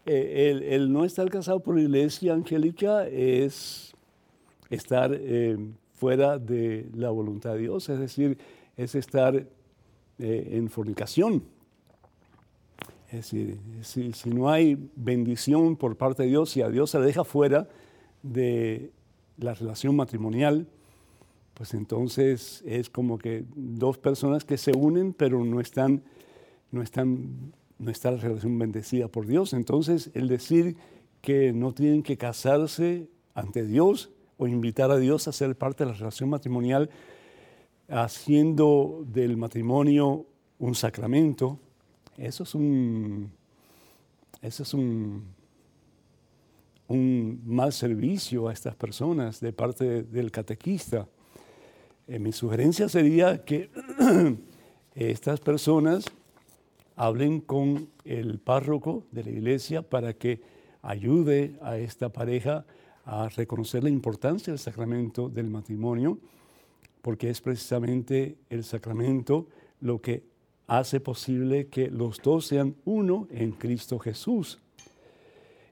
Eh, 0.07 0.69
el, 0.71 0.93
no 0.93 1.05
estar 1.05 1.29
casado 1.29 1.61
por 1.61 1.77
la 1.77 1.83
iglesia, 1.83 2.33
Angélica, 2.33 3.07
es 3.07 3.95
estar 4.71 5.11
eh, 5.13 5.57
fuera 5.97 6.39
de 6.39 6.89
la 6.95 7.11
voluntad 7.11 7.55
de 7.55 7.61
Dios, 7.61 7.89
es 7.89 7.99
decir, 7.99 8.39
es 8.77 8.95
estar 8.95 9.35
eh, 9.35 10.49
en 10.53 10.69
fornicación. 10.69 11.43
Es 13.09 13.33
decir, 13.33 13.59
si, 13.83 14.31
no 14.31 14.51
hay 14.51 14.91
bendición 14.95 15.77
por 15.77 15.97
parte 15.97 16.25
de 16.25 16.29
Dios, 16.29 16.57
y 16.57 16.63
a 16.63 16.69
Dios 16.69 16.91
se 16.91 16.99
le 16.99 17.07
deja 17.07 17.25
fuera 17.25 17.69
de 18.23 18.91
la 19.39 19.55
relación 19.55 19.97
matrimonial, 19.97 20.67
pues 21.55 21.73
entonces 21.73 22.63
es 22.67 22.91
como 22.91 23.17
que 23.17 23.45
dos 23.55 23.97
personas 23.97 24.45
que 24.45 24.59
se 24.59 24.73
unen, 24.77 25.15
pero 25.15 25.45
no 25.45 25.61
están, 25.61 26.03
no 26.71 26.83
están, 26.83 27.53
no 27.79 27.91
está 27.91 28.11
la 28.11 28.19
relación 28.19 28.59
bendecida 28.59 29.09
por 29.09 29.27
Dios. 29.27 29.55
Entonces, 29.55 30.11
el 30.13 30.29
decir 30.29 30.77
que 31.23 31.53
no 31.53 31.73
tienen 31.73 32.03
que 32.03 32.19
casarse 32.19 33.09
ante 33.35 33.65
Dios 33.65 34.11
o 34.39 34.47
invitar 34.47 34.91
a 34.91 34.97
Dios 34.97 35.29
a 35.29 35.33
ser 35.33 35.57
parte 35.57 35.85
de 35.85 35.91
la 35.91 35.97
relación 35.97 36.29
matrimonial, 36.29 36.91
haciendo 37.89 39.05
del 39.07 39.37
matrimonio 39.37 40.27
un 40.59 40.75
sacramento, 40.75 41.59
eso 42.17 42.43
es 42.43 42.55
un, 42.55 43.31
eso 44.43 44.63
es 44.63 44.75
un, 44.75 45.25
un 46.89 47.43
mal 47.45 47.73
servicio 47.73 48.49
a 48.49 48.53
estas 48.53 48.75
personas 48.75 49.41
de 49.41 49.53
parte 49.53 50.03
del 50.03 50.31
catequista. 50.31 51.09
Eh, 52.07 52.19
mi 52.19 52.33
sugerencia 52.33 52.89
sería 52.89 53.45
que 53.45 53.71
estas 54.95 55.41
personas 55.41 56.07
hablen 56.95 57.41
con 57.41 57.91
el 58.05 58.39
párroco 58.39 59.05
de 59.11 59.25
la 59.25 59.31
iglesia 59.31 59.83
para 59.83 60.15
que 60.15 60.41
ayude 60.83 61.59
a 61.61 61.77
esta 61.77 62.09
pareja 62.09 62.65
a 63.07 63.29
reconocer 63.29 63.85
la 63.85 63.89
importancia 63.89 64.53
del 64.53 64.59
sacramento 64.59 65.29
del 65.29 65.49
matrimonio, 65.49 66.19
porque 67.03 67.31
es 67.31 67.41
precisamente 67.41 68.37
el 68.51 68.65
sacramento 68.65 69.47
lo 69.81 70.01
que 70.03 70.25
hace 70.67 70.99
posible 70.99 71.69
que 71.69 71.89
los 71.89 72.21
dos 72.21 72.47
sean 72.47 72.75
uno 72.85 73.29
en 73.31 73.53
Cristo 73.53 74.01
Jesús. 74.01 74.59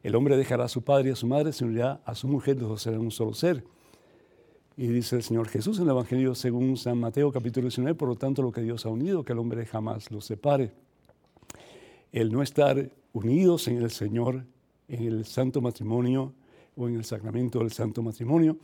El 0.05 0.15
hombre 0.15 0.37
dejará 0.37 0.65
a 0.65 0.69
su 0.69 0.83
padre 0.83 1.09
y 1.09 1.13
a 1.13 1.17
su 1.17 1.27
madre, 1.27 1.53
se 1.53 1.65
unirá 1.65 2.01
a 2.05 2.15
su 2.15 2.29
mujer, 2.29 2.57
los 2.61 2.69
dos 2.69 2.83
serán 2.83 3.01
un 3.01 3.11
solo 3.11 3.35
ser. 3.35 3.65
Y 4.77 4.87
dice 4.87 5.17
el 5.17 5.25
Señor 5.25 5.49
Jesús 5.49 5.79
en 5.79 5.85
el 5.85 5.91
Evangelio 5.91 6.37
según 6.37 6.77
San 6.77 6.99
Mateo 6.99 7.33
capítulo 7.33 7.65
19, 7.65 7.97
por 7.97 8.09
lo 8.09 8.17
tanto 8.17 8.43
lo 8.43 8.53
que 8.53 8.61
Dios 8.61 8.87
ha 8.87 8.91
unido, 8.91 9.25
que 9.25 9.33
el 9.33 9.41
hombre 9.41 9.67
jamás 9.67 10.13
lo 10.13 10.21
separe. 10.21 10.71
El 12.13 12.31
no 12.31 12.43
estar 12.43 12.91
unidos 13.13 13.67
en 13.67 13.79
el 13.79 13.91
Señor, 13.91 14.45
en 14.87 15.03
el 15.03 15.25
santo 15.25 15.61
matrimonio, 15.61 16.33
o 16.77 16.89
en 16.89 16.97
el 16.97 17.05
sacramento 17.05 17.59
del 17.59 17.73
santo 17.73 18.03
matrimonio, 18.03 18.57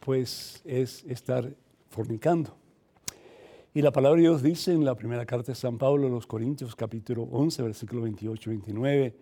pues 0.00 0.62
es 0.64 1.04
estar 1.04 1.52
fornicando. 1.90 2.54
Y 3.74 3.82
la 3.82 3.92
palabra 3.92 4.16
de 4.16 4.22
Dios 4.22 4.42
dice 4.42 4.72
en 4.72 4.84
la 4.84 4.94
primera 4.94 5.26
carta 5.26 5.52
de 5.52 5.56
San 5.56 5.76
Pablo 5.76 6.06
a 6.06 6.10
los 6.10 6.26
Corintios, 6.26 6.74
capítulo 6.74 7.24
11, 7.24 7.62
versículo 7.62 8.02
28 8.02 8.50
29, 8.50 9.14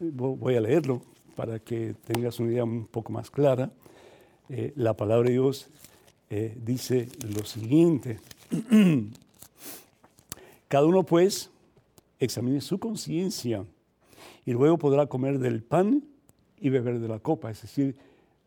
voy 0.00 0.56
a 0.56 0.60
leerlo 0.60 1.00
para 1.34 1.58
que 1.58 1.94
tengas 2.04 2.38
una 2.38 2.52
idea 2.52 2.64
un 2.64 2.86
poco 2.86 3.12
más 3.12 3.30
clara. 3.30 3.70
Eh, 4.50 4.72
la 4.76 4.94
palabra 4.94 5.28
de 5.28 5.32
Dios 5.32 5.70
eh, 6.28 6.56
dice 6.62 7.08
lo 7.34 7.44
siguiente. 7.44 8.20
Cada 10.68 10.86
uno 10.86 11.04
pues 11.04 11.50
examine 12.18 12.60
su 12.60 12.78
conciencia 12.78 13.64
y 14.44 14.52
luego 14.52 14.78
podrá 14.78 15.06
comer 15.06 15.38
del 15.38 15.62
pan 15.62 16.04
y 16.62 16.70
beber 16.70 17.00
de 17.00 17.08
la 17.08 17.18
copa, 17.18 17.50
es 17.50 17.60
decir, 17.60 17.96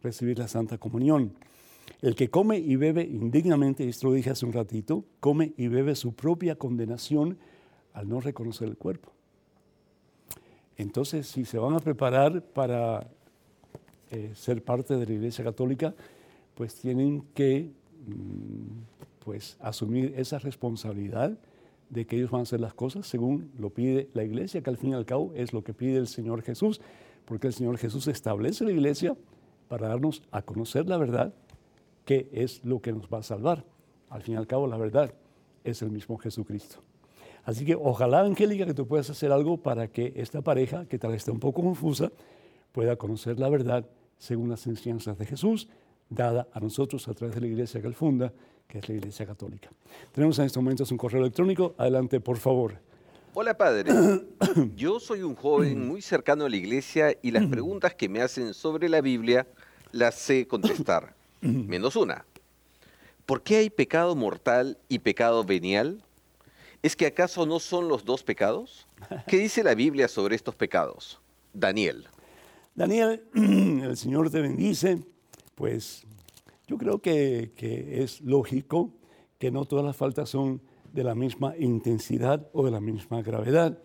recibir 0.02 0.40
la 0.40 0.48
Santa 0.48 0.78
Comunión. 0.78 1.34
El 2.02 2.16
que 2.16 2.30
come 2.30 2.58
y 2.58 2.78
bebe 2.78 3.04
indignamente, 3.04 3.88
esto 3.88 4.08
lo 4.08 4.14
dije 4.14 4.32
hace 4.32 4.46
un 4.46 4.54
ratito, 4.54 5.04
come 5.20 5.54
y 5.58 5.68
bebe 5.68 5.96
su 5.96 6.14
propia 6.14 6.56
condenación 6.56 7.38
al 7.94 8.10
no 8.10 8.22
reconocer 8.22 8.68
el 8.68 8.78
cuerpo. 8.78 9.12
Entonces, 10.78 11.28
si 11.28 11.46
se 11.46 11.58
van 11.58 11.74
a 11.74 11.80
preparar 11.80 12.42
para 12.42 13.08
eh, 14.12 14.32
ser 14.34 14.64
parte 14.64 14.96
de 14.96 15.06
la 15.06 15.14
Iglesia 15.14 15.44
Católica, 15.44 15.94
pues 16.56 16.76
tienen 16.76 17.24
que 17.34 17.72
mm, 18.08 19.24
pues, 19.24 19.58
asumir 19.60 20.14
esa 20.18 20.40
responsabilidad 20.40 21.38
de 21.90 22.06
que 22.06 22.18
ellos 22.18 22.32
van 22.32 22.40
a 22.40 22.44
hacer 22.44 22.60
las 22.60 22.74
cosas 22.74 23.08
según 23.08 23.52
lo 23.58 23.70
pide 23.70 24.10
la 24.14 24.24
Iglesia, 24.24 24.62
que 24.62 24.70
al 24.70 24.78
fin 24.78 24.92
y 24.92 24.94
al 24.94 25.06
cabo 25.06 25.34
es 25.36 25.54
lo 25.54 25.64
que 25.64 25.74
pide 25.74 25.98
el 25.98 26.08
Señor 26.08 26.42
Jesús 26.42 26.82
porque 27.26 27.48
el 27.48 27.54
Señor 27.54 27.78
Jesús 27.78 28.08
establece 28.08 28.64
la 28.64 28.72
iglesia 28.72 29.16
para 29.68 29.88
darnos 29.88 30.22
a 30.32 30.42
conocer 30.42 30.88
la 30.88 30.98
verdad, 30.98 31.34
que 32.06 32.30
es 32.32 32.64
lo 32.64 32.82
que 32.82 32.92
nos 32.92 33.08
va 33.08 33.20
a 33.20 33.24
salvar. 33.24 33.66
Al 34.10 34.22
fin 34.22 34.36
y 34.36 34.38
al 34.38 34.48
cabo, 34.48 34.68
la 34.68 34.78
verdad 34.78 35.14
es 35.64 35.82
el 35.82 35.92
mismo 35.92 36.18
Jesucristo. 36.18 36.78
Así 37.44 37.66
que 37.66 37.76
ojalá, 37.76 38.22
Angélica, 38.22 38.66
que 38.66 38.74
tú 38.74 38.88
puedas 38.88 39.10
hacer 39.10 39.32
algo 39.32 39.58
para 39.58 39.88
que 39.88 40.14
esta 40.16 40.42
pareja, 40.42 40.86
que 40.86 40.98
tal 40.98 41.12
vez 41.12 41.20
esté 41.20 41.32
un 41.32 41.40
poco 41.40 41.62
confusa, 41.62 42.12
pueda 42.72 42.96
conocer 42.96 43.40
la 43.40 43.50
verdad 43.50 43.86
según 44.18 44.50
las 44.50 44.66
enseñanzas 44.68 45.18
de 45.18 45.26
Jesús, 45.26 45.68
dada 46.10 46.48
a 46.54 46.60
nosotros 46.60 47.08
a 47.08 47.14
través 47.14 47.36
de 47.36 47.42
la 47.42 47.48
iglesia 47.48 47.82
que 47.82 47.88
él 47.88 47.94
funda, 47.94 48.32
que 48.68 48.80
es 48.80 48.90
la 48.90 48.96
Iglesia 48.96 49.26
Católica. 49.26 49.70
Tenemos 50.12 50.40
en 50.40 50.46
estos 50.46 50.62
momentos 50.62 50.92
un 50.92 50.98
correo 50.98 51.22
electrónico. 51.22 51.76
Adelante, 51.78 52.20
por 52.20 52.38
favor. 52.38 52.80
Hola 53.38 53.58
padre, 53.58 53.92
yo 54.78 54.98
soy 55.02 55.22
un 55.22 55.36
joven 55.36 55.86
muy 55.86 56.02
cercano 56.02 56.46
a 56.46 56.50
la 56.50 56.56
iglesia 56.56 57.18
y 57.22 57.32
las 57.32 57.46
preguntas 57.48 57.94
que 57.94 58.08
me 58.08 58.22
hacen 58.22 58.54
sobre 58.54 58.88
la 58.88 59.02
Biblia 59.02 59.46
las 59.92 60.16
sé 60.16 60.48
contestar, 60.48 61.14
menos 61.42 61.98
una. 61.98 62.26
¿Por 63.26 63.44
qué 63.44 63.58
hay 63.58 63.70
pecado 63.70 64.16
mortal 64.16 64.78
y 64.88 65.00
pecado 65.00 65.44
venial? 65.44 66.02
¿Es 66.82 66.96
que 66.96 67.08
acaso 67.08 67.46
no 67.46 67.60
son 67.60 67.90
los 67.90 68.06
dos 68.06 68.24
pecados? 68.24 68.88
¿Qué 69.28 69.38
dice 69.38 69.66
la 69.66 69.76
Biblia 69.76 70.08
sobre 70.08 70.38
estos 70.38 70.56
pecados? 70.56 71.20
Daniel. 71.54 72.08
Daniel, 72.74 73.22
el 73.36 73.98
Señor 73.98 74.32
te 74.32 74.40
bendice. 74.40 75.04
Pues 75.56 76.04
yo 76.68 76.78
creo 76.78 77.00
que, 77.00 77.52
que 77.58 78.02
es 78.02 78.22
lógico 78.22 78.92
que 79.40 79.52
no 79.52 79.66
todas 79.66 79.84
las 79.84 79.98
faltas 79.98 80.30
son 80.30 80.62
de 80.96 81.04
la 81.04 81.14
misma 81.14 81.54
intensidad 81.60 82.48
o 82.54 82.64
de 82.64 82.72
la 82.72 82.80
misma 82.80 83.22
gravedad. 83.22 83.78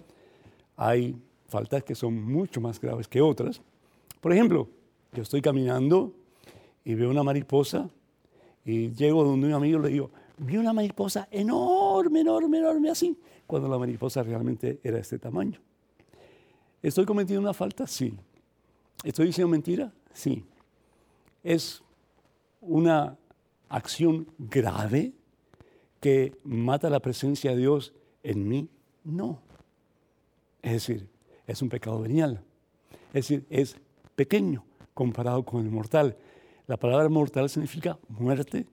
Hay 0.76 1.16
faltas 1.48 1.82
que 1.82 1.96
son 1.96 2.22
mucho 2.22 2.60
más 2.60 2.80
graves 2.80 3.08
que 3.08 3.20
otras. 3.20 3.60
Por 4.20 4.32
ejemplo, 4.32 4.68
yo 5.12 5.22
estoy 5.22 5.42
caminando 5.42 6.14
y 6.84 6.94
veo 6.94 7.10
una 7.10 7.24
mariposa 7.24 7.90
y 8.64 8.92
llego 8.92 9.24
donde 9.24 9.48
un 9.48 9.54
amigo 9.54 9.80
y 9.80 9.82
le 9.82 9.88
digo, 9.88 10.10
vi 10.38 10.56
una 10.56 10.72
mariposa 10.72 11.26
enorme, 11.32 12.20
enorme, 12.20 12.58
enorme 12.58 12.90
así, 12.90 13.18
cuando 13.44 13.68
la 13.68 13.76
mariposa 13.76 14.22
realmente 14.22 14.78
era 14.84 14.94
de 14.94 15.02
este 15.02 15.18
tamaño. 15.18 15.58
¿Estoy 16.80 17.04
cometiendo 17.06 17.42
una 17.42 17.52
falta? 17.52 17.88
Sí. 17.88 18.14
¿Estoy 19.02 19.26
diciendo 19.26 19.50
mentira? 19.50 19.92
Sí. 20.12 20.44
¿Es 21.42 21.82
una 22.60 23.16
acción 23.68 24.28
grave 24.38 25.12
que 26.00 26.36
mata 26.42 26.90
la 26.90 27.00
presencia 27.00 27.52
de 27.52 27.58
Dios 27.58 27.92
en 28.22 28.48
mí? 28.48 28.68
No. 29.04 29.40
Es 30.62 30.72
decir, 30.72 31.08
es 31.46 31.62
un 31.62 31.68
pecado 31.68 32.00
venial. 32.00 32.42
Es 33.08 33.28
decir, 33.28 33.46
es 33.50 33.76
pequeño 34.16 34.64
comparado 34.94 35.44
con 35.44 35.64
el 35.64 35.70
mortal. 35.70 36.16
La 36.66 36.76
palabra 36.76 37.08
mortal 37.08 37.48
significa 37.48 37.98
muerte. 38.08 38.66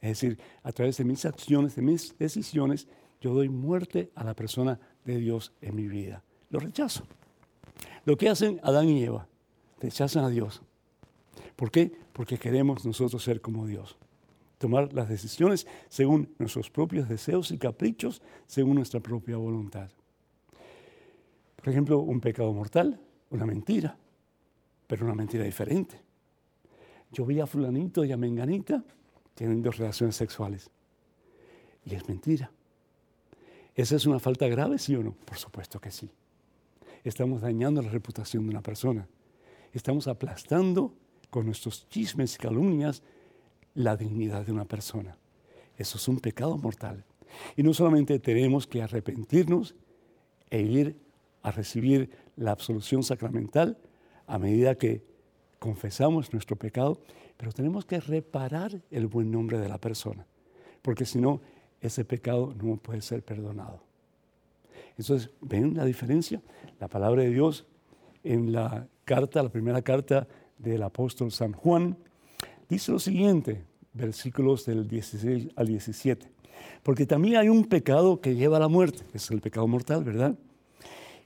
Es 0.00 0.20
decir, 0.20 0.38
a 0.62 0.72
través 0.72 0.96
de 0.98 1.04
mis 1.04 1.24
acciones, 1.24 1.74
de 1.74 1.82
mis 1.82 2.16
decisiones, 2.18 2.88
yo 3.20 3.34
doy 3.34 3.48
muerte 3.48 4.10
a 4.14 4.24
la 4.24 4.34
persona 4.34 4.78
de 5.04 5.18
Dios 5.18 5.52
en 5.60 5.74
mi 5.74 5.88
vida. 5.88 6.22
Lo 6.50 6.60
rechazo. 6.60 7.04
Lo 8.04 8.16
que 8.16 8.28
hacen 8.28 8.60
Adán 8.62 8.88
y 8.88 9.02
Eva, 9.02 9.26
rechazan 9.80 10.24
a 10.24 10.28
Dios. 10.28 10.62
¿Por 11.56 11.70
qué? 11.70 11.92
Porque 12.12 12.38
queremos 12.38 12.84
nosotros 12.84 13.22
ser 13.22 13.40
como 13.40 13.66
Dios. 13.66 13.96
Tomar 14.58 14.92
las 14.92 15.08
decisiones 15.08 15.66
según 15.88 16.34
nuestros 16.38 16.70
propios 16.70 17.08
deseos 17.08 17.50
y 17.52 17.58
caprichos, 17.58 18.22
según 18.46 18.76
nuestra 18.76 19.00
propia 19.00 19.36
voluntad. 19.36 19.90
Por 21.56 21.68
ejemplo, 21.68 21.98
un 22.00 22.20
pecado 22.20 22.52
mortal, 22.52 23.00
una 23.30 23.46
mentira, 23.46 23.96
pero 24.86 25.04
una 25.04 25.14
mentira 25.14 25.44
diferente. 25.44 26.00
Yo 27.12 27.24
vi 27.24 27.40
a 27.40 27.46
fulanito 27.46 28.04
y 28.04 28.12
a 28.12 28.16
menganita 28.16 28.84
teniendo 29.34 29.70
relaciones 29.70 30.16
sexuales. 30.16 30.70
Y 31.84 31.94
es 31.94 32.08
mentira. 32.08 32.50
¿Esa 33.74 33.94
es 33.94 34.06
una 34.06 34.18
falta 34.18 34.48
grave, 34.48 34.78
sí 34.78 34.96
o 34.96 35.02
no? 35.02 35.12
Por 35.12 35.38
supuesto 35.38 35.80
que 35.80 35.92
sí. 35.92 36.10
Estamos 37.04 37.40
dañando 37.40 37.80
la 37.80 37.90
reputación 37.90 38.42
de 38.44 38.50
una 38.50 38.62
persona. 38.62 39.06
Estamos 39.72 40.08
aplastando 40.08 40.94
con 41.30 41.46
nuestros 41.46 41.88
chismes 41.88 42.34
y 42.34 42.38
calumnias 42.38 43.02
la 43.78 43.96
dignidad 43.96 44.44
de 44.44 44.50
una 44.50 44.64
persona. 44.64 45.16
Eso 45.76 45.98
es 45.98 46.08
un 46.08 46.18
pecado 46.18 46.58
mortal. 46.58 47.04
Y 47.56 47.62
no 47.62 47.72
solamente 47.72 48.18
tenemos 48.18 48.66
que 48.66 48.82
arrepentirnos 48.82 49.76
e 50.50 50.60
ir 50.62 50.96
a 51.42 51.52
recibir 51.52 52.10
la 52.36 52.50
absolución 52.50 53.04
sacramental 53.04 53.78
a 54.26 54.38
medida 54.38 54.74
que 54.74 55.04
confesamos 55.60 56.32
nuestro 56.32 56.56
pecado, 56.56 57.00
pero 57.36 57.52
tenemos 57.52 57.84
que 57.84 58.00
reparar 58.00 58.82
el 58.90 59.06
buen 59.06 59.30
nombre 59.30 59.58
de 59.58 59.68
la 59.68 59.78
persona, 59.78 60.26
porque 60.82 61.04
si 61.04 61.20
no, 61.20 61.40
ese 61.80 62.04
pecado 62.04 62.54
no 62.60 62.78
puede 62.78 63.00
ser 63.00 63.22
perdonado. 63.22 63.84
Entonces, 64.96 65.30
¿ven 65.40 65.76
la 65.76 65.84
diferencia? 65.84 66.42
La 66.80 66.88
palabra 66.88 67.22
de 67.22 67.30
Dios 67.30 67.64
en 68.24 68.50
la 68.52 68.88
carta, 69.04 69.42
la 69.42 69.50
primera 69.50 69.82
carta 69.82 70.26
del 70.58 70.82
apóstol 70.82 71.30
San 71.30 71.52
Juan, 71.52 71.96
dice 72.68 72.90
lo 72.90 72.98
siguiente, 72.98 73.67
versículos 73.92 74.66
del 74.66 74.86
16 74.88 75.48
al 75.56 75.66
17. 75.66 76.30
Porque 76.82 77.06
también 77.06 77.36
hay 77.36 77.48
un 77.48 77.64
pecado 77.64 78.20
que 78.20 78.34
lleva 78.34 78.56
a 78.56 78.60
la 78.60 78.68
muerte, 78.68 79.04
es 79.12 79.30
el 79.30 79.40
pecado 79.40 79.66
mortal, 79.66 80.04
¿verdad? 80.04 80.36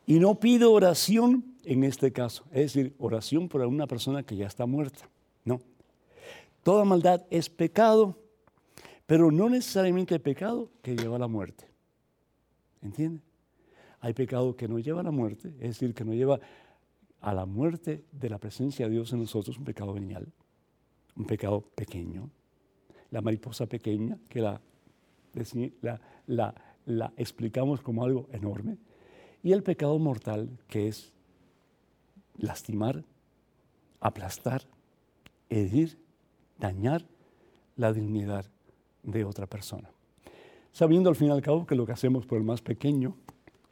Y 0.07 0.19
no 0.19 0.35
pido 0.41 0.73
oración 0.73 1.45
en 1.65 1.85
este 1.85 2.13
caso, 2.13 2.45
es 2.51 2.75
decir, 2.75 2.95
oración 2.99 3.49
por 3.49 3.61
una 3.63 3.87
persona 3.87 4.23
que 4.23 4.37
ya 4.37 4.47
está 4.47 4.67
muerta. 4.67 5.09
No. 5.45 5.61
Toda 6.63 6.85
maldad 6.85 7.25
es 7.31 7.49
pecado, 7.49 8.19
pero 9.07 9.31
no 9.31 9.49
necesariamente 9.49 10.15
el 10.15 10.21
pecado 10.21 10.71
que 10.83 10.97
lleva 10.97 11.17
a 11.17 11.21
la 11.21 11.29
muerte. 11.29 11.67
¿Entiende? 12.83 13.23
Hay 14.01 14.13
pecado 14.13 14.57
que 14.57 14.67
no 14.67 14.81
lleva 14.81 15.01
a 15.01 15.05
la 15.05 15.13
muerte, 15.13 15.49
es 15.61 15.79
decir, 15.79 15.95
que 15.95 16.05
no 16.05 16.13
lleva 16.13 16.41
a 17.21 17.33
la 17.33 17.47
muerte 17.47 18.05
de 18.11 18.29
la 18.29 18.39
presencia 18.39 18.87
de 18.87 18.93
Dios 18.93 19.13
en 19.13 19.21
nosotros, 19.21 19.57
un 19.57 19.65
pecado 19.65 19.93
venial, 19.95 20.27
un 21.15 21.25
pecado 21.25 21.61
pequeño. 21.61 22.29
La 23.13 23.21
mariposa 23.21 23.67
pequeña, 23.67 24.19
que 24.29 24.41
la, 24.41 24.61
la, 26.27 26.55
la 26.87 27.13
explicamos 27.17 27.81
como 27.81 28.05
algo 28.05 28.29
enorme, 28.33 28.79
y 29.45 29.53
el 29.53 29.63
pecado 29.63 29.99
mortal, 30.01 30.49
que 30.67 30.89
es 30.89 31.13
lastimar, 32.39 33.05
aplastar, 34.01 34.63
herir, 35.49 35.99
dañar 36.59 37.07
la 37.77 37.93
dignidad 37.93 38.47
de 39.03 39.25
otra 39.25 39.47
persona. 39.47 39.91
Sabiendo 40.73 41.11
al 41.11 41.17
fin 41.17 41.29
y 41.29 41.31
al 41.31 41.43
cabo 41.43 41.67
que 41.67 41.75
lo 41.75 41.85
que 41.85 41.93
hacemos 41.93 42.25
por 42.27 42.39
el 42.39 42.45
más 42.45 42.63
pequeño, 42.63 43.15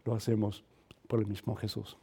lo 0.05 0.15
hacemos 0.15 0.65
por 1.09 1.21
el 1.21 1.27
mismo 1.27 1.55
Jesús. 1.55 1.97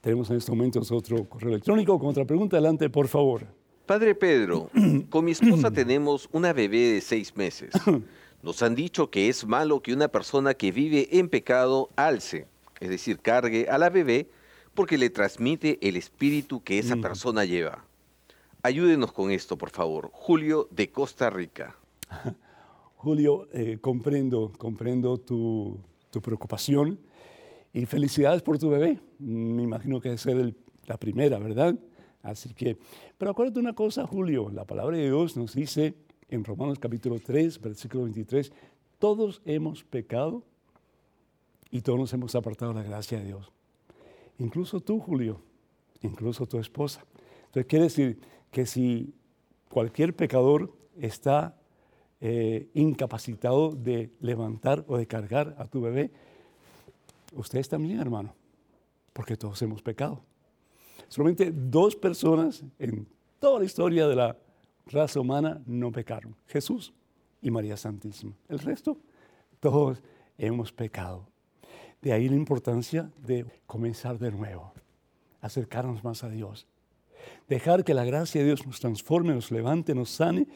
Tenemos 0.00 0.30
en 0.30 0.36
estos 0.36 0.54
momentos 0.54 0.90
otro 0.90 1.28
correo 1.28 1.50
electrónico 1.50 1.98
con 1.98 2.08
otra 2.08 2.24
pregunta. 2.24 2.56
Adelante, 2.56 2.88
por 2.90 3.08
favor. 3.08 3.57
Padre 3.88 4.14
Pedro, 4.14 4.70
con 5.08 5.24
mi 5.24 5.30
esposa 5.30 5.70
tenemos 5.70 6.28
una 6.30 6.52
bebé 6.52 6.92
de 6.92 7.00
seis 7.00 7.34
meses. 7.34 7.72
Nos 8.42 8.62
han 8.62 8.74
dicho 8.74 9.08
que 9.08 9.30
es 9.30 9.46
malo 9.46 9.80
que 9.80 9.94
una 9.94 10.08
persona 10.08 10.52
que 10.52 10.70
vive 10.70 11.08
en 11.18 11.30
pecado 11.30 11.88
alce, 11.96 12.46
es 12.80 12.90
decir, 12.90 13.18
cargue 13.18 13.66
a 13.70 13.78
la 13.78 13.88
bebé 13.88 14.28
porque 14.74 14.98
le 14.98 15.08
transmite 15.08 15.78
el 15.80 15.96
espíritu 15.96 16.62
que 16.62 16.78
esa 16.78 16.96
mm. 16.96 17.00
persona 17.00 17.46
lleva. 17.46 17.86
Ayúdenos 18.62 19.10
con 19.10 19.30
esto, 19.30 19.56
por 19.56 19.70
favor. 19.70 20.10
Julio 20.12 20.68
de 20.70 20.90
Costa 20.90 21.30
Rica. 21.30 21.74
Julio, 22.96 23.48
eh, 23.54 23.78
comprendo, 23.80 24.52
comprendo 24.58 25.16
tu, 25.16 25.80
preocupación 26.22 27.00
y 27.72 27.86
felicidades 27.86 28.42
por 28.42 28.58
tu 28.58 28.68
bebé. 28.68 29.00
Me 29.18 29.62
imagino 29.62 29.98
que 29.98 30.12
es 30.12 30.20
ser 30.20 30.54
la 30.86 30.98
primera, 30.98 31.38
¿verdad? 31.38 31.74
Así 32.30 32.54
que, 32.54 32.76
pero 33.16 33.30
acuérdate 33.30 33.60
una 33.60 33.74
cosa, 33.74 34.06
Julio, 34.06 34.50
la 34.50 34.64
palabra 34.64 34.96
de 34.96 35.04
Dios 35.04 35.36
nos 35.36 35.54
dice 35.54 35.94
en 36.28 36.44
Romanos 36.44 36.78
capítulo 36.78 37.18
3, 37.18 37.60
versículo 37.60 38.04
23, 38.04 38.52
todos 38.98 39.40
hemos 39.44 39.84
pecado 39.84 40.42
y 41.70 41.80
todos 41.80 41.98
nos 41.98 42.12
hemos 42.12 42.34
apartado 42.34 42.72
de 42.72 42.82
la 42.82 42.88
gracia 42.88 43.18
de 43.18 43.26
Dios 43.26 43.52
incluso 44.38 44.80
tú, 44.80 45.00
Julio, 45.00 45.40
incluso 46.02 46.46
tu 46.46 46.58
esposa. 46.58 47.04
Entonces 47.46 47.66
quiere 47.66 47.84
decir 47.84 48.18
que 48.50 48.66
si 48.66 49.14
cualquier 49.68 50.14
pecador 50.14 50.72
está 51.00 51.56
eh, 52.20 52.68
incapacitado 52.74 53.72
de 53.72 54.10
levantar 54.20 54.84
o 54.88 54.96
de 54.96 55.06
cargar 55.06 55.54
a 55.58 55.66
tu 55.66 55.80
bebé, 55.80 56.10
ustedes 57.32 57.68
también, 57.68 58.00
hermano, 58.00 58.34
porque 59.12 59.36
todos 59.36 59.60
hemos 59.62 59.82
pecado. 59.82 60.22
Solamente 61.08 61.50
dos 61.52 61.96
personas 61.96 62.62
en 62.78 63.06
toda 63.38 63.60
la 63.60 63.64
historia 63.64 64.06
de 64.06 64.16
la 64.16 64.36
raza 64.86 65.20
humana 65.20 65.60
no 65.66 65.90
pecaron, 65.92 66.34
Jesús 66.46 66.92
y 67.40 67.50
María 67.50 67.76
Santísima. 67.76 68.32
El 68.48 68.58
resto, 68.58 68.98
todos 69.60 70.02
hemos 70.36 70.72
pecado. 70.72 71.26
De 72.00 72.12
ahí 72.12 72.28
la 72.28 72.36
importancia 72.36 73.10
de 73.18 73.44
comenzar 73.66 74.18
de 74.18 74.30
nuevo, 74.30 74.72
acercarnos 75.40 76.04
más 76.04 76.22
a 76.24 76.28
Dios. 76.28 76.66
Dejar 77.48 77.84
que 77.84 77.94
la 77.94 78.04
gracia 78.04 78.40
de 78.40 78.46
Dios 78.46 78.66
nos 78.66 78.80
transforme, 78.80 79.34
nos 79.34 79.50
levante, 79.50 79.94
nos 79.94 80.10
sane 80.10 80.46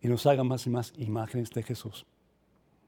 y 0.00 0.08
nos 0.08 0.26
haga 0.26 0.44
más 0.44 0.66
y 0.66 0.70
más 0.70 0.92
imágenes 0.96 1.50
de 1.50 1.62
Jesús. 1.62 2.06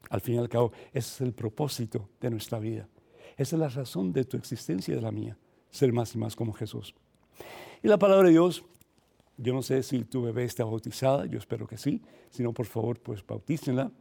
Al 0.09 0.21
fin 0.21 0.35
y 0.35 0.37
al 0.37 0.49
cabo, 0.49 0.71
ese 0.93 0.99
es 1.15 1.21
el 1.21 1.33
propósito 1.33 2.09
de 2.19 2.29
nuestra 2.31 2.59
vida. 2.59 2.87
Esa 3.35 3.55
es 3.55 3.59
la 3.59 3.69
razón 3.69 4.11
de 4.13 4.23
tu 4.23 4.37
existencia 4.37 4.91
y 4.91 4.95
de 4.95 5.01
la 5.01 5.11
mía, 5.11 5.37
ser 5.77 5.93
más 5.93 6.13
y 6.15 6.17
más 6.17 6.35
como 6.35 6.53
Jesús. 6.53 6.93
Y 7.83 7.87
la 7.87 7.97
palabra 7.97 8.27
de 8.27 8.33
Dios, 8.33 8.63
yo 9.37 9.53
no 9.53 9.61
sé 9.61 9.83
si 9.83 10.03
tu 10.03 10.23
bebé 10.23 10.43
está 10.43 10.65
bautizada, 10.65 11.25
yo 11.27 11.37
espero 11.37 11.67
que 11.67 11.77
sí. 11.77 12.01
Si 12.31 12.43
no, 12.43 12.53
por 12.53 12.65
favor, 12.65 12.99
pues 12.99 13.25
bautícenla, 13.25 13.91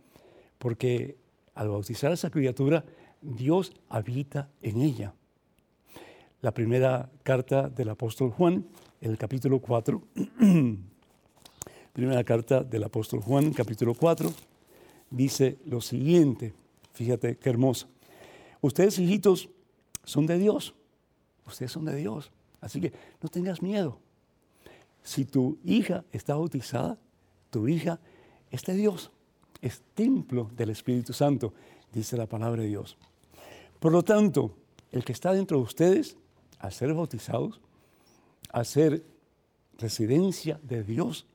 porque 0.58 1.18
al 1.54 1.68
bautizar 1.68 2.10
a 2.10 2.14
esa 2.14 2.30
criatura, 2.30 2.84
Dios 3.20 3.72
habita 3.88 4.50
en 4.62 4.80
ella. 4.80 5.14
La 6.40 6.52
primera 6.52 7.10
carta 7.22 7.68
del 7.68 7.90
apóstol 7.90 8.30
Juan, 8.30 8.66
el 9.00 9.18
capítulo 9.18 9.60
4, 9.60 10.02
primera 11.92 12.24
carta 12.24 12.62
del 12.62 12.84
apóstol 12.84 13.20
Juan, 13.20 13.52
capítulo 13.52 13.94
4, 13.94 14.32
dice 15.10 15.58
lo 15.66 15.80
siguiente, 15.80 16.54
fíjate 16.92 17.36
qué 17.36 17.50
hermoso. 17.50 17.88
Ustedes, 18.60 18.98
hijitos, 18.98 19.50
son 20.04 20.26
de 20.26 20.38
Dios, 20.38 20.74
ustedes 21.46 21.72
son 21.72 21.84
de 21.84 21.96
Dios, 21.96 22.30
así 22.60 22.80
que 22.80 22.92
no 23.22 23.28
tengas 23.28 23.62
miedo. 23.62 23.98
Si 25.02 25.24
tu 25.24 25.58
hija 25.64 26.04
está 26.12 26.34
bautizada, 26.34 26.98
tu 27.50 27.68
hija 27.68 28.00
es 28.50 28.62
de 28.64 28.74
Dios, 28.74 29.12
es 29.62 29.82
templo 29.94 30.50
del 30.56 30.70
Espíritu 30.70 31.12
Santo 31.12 31.52
dice 31.92 32.16
la 32.16 32.26
palabra 32.26 32.62
de 32.62 32.68
Dios. 32.68 32.96
Por 33.80 33.92
lo 33.92 34.02
tanto, 34.02 34.54
el 34.92 35.04
que 35.04 35.12
está 35.12 35.32
dentro 35.32 35.58
de 35.58 35.64
ustedes, 35.64 36.16
al 36.58 36.72
ser 36.72 36.92
bautizados, 36.94 37.60
al 38.50 38.66
ser 38.66 39.04
residencia 39.78 40.60
de 40.62 40.82
Dios, 40.82 41.26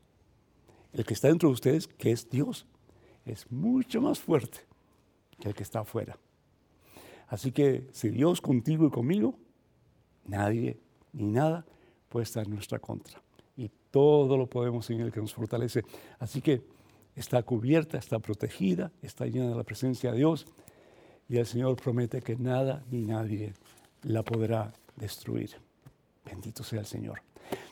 el 0.93 1.05
que 1.05 1.13
está 1.13 1.27
dentro 1.29 1.49
de 1.49 1.53
ustedes, 1.53 1.87
que 1.87 2.11
es 2.11 2.29
Dios, 2.29 2.65
es 3.25 3.51
mucho 3.51 4.01
más 4.01 4.19
fuerte 4.19 4.59
que 5.39 5.49
el 5.49 5.55
que 5.55 5.63
está 5.63 5.81
afuera. 5.81 6.17
Así 7.27 7.51
que 7.51 7.87
si 7.91 8.09
Dios 8.09 8.41
contigo 8.41 8.85
y 8.85 8.89
conmigo, 8.89 9.35
nadie 10.25 10.77
ni 11.13 11.27
nada 11.27 11.65
puede 12.09 12.23
estar 12.23 12.45
en 12.45 12.53
nuestra 12.53 12.79
contra. 12.79 13.21
Y 13.55 13.69
todo 13.91 14.37
lo 14.37 14.47
podemos 14.47 14.89
en 14.89 15.01
el 15.01 15.11
que 15.11 15.19
nos 15.19 15.33
fortalece. 15.33 15.83
Así 16.19 16.41
que 16.41 16.61
está 17.15 17.43
cubierta, 17.43 17.97
está 17.97 18.19
protegida, 18.19 18.91
está 19.01 19.25
llena 19.25 19.49
de 19.49 19.55
la 19.55 19.63
presencia 19.63 20.11
de 20.11 20.17
Dios. 20.17 20.45
Y 21.27 21.37
el 21.37 21.45
Señor 21.45 21.75
promete 21.75 22.21
que 22.21 22.35
nada 22.35 22.83
ni 22.91 23.01
nadie 23.01 23.53
la 24.03 24.23
podrá 24.23 24.73
destruir. 24.95 25.51
Bendito 26.25 26.63
sea 26.63 26.79
el 26.79 26.85
Señor. 26.85 27.21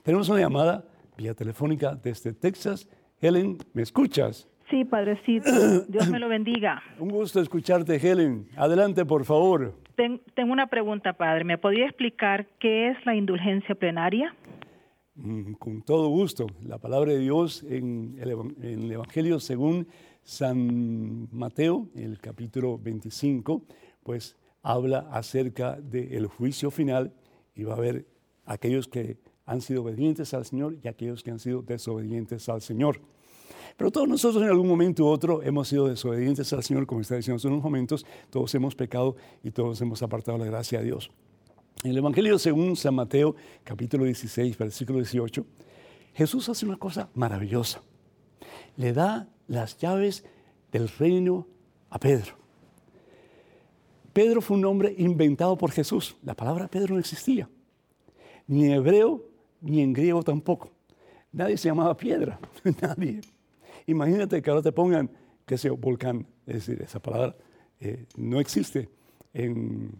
Tenemos 0.03 0.29
una 0.29 0.39
llamada 0.39 0.85
vía 1.17 1.33
telefónica 1.33 1.95
desde 1.95 2.33
Texas. 2.33 2.87
Helen, 3.21 3.57
¿me 3.73 3.81
escuchas? 3.81 4.47
Sí, 4.69 4.85
Padrecito. 4.85 5.49
Dios 5.87 6.09
me 6.09 6.19
lo 6.19 6.29
bendiga. 6.29 6.81
Un 6.99 7.09
gusto 7.09 7.41
escucharte, 7.41 7.95
Helen. 7.95 8.47
Adelante, 8.55 9.03
por 9.03 9.25
favor. 9.25 9.73
Tengo 10.33 10.53
una 10.53 10.67
pregunta, 10.67 11.13
Padre. 11.13 11.43
¿Me 11.43 11.57
podría 11.57 11.85
explicar 11.85 12.47
qué 12.59 12.89
es 12.89 13.05
la 13.05 13.15
indulgencia 13.15 13.75
plenaria? 13.75 14.35
Mm, 15.15 15.53
con 15.53 15.81
todo 15.81 16.07
gusto. 16.07 16.47
La 16.63 16.77
palabra 16.77 17.11
de 17.11 17.19
Dios 17.19 17.63
en 17.63 18.17
el, 18.19 18.31
en 18.31 18.83
el 18.83 18.91
Evangelio 18.91 19.39
según 19.39 19.87
San 20.23 21.27
Mateo, 21.31 21.89
el 21.95 22.19
capítulo 22.19 22.77
25, 22.77 23.63
pues 24.03 24.37
habla 24.61 25.07
acerca 25.11 25.79
del 25.79 26.27
juicio 26.27 26.71
final 26.71 27.13
y 27.55 27.63
va 27.63 27.73
a 27.73 27.77
haber 27.77 28.05
aquellos 28.45 28.87
que 28.87 29.17
han 29.45 29.61
sido 29.61 29.83
obedientes 29.83 30.33
al 30.33 30.45
Señor 30.45 30.77
y 30.83 30.87
aquellos 30.87 31.23
que 31.23 31.31
han 31.31 31.39
sido 31.39 31.61
desobedientes 31.61 32.47
al 32.49 32.61
Señor. 32.61 33.01
Pero 33.79 33.91
todos 33.91 34.09
nosotros 34.09 34.43
en 34.43 34.49
algún 34.49 34.67
momento 34.67 35.05
u 35.05 35.07
otro 35.07 35.41
hemos 35.41 35.69
sido 35.69 35.87
desobedientes 35.87 36.51
al 36.51 36.61
Señor, 36.63 36.85
como 36.85 36.99
está 36.99 37.15
diciendo 37.15 37.41
en 37.41 37.53
unos 37.53 37.63
momentos, 37.63 38.05
todos 38.29 38.53
hemos 38.53 38.75
pecado 38.75 39.15
y 39.41 39.51
todos 39.51 39.79
hemos 39.79 40.03
apartado 40.03 40.37
la 40.37 40.43
gracia 40.43 40.79
de 40.79 40.85
Dios. 40.87 41.09
En 41.85 41.91
el 41.91 41.97
Evangelio 41.99 42.37
según 42.39 42.75
San 42.75 42.93
Mateo, 42.95 43.37
capítulo 43.63 44.03
16, 44.03 44.57
versículo 44.57 44.99
18, 44.99 45.45
Jesús 46.13 46.49
hace 46.49 46.65
una 46.65 46.75
cosa 46.75 47.07
maravillosa. 47.13 47.81
Le 48.75 48.91
da 48.91 49.29
las 49.47 49.77
llaves 49.77 50.25
del 50.73 50.89
reino 50.89 51.47
a 51.89 51.99
Pedro. 51.99 52.33
Pedro 54.11 54.41
fue 54.41 54.57
un 54.57 54.61
nombre 54.61 54.93
inventado 54.97 55.57
por 55.57 55.71
Jesús. 55.71 56.17
La 56.23 56.33
palabra 56.33 56.67
Pedro 56.67 56.95
no 56.95 56.99
existía, 56.99 57.47
ni 58.45 58.65
en 58.65 58.71
hebreo 58.71 59.23
ni 59.61 59.79
en 59.79 59.93
griego 59.93 60.21
tampoco. 60.21 60.69
Nadie 61.31 61.55
se 61.55 61.69
llamaba 61.69 61.95
piedra, 61.95 62.41
nadie. 62.81 63.21
Imagínate 63.89 64.39
que 64.41 64.49
ahora 64.51 64.61
te 64.61 64.71
pongan, 64.71 65.09
que 65.47 65.57
sea 65.57 65.71
volcán, 65.71 66.27
es 66.45 66.53
decir, 66.55 66.79
esa 66.81 67.01
palabra 67.01 67.35
eh, 67.79 68.05
no 68.17 68.39
existe 68.39 68.87
en, 69.33 69.99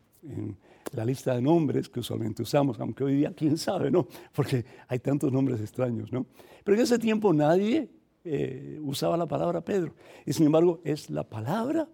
la 0.91 1.05
lista 1.05 1.33
de 1.33 1.41
nombres 1.41 1.89
que 1.89 1.99
usualmente 1.99 2.43
usamos, 2.43 2.79
aunque 2.79 3.03
hoy 3.03 3.15
día, 3.15 3.33
quién 3.35 3.57
sabe, 3.57 3.89
¿no? 3.89 4.07
Porque 4.33 4.63
hay 4.87 4.99
tantos 4.99 5.31
nombres 5.31 5.59
extraños, 5.59 6.11
¿no? 6.11 6.27
Pero 6.63 6.77
en 6.77 6.83
ese 6.83 6.99
tiempo 6.99 7.33
nadie 7.33 7.89
eh, 8.23 8.79
usaba 8.83 9.17
la 9.17 9.27
palabra 9.27 9.61
Pedro. 9.61 9.95
Y 10.23 10.33
sin 10.33 10.45
embargo, 10.45 10.81
es 10.83 11.09
la 11.09 11.23
palabra 11.23 11.87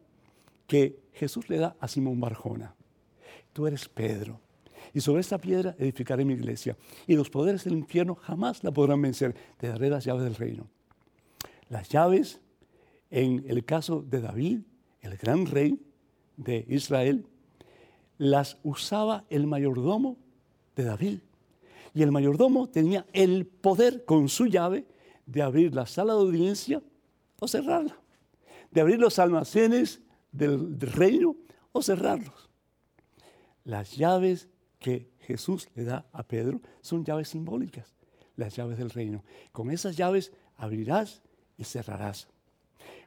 que 0.67 0.99
Jesús 1.13 1.49
le 1.49 1.57
da 1.57 1.77
a 1.79 1.87
Simón 1.87 2.19
Barjona. 2.19 2.75
Tú 3.53 3.67
eres 3.67 3.87
Pedro. 3.87 4.41
Y 4.93 4.99
sobre 4.99 5.21
esta 5.21 5.37
piedra 5.37 5.75
edificaré 5.79 6.25
mi 6.25 6.33
iglesia. 6.33 6.75
Y 7.07 7.15
los 7.15 7.29
poderes 7.29 7.63
del 7.63 7.77
infierno 7.77 8.15
jamás 8.15 8.63
la 8.65 8.71
podrán 8.71 9.01
vencer. 9.01 9.33
Te 9.57 9.67
daré 9.69 9.89
las 9.89 10.03
llaves 10.03 10.23
del 10.23 10.35
reino. 10.35 10.67
Las 11.69 11.89
llaves, 11.89 12.41
en 13.09 13.43
el 13.47 13.65
caso 13.65 14.01
de 14.01 14.21
David, 14.21 14.59
el 15.01 15.17
gran 15.17 15.45
rey 15.45 15.79
de 16.37 16.65
Israel, 16.67 17.25
las 18.17 18.57
usaba 18.63 19.25
el 19.29 19.47
mayordomo 19.47 20.17
de 20.75 20.83
David. 20.83 21.19
Y 21.93 22.03
el 22.03 22.11
mayordomo 22.11 22.67
tenía 22.67 23.05
el 23.13 23.45
poder 23.45 24.05
con 24.05 24.29
su 24.29 24.47
llave 24.47 24.85
de 25.25 25.41
abrir 25.41 25.73
la 25.73 25.85
sala 25.85 26.13
de 26.13 26.19
audiencia 26.19 26.81
o 27.39 27.47
cerrarla, 27.47 27.97
de 28.71 28.81
abrir 28.81 28.99
los 28.99 29.17
almacenes 29.19 30.01
del, 30.31 30.79
reino 30.79 31.35
o 31.71 31.81
cerrarlos. 31.81 32.49
Las 33.63 33.95
llaves 33.95 34.47
que 34.79 35.09
Jesús 35.19 35.69
le 35.73 35.85
da 35.85 36.05
a 36.11 36.23
Pedro 36.23 36.61
son 36.81 37.03
llaves 37.03 37.29
simbólicas, 37.29 37.95
las 38.35 38.55
llaves 38.55 38.77
del 38.77 38.91
reino. 38.91 39.23
Con 39.51 39.71
esas 39.71 39.97
llaves 39.97 40.31
abrirás 40.57 41.21
y 41.57 41.63
cerrarás. 41.63 42.27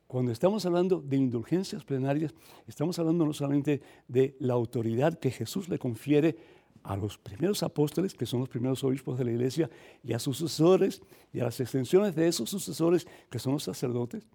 Cuando 0.07 0.32
estamos 0.32 0.64
hablando 0.64 1.03
de 1.03 1.16
indulgencias 1.16 1.84
plenarias, 1.84 2.34
estamos 2.66 2.99
hablando 2.99 3.26
no 3.26 3.32
solamente 3.34 3.82
de 4.09 4.36
la 4.40 4.55
autoridad 4.55 5.18
que 5.18 5.30
Jesús 5.30 5.68
le 5.68 5.78
confiere 5.78 6.36
a 6.82 6.96
los 6.96 7.18
primeros 7.18 7.62
apóstoles, 7.62 8.14
que 8.14 8.24
son 8.24 8.40
los 8.40 8.49
primeros 8.49 8.82
obispos 8.84 9.18
de 9.18 9.24
la 9.26 9.32
iglesia, 9.32 9.68
y 10.03 10.14
a 10.14 10.18
sus 10.18 10.38
sucesores, 10.38 11.03
y 11.32 11.40
a 11.40 11.44
las 11.44 11.61
extensiones 11.61 12.14
de 12.14 12.26
esos 12.26 12.49
sucesores, 12.49 13.07
que 13.28 13.38
son 13.38 13.53
los 13.53 13.64
sacerdotes, 13.64 14.26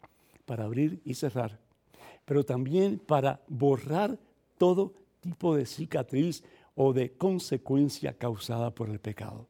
para 0.46 0.66
abrir 0.66 1.02
y 1.06 1.16
cerrar, 1.16 1.60
pero 2.26 2.44
también 2.44 3.00
para 3.00 3.42
borrar 3.48 4.20
todo 4.58 4.94
tipo 5.22 5.56
de 5.56 5.66
cicatriz 5.66 6.44
o 6.76 6.94
de 6.94 7.14
consecuencia 7.14 8.14
causada 8.14 8.76
por 8.76 8.90
el 8.90 9.00
pecado. 9.00 9.48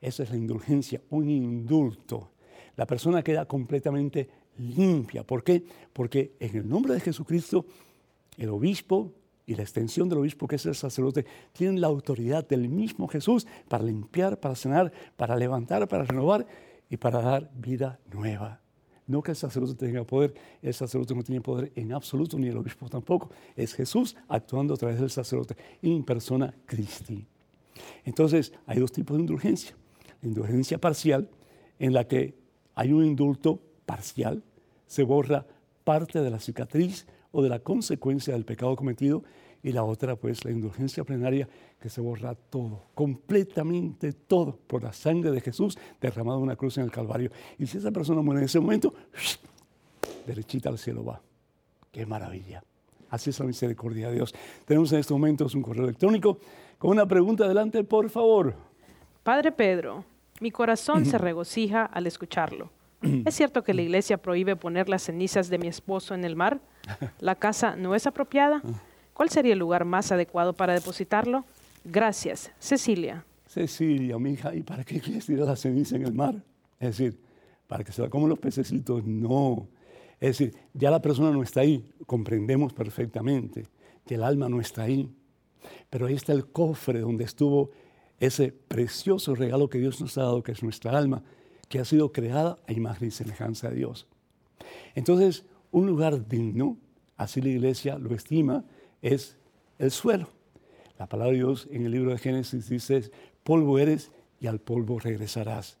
Esa 0.00 0.22
es 0.22 0.30
la 0.30 0.36
indulgencia, 0.36 1.00
un 1.10 1.30
indulto 1.30 2.30
la 2.76 2.86
persona 2.86 3.22
queda 3.22 3.46
completamente 3.46 4.28
limpia. 4.58 5.24
¿Por 5.24 5.42
qué? 5.42 5.64
Porque 5.92 6.34
en 6.40 6.56
el 6.56 6.68
nombre 6.68 6.94
de 6.94 7.00
Jesucristo, 7.00 7.66
el 8.36 8.48
obispo 8.50 9.12
y 9.46 9.54
la 9.54 9.62
extensión 9.62 10.08
del 10.08 10.18
obispo, 10.18 10.48
que 10.48 10.56
es 10.56 10.66
el 10.66 10.74
sacerdote, 10.74 11.26
tienen 11.52 11.80
la 11.80 11.86
autoridad 11.86 12.46
del 12.46 12.68
mismo 12.68 13.08
Jesús 13.08 13.46
para 13.68 13.84
limpiar, 13.84 14.40
para 14.40 14.54
sanar, 14.54 14.92
para 15.16 15.36
levantar, 15.36 15.86
para 15.88 16.04
renovar 16.04 16.46
y 16.88 16.96
para 16.96 17.20
dar 17.20 17.50
vida 17.54 18.00
nueva. 18.12 18.60
No 19.06 19.22
que 19.22 19.32
el 19.32 19.36
sacerdote 19.36 19.74
tenga 19.74 20.02
poder, 20.04 20.34
el 20.62 20.72
sacerdote 20.72 21.14
no 21.14 21.22
tiene 21.22 21.42
poder 21.42 21.70
en 21.74 21.92
absoluto, 21.92 22.38
ni 22.38 22.48
el 22.48 22.56
obispo 22.56 22.88
tampoco. 22.88 23.30
Es 23.54 23.74
Jesús 23.74 24.16
actuando 24.28 24.74
a 24.74 24.76
través 24.78 24.98
del 24.98 25.10
sacerdote, 25.10 25.56
en 25.82 26.02
persona 26.04 26.54
Christi. 26.64 27.26
Entonces, 28.04 28.52
hay 28.66 28.78
dos 28.78 28.92
tipos 28.92 29.16
de 29.16 29.22
indulgencia. 29.22 29.76
La 30.22 30.28
indulgencia 30.28 30.78
parcial, 30.78 31.28
en 31.78 31.92
la 31.92 32.08
que 32.08 32.43
hay 32.74 32.92
un 32.92 33.04
indulto 33.04 33.60
parcial, 33.86 34.42
se 34.86 35.02
borra 35.02 35.46
parte 35.84 36.20
de 36.20 36.30
la 36.30 36.40
cicatriz 36.40 37.06
o 37.32 37.42
de 37.42 37.48
la 37.48 37.58
consecuencia 37.58 38.34
del 38.34 38.44
pecado 38.44 38.76
cometido 38.76 39.22
y 39.62 39.72
la 39.72 39.82
otra 39.82 40.16
pues 40.16 40.44
la 40.44 40.50
indulgencia 40.50 41.04
plenaria 41.04 41.48
que 41.80 41.88
se 41.88 42.00
borra 42.00 42.34
todo, 42.34 42.84
completamente 42.94 44.12
todo 44.12 44.58
por 44.66 44.82
la 44.82 44.92
sangre 44.92 45.30
de 45.30 45.40
Jesús 45.40 45.78
derramada 46.00 46.38
en 46.38 46.44
una 46.44 46.56
cruz 46.56 46.78
en 46.78 46.84
el 46.84 46.90
Calvario. 46.90 47.30
Y 47.58 47.66
si 47.66 47.78
esa 47.78 47.90
persona 47.90 48.20
muere 48.20 48.40
en 48.40 48.44
ese 48.44 48.60
momento, 48.60 48.94
derechita 50.26 50.68
al 50.68 50.78
cielo 50.78 51.04
va. 51.04 51.20
Qué 51.90 52.04
maravilla. 52.04 52.62
Así 53.08 53.30
es 53.30 53.38
la 53.38 53.46
misericordia 53.46 54.08
de 54.08 54.14
Dios. 54.16 54.34
Tenemos 54.66 54.92
en 54.92 54.98
estos 54.98 55.16
momentos 55.16 55.54
un 55.54 55.62
correo 55.62 55.84
electrónico 55.84 56.38
con 56.78 56.90
una 56.90 57.06
pregunta 57.06 57.44
adelante, 57.44 57.84
por 57.84 58.10
favor. 58.10 58.54
Padre 59.22 59.52
Pedro, 59.52 60.04
mi 60.44 60.50
corazón 60.50 61.06
se 61.06 61.16
regocija 61.16 61.86
al 61.86 62.06
escucharlo. 62.06 62.70
¿Es 63.00 63.34
cierto 63.34 63.64
que 63.64 63.72
la 63.72 63.80
iglesia 63.80 64.18
prohíbe 64.18 64.56
poner 64.56 64.90
las 64.90 65.04
cenizas 65.04 65.48
de 65.48 65.56
mi 65.56 65.68
esposo 65.68 66.14
en 66.14 66.22
el 66.22 66.36
mar? 66.36 66.60
¿La 67.18 67.34
casa 67.34 67.76
no 67.76 67.94
es 67.94 68.06
apropiada? 68.06 68.60
¿Cuál 69.14 69.30
sería 69.30 69.54
el 69.54 69.58
lugar 69.58 69.86
más 69.86 70.12
adecuado 70.12 70.52
para 70.52 70.74
depositarlo? 70.74 71.46
Gracias, 71.82 72.52
Cecilia. 72.58 73.24
Cecilia, 73.46 74.18
mi 74.18 74.32
hija, 74.32 74.54
¿y 74.54 74.62
para 74.62 74.84
qué 74.84 75.00
quieres 75.00 75.24
tirar 75.24 75.46
la 75.46 75.56
ceniza 75.56 75.96
en 75.96 76.04
el 76.04 76.12
mar? 76.12 76.34
Es 76.78 76.98
decir, 76.98 77.18
para 77.66 77.82
que 77.82 77.92
se 77.92 78.02
la 78.02 78.10
coman 78.10 78.28
los 78.28 78.38
pececitos, 78.38 79.02
no. 79.02 79.66
Es 80.20 80.36
decir, 80.38 80.54
ya 80.74 80.90
la 80.90 81.00
persona 81.00 81.30
no 81.30 81.42
está 81.42 81.60
ahí, 81.60 81.90
comprendemos 82.04 82.74
perfectamente 82.74 83.64
que 84.04 84.16
el 84.16 84.22
alma 84.22 84.50
no 84.50 84.60
está 84.60 84.82
ahí. 84.82 85.08
Pero 85.88 86.06
ahí 86.06 86.14
está 86.14 86.34
el 86.34 86.48
cofre 86.48 87.00
donde 87.00 87.24
estuvo 87.24 87.70
ese 88.20 88.52
precioso 88.52 89.34
regalo 89.34 89.68
que 89.68 89.78
Dios 89.78 90.00
nos 90.00 90.16
ha 90.18 90.22
dado, 90.22 90.42
que 90.42 90.52
es 90.52 90.62
nuestra 90.62 90.96
alma, 90.96 91.22
que 91.68 91.78
ha 91.78 91.84
sido 91.84 92.12
creada 92.12 92.58
a 92.66 92.72
imagen 92.72 93.08
y 93.08 93.10
semejanza 93.10 93.68
de 93.68 93.76
Dios. 93.76 94.06
Entonces, 94.94 95.44
un 95.70 95.86
lugar 95.86 96.28
digno, 96.28 96.78
así 97.16 97.40
la 97.40 97.48
iglesia 97.48 97.98
lo 97.98 98.14
estima, 98.14 98.64
es 99.02 99.36
el 99.78 99.90
suelo. 99.90 100.28
La 100.98 101.08
palabra 101.08 101.32
de 101.32 101.38
Dios 101.38 101.68
en 101.70 101.84
el 101.84 101.92
libro 101.92 102.12
de 102.12 102.18
Génesis 102.18 102.68
dice, 102.68 103.10
polvo 103.42 103.78
eres 103.78 104.12
y 104.40 104.46
al 104.46 104.60
polvo 104.60 104.98
regresarás. 104.98 105.78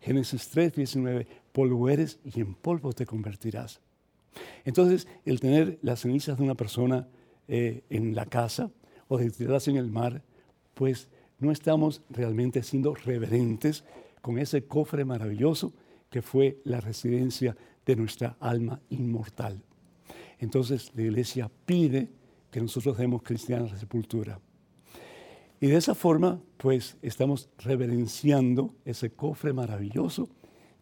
Génesis 0.00 0.48
3, 0.48 0.72
19, 0.74 1.26
polvo 1.52 1.88
eres 1.88 2.20
y 2.24 2.40
en 2.40 2.54
polvo 2.54 2.92
te 2.92 3.04
convertirás. 3.04 3.80
Entonces, 4.64 5.06
el 5.24 5.40
tener 5.40 5.78
las 5.82 6.00
cenizas 6.00 6.38
de 6.38 6.44
una 6.44 6.54
persona 6.54 7.08
eh, 7.48 7.82
en 7.90 8.14
la 8.14 8.26
casa 8.26 8.70
o 9.08 9.18
de 9.18 9.30
tirarlas 9.30 9.68
en 9.68 9.76
el 9.76 9.90
mar, 9.90 10.22
pues 10.74 11.08
no 11.38 11.52
estamos 11.52 12.02
realmente 12.10 12.62
siendo 12.62 12.94
reverentes 12.94 13.84
con 14.20 14.38
ese 14.38 14.64
cofre 14.64 15.04
maravilloso 15.04 15.72
que 16.10 16.22
fue 16.22 16.60
la 16.64 16.80
residencia 16.80 17.56
de 17.86 17.96
nuestra 17.96 18.36
alma 18.40 18.80
inmortal. 18.90 19.62
Entonces 20.38 20.92
la 20.94 21.02
iglesia 21.02 21.50
pide 21.66 22.08
que 22.50 22.60
nosotros 22.60 22.96
demos 22.96 23.22
cristiana 23.22 23.66
la 23.66 23.78
sepultura. 23.78 24.40
Y 25.60 25.66
de 25.66 25.76
esa 25.76 25.94
forma, 25.94 26.40
pues 26.56 26.96
estamos 27.02 27.48
reverenciando 27.58 28.74
ese 28.84 29.10
cofre 29.10 29.52
maravilloso 29.52 30.28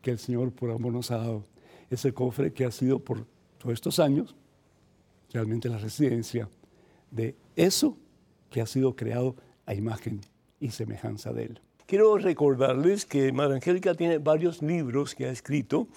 que 0.02 0.10
el 0.10 0.18
Señor 0.18 0.52
por 0.52 0.70
amor 0.70 0.92
nos 0.92 1.10
ha 1.10 1.18
dado. 1.18 1.44
Ese 1.90 2.12
cofre 2.12 2.52
que 2.52 2.64
ha 2.64 2.70
sido 2.70 2.98
por 2.98 3.26
todos 3.58 3.74
estos 3.74 3.98
años 3.98 4.36
realmente 5.32 5.68
la 5.68 5.78
residencia 5.78 6.48
de 7.10 7.36
eso 7.56 7.96
que 8.50 8.60
ha 8.60 8.66
sido 8.66 8.94
creado 8.94 9.36
a 9.64 9.74
imagen 9.74 10.20
y 10.60 10.70
semejanza 10.70 11.32
de 11.32 11.44
Él. 11.44 11.60
Quiero 11.86 12.18
recordarles 12.18 13.06
que 13.06 13.30
Madre 13.32 13.56
Angélica 13.56 13.94
tiene 13.94 14.18
varios 14.18 14.60
libros 14.62 15.14
que 15.14 15.26
ha 15.26 15.30
escrito 15.30 15.88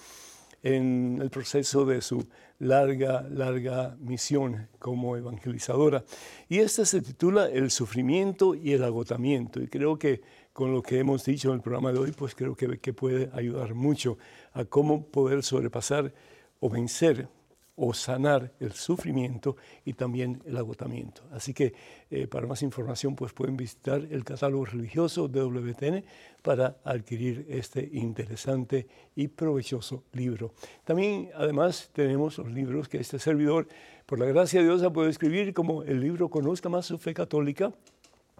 en 0.62 1.18
el 1.20 1.30
proceso 1.30 1.84
de 1.84 2.00
su 2.02 2.26
larga, 2.58 3.22
larga 3.22 3.96
misión 3.98 4.68
como 4.78 5.16
evangelizadora. 5.16 6.04
Y 6.48 6.58
esta 6.58 6.84
se 6.84 7.00
titula 7.00 7.48
El 7.48 7.70
sufrimiento 7.70 8.54
y 8.54 8.72
el 8.72 8.84
agotamiento. 8.84 9.60
Y 9.60 9.68
creo 9.68 9.98
que 9.98 10.20
con 10.52 10.72
lo 10.72 10.82
que 10.82 10.98
hemos 10.98 11.24
dicho 11.24 11.48
en 11.48 11.56
el 11.56 11.60
programa 11.62 11.92
de 11.92 11.98
hoy, 11.98 12.12
pues 12.12 12.34
creo 12.34 12.54
que, 12.54 12.78
que 12.78 12.92
puede 12.92 13.30
ayudar 13.32 13.74
mucho 13.74 14.18
a 14.52 14.64
cómo 14.64 15.06
poder 15.06 15.42
sobrepasar 15.42 16.12
o 16.60 16.68
vencer 16.68 17.28
o 17.76 17.94
sanar 17.94 18.52
el 18.60 18.72
sufrimiento 18.72 19.56
y 19.84 19.94
también 19.94 20.42
el 20.44 20.56
agotamiento. 20.56 21.22
Así 21.32 21.54
que 21.54 21.72
eh, 22.10 22.26
para 22.26 22.46
más 22.46 22.62
información 22.62 23.14
pues 23.14 23.32
pueden 23.32 23.56
visitar 23.56 24.06
el 24.10 24.24
catálogo 24.24 24.66
religioso 24.66 25.28
de 25.28 25.40
WTN 25.40 26.04
para 26.42 26.76
adquirir 26.84 27.46
este 27.48 27.88
interesante 27.92 28.86
y 29.14 29.28
provechoso 29.28 30.04
libro. 30.12 30.52
También 30.84 31.30
además 31.34 31.90
tenemos 31.92 32.38
los 32.38 32.50
libros 32.50 32.88
que 32.88 32.98
este 32.98 33.18
servidor, 33.18 33.66
por 34.06 34.18
la 34.18 34.26
gracia 34.26 34.60
de 34.60 34.66
Dios, 34.66 34.82
ha 34.82 34.92
podido 34.92 35.10
escribir 35.10 35.54
como 35.54 35.82
el 35.82 36.00
libro 36.00 36.28
Conozca 36.28 36.68
más 36.68 36.86
su 36.86 36.98
fe 36.98 37.14
católica. 37.14 37.72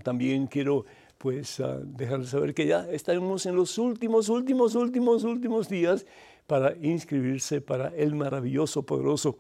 También 0.03 0.49
quiero 0.49 0.85
pues 1.19 1.59
uh, 1.61 1.83
dejarles 1.85 2.31
saber 2.31 2.55
que 2.55 2.66
ya 2.66 2.89
estamos 2.91 3.45
en 3.47 3.57
los 3.57 3.77
últimos, 3.77 4.29
últimos, 4.29 4.75
últimos, 4.77 5.25
últimos 5.25 5.69
días 5.69 6.07
para 6.47 6.75
inscribirse 6.81 7.61
para 7.61 7.89
el 7.89 8.14
maravilloso, 8.14 8.85
poderoso, 8.85 9.37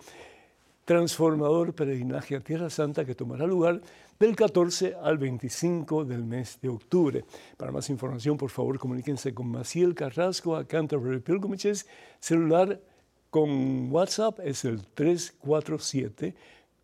transformador 0.84 1.74
peregrinaje 1.74 2.34
a 2.34 2.40
Tierra 2.40 2.68
Santa 2.68 3.04
que 3.04 3.14
tomará 3.14 3.46
lugar 3.46 3.80
del 4.18 4.34
14 4.34 4.96
al 5.00 5.18
25 5.18 6.04
del 6.04 6.24
mes 6.24 6.58
de 6.60 6.68
octubre. 6.68 7.24
Para 7.56 7.70
más 7.70 7.88
información, 7.90 8.36
por 8.36 8.50
favor, 8.50 8.78
comuníquense 8.78 9.32
con 9.32 9.48
Maciel 9.48 9.94
Carrasco 9.94 10.56
a 10.56 10.66
Canterbury 10.66 11.20
Pilgrimages. 11.20 11.86
Celular 12.18 12.80
con 13.30 13.92
WhatsApp 13.92 14.40
es 14.42 14.64
el 14.64 14.84
347 14.86 16.34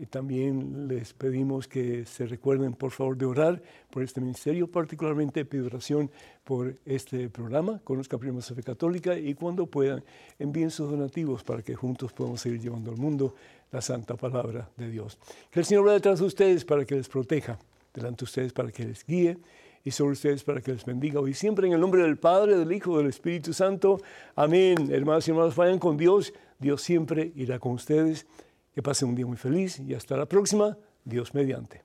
Y 0.04 0.06
también 0.06 0.90
les 0.90 1.14
pedimos 1.14 1.66
que 1.66 2.06
se 2.06 2.26
recuerden, 2.26 2.74
por 2.74 2.92
favor, 2.92 3.18
de 3.18 3.26
orar 3.26 3.64
por 3.90 4.04
este 4.04 4.20
ministerio. 4.20 4.68
Particularmente 4.68 5.46
pido 5.46 5.68
oración 5.68 6.12
por 6.44 6.76
este 6.86 7.30
programa, 7.30 7.80
Conozca 7.86 8.18
Primera 8.18 8.42
Fe 8.42 8.62
Católica, 8.62 9.18
y 9.18 9.34
cuando 9.34 9.66
puedan, 9.66 10.04
envíen 10.40 10.72
sus 10.72 10.92
donativos 10.92 11.42
para 11.46 11.62
que 11.62 11.74
juntos 11.74 12.12
podamos 12.12 12.42
seguir 12.42 12.60
llevando 12.60 12.92
al 12.92 12.98
mundo 12.98 13.34
la 13.72 13.80
santa 13.80 14.18
palabra 14.18 14.70
de 14.76 14.90
Dios. 14.90 15.18
Que 15.50 15.62
el 15.62 15.66
Señor 15.66 15.86
vaya 15.86 15.94
detrás 15.94 16.20
de 16.20 16.26
ustedes 16.26 16.66
para 16.66 16.84
que 16.84 16.96
les 16.96 17.08
proteja, 17.08 17.58
delante 17.94 18.20
de 18.20 18.26
ustedes 18.26 18.52
para 18.52 18.74
que 18.74 18.84
les 18.84 19.06
guíe 19.06 19.38
y 19.86 19.92
sobre 19.92 20.12
ustedes 20.12 20.44
para 20.44 20.60
que 20.60 20.74
les 20.74 20.84
bendiga 20.84 21.22
hoy 21.22 21.34
siempre 21.34 21.66
en 21.66 21.72
el 21.72 21.80
nombre 21.80 22.02
del 22.02 22.18
Padre, 22.18 22.58
del 22.58 22.74
Hijo, 22.74 22.98
del 22.98 23.08
Espíritu 23.08 23.54
Santo. 23.54 24.02
Amén. 24.36 24.90
Hermanos 24.92 25.26
y 25.30 25.32
hermanas, 25.32 25.56
vayan 25.56 25.80
con 25.80 25.96
Dios. 25.96 26.34
Dios 26.60 26.82
siempre 26.82 27.32
irá 27.38 27.58
con 27.58 27.72
ustedes. 27.72 28.26
Que 28.74 28.82
pasen 28.82 29.10
un 29.10 29.16
día 29.16 29.26
muy 29.26 29.38
feliz 29.38 29.80
y 29.80 29.94
hasta 29.94 30.18
la 30.18 30.26
próxima. 30.26 30.78
Dios 31.06 31.34
mediante. 31.34 31.82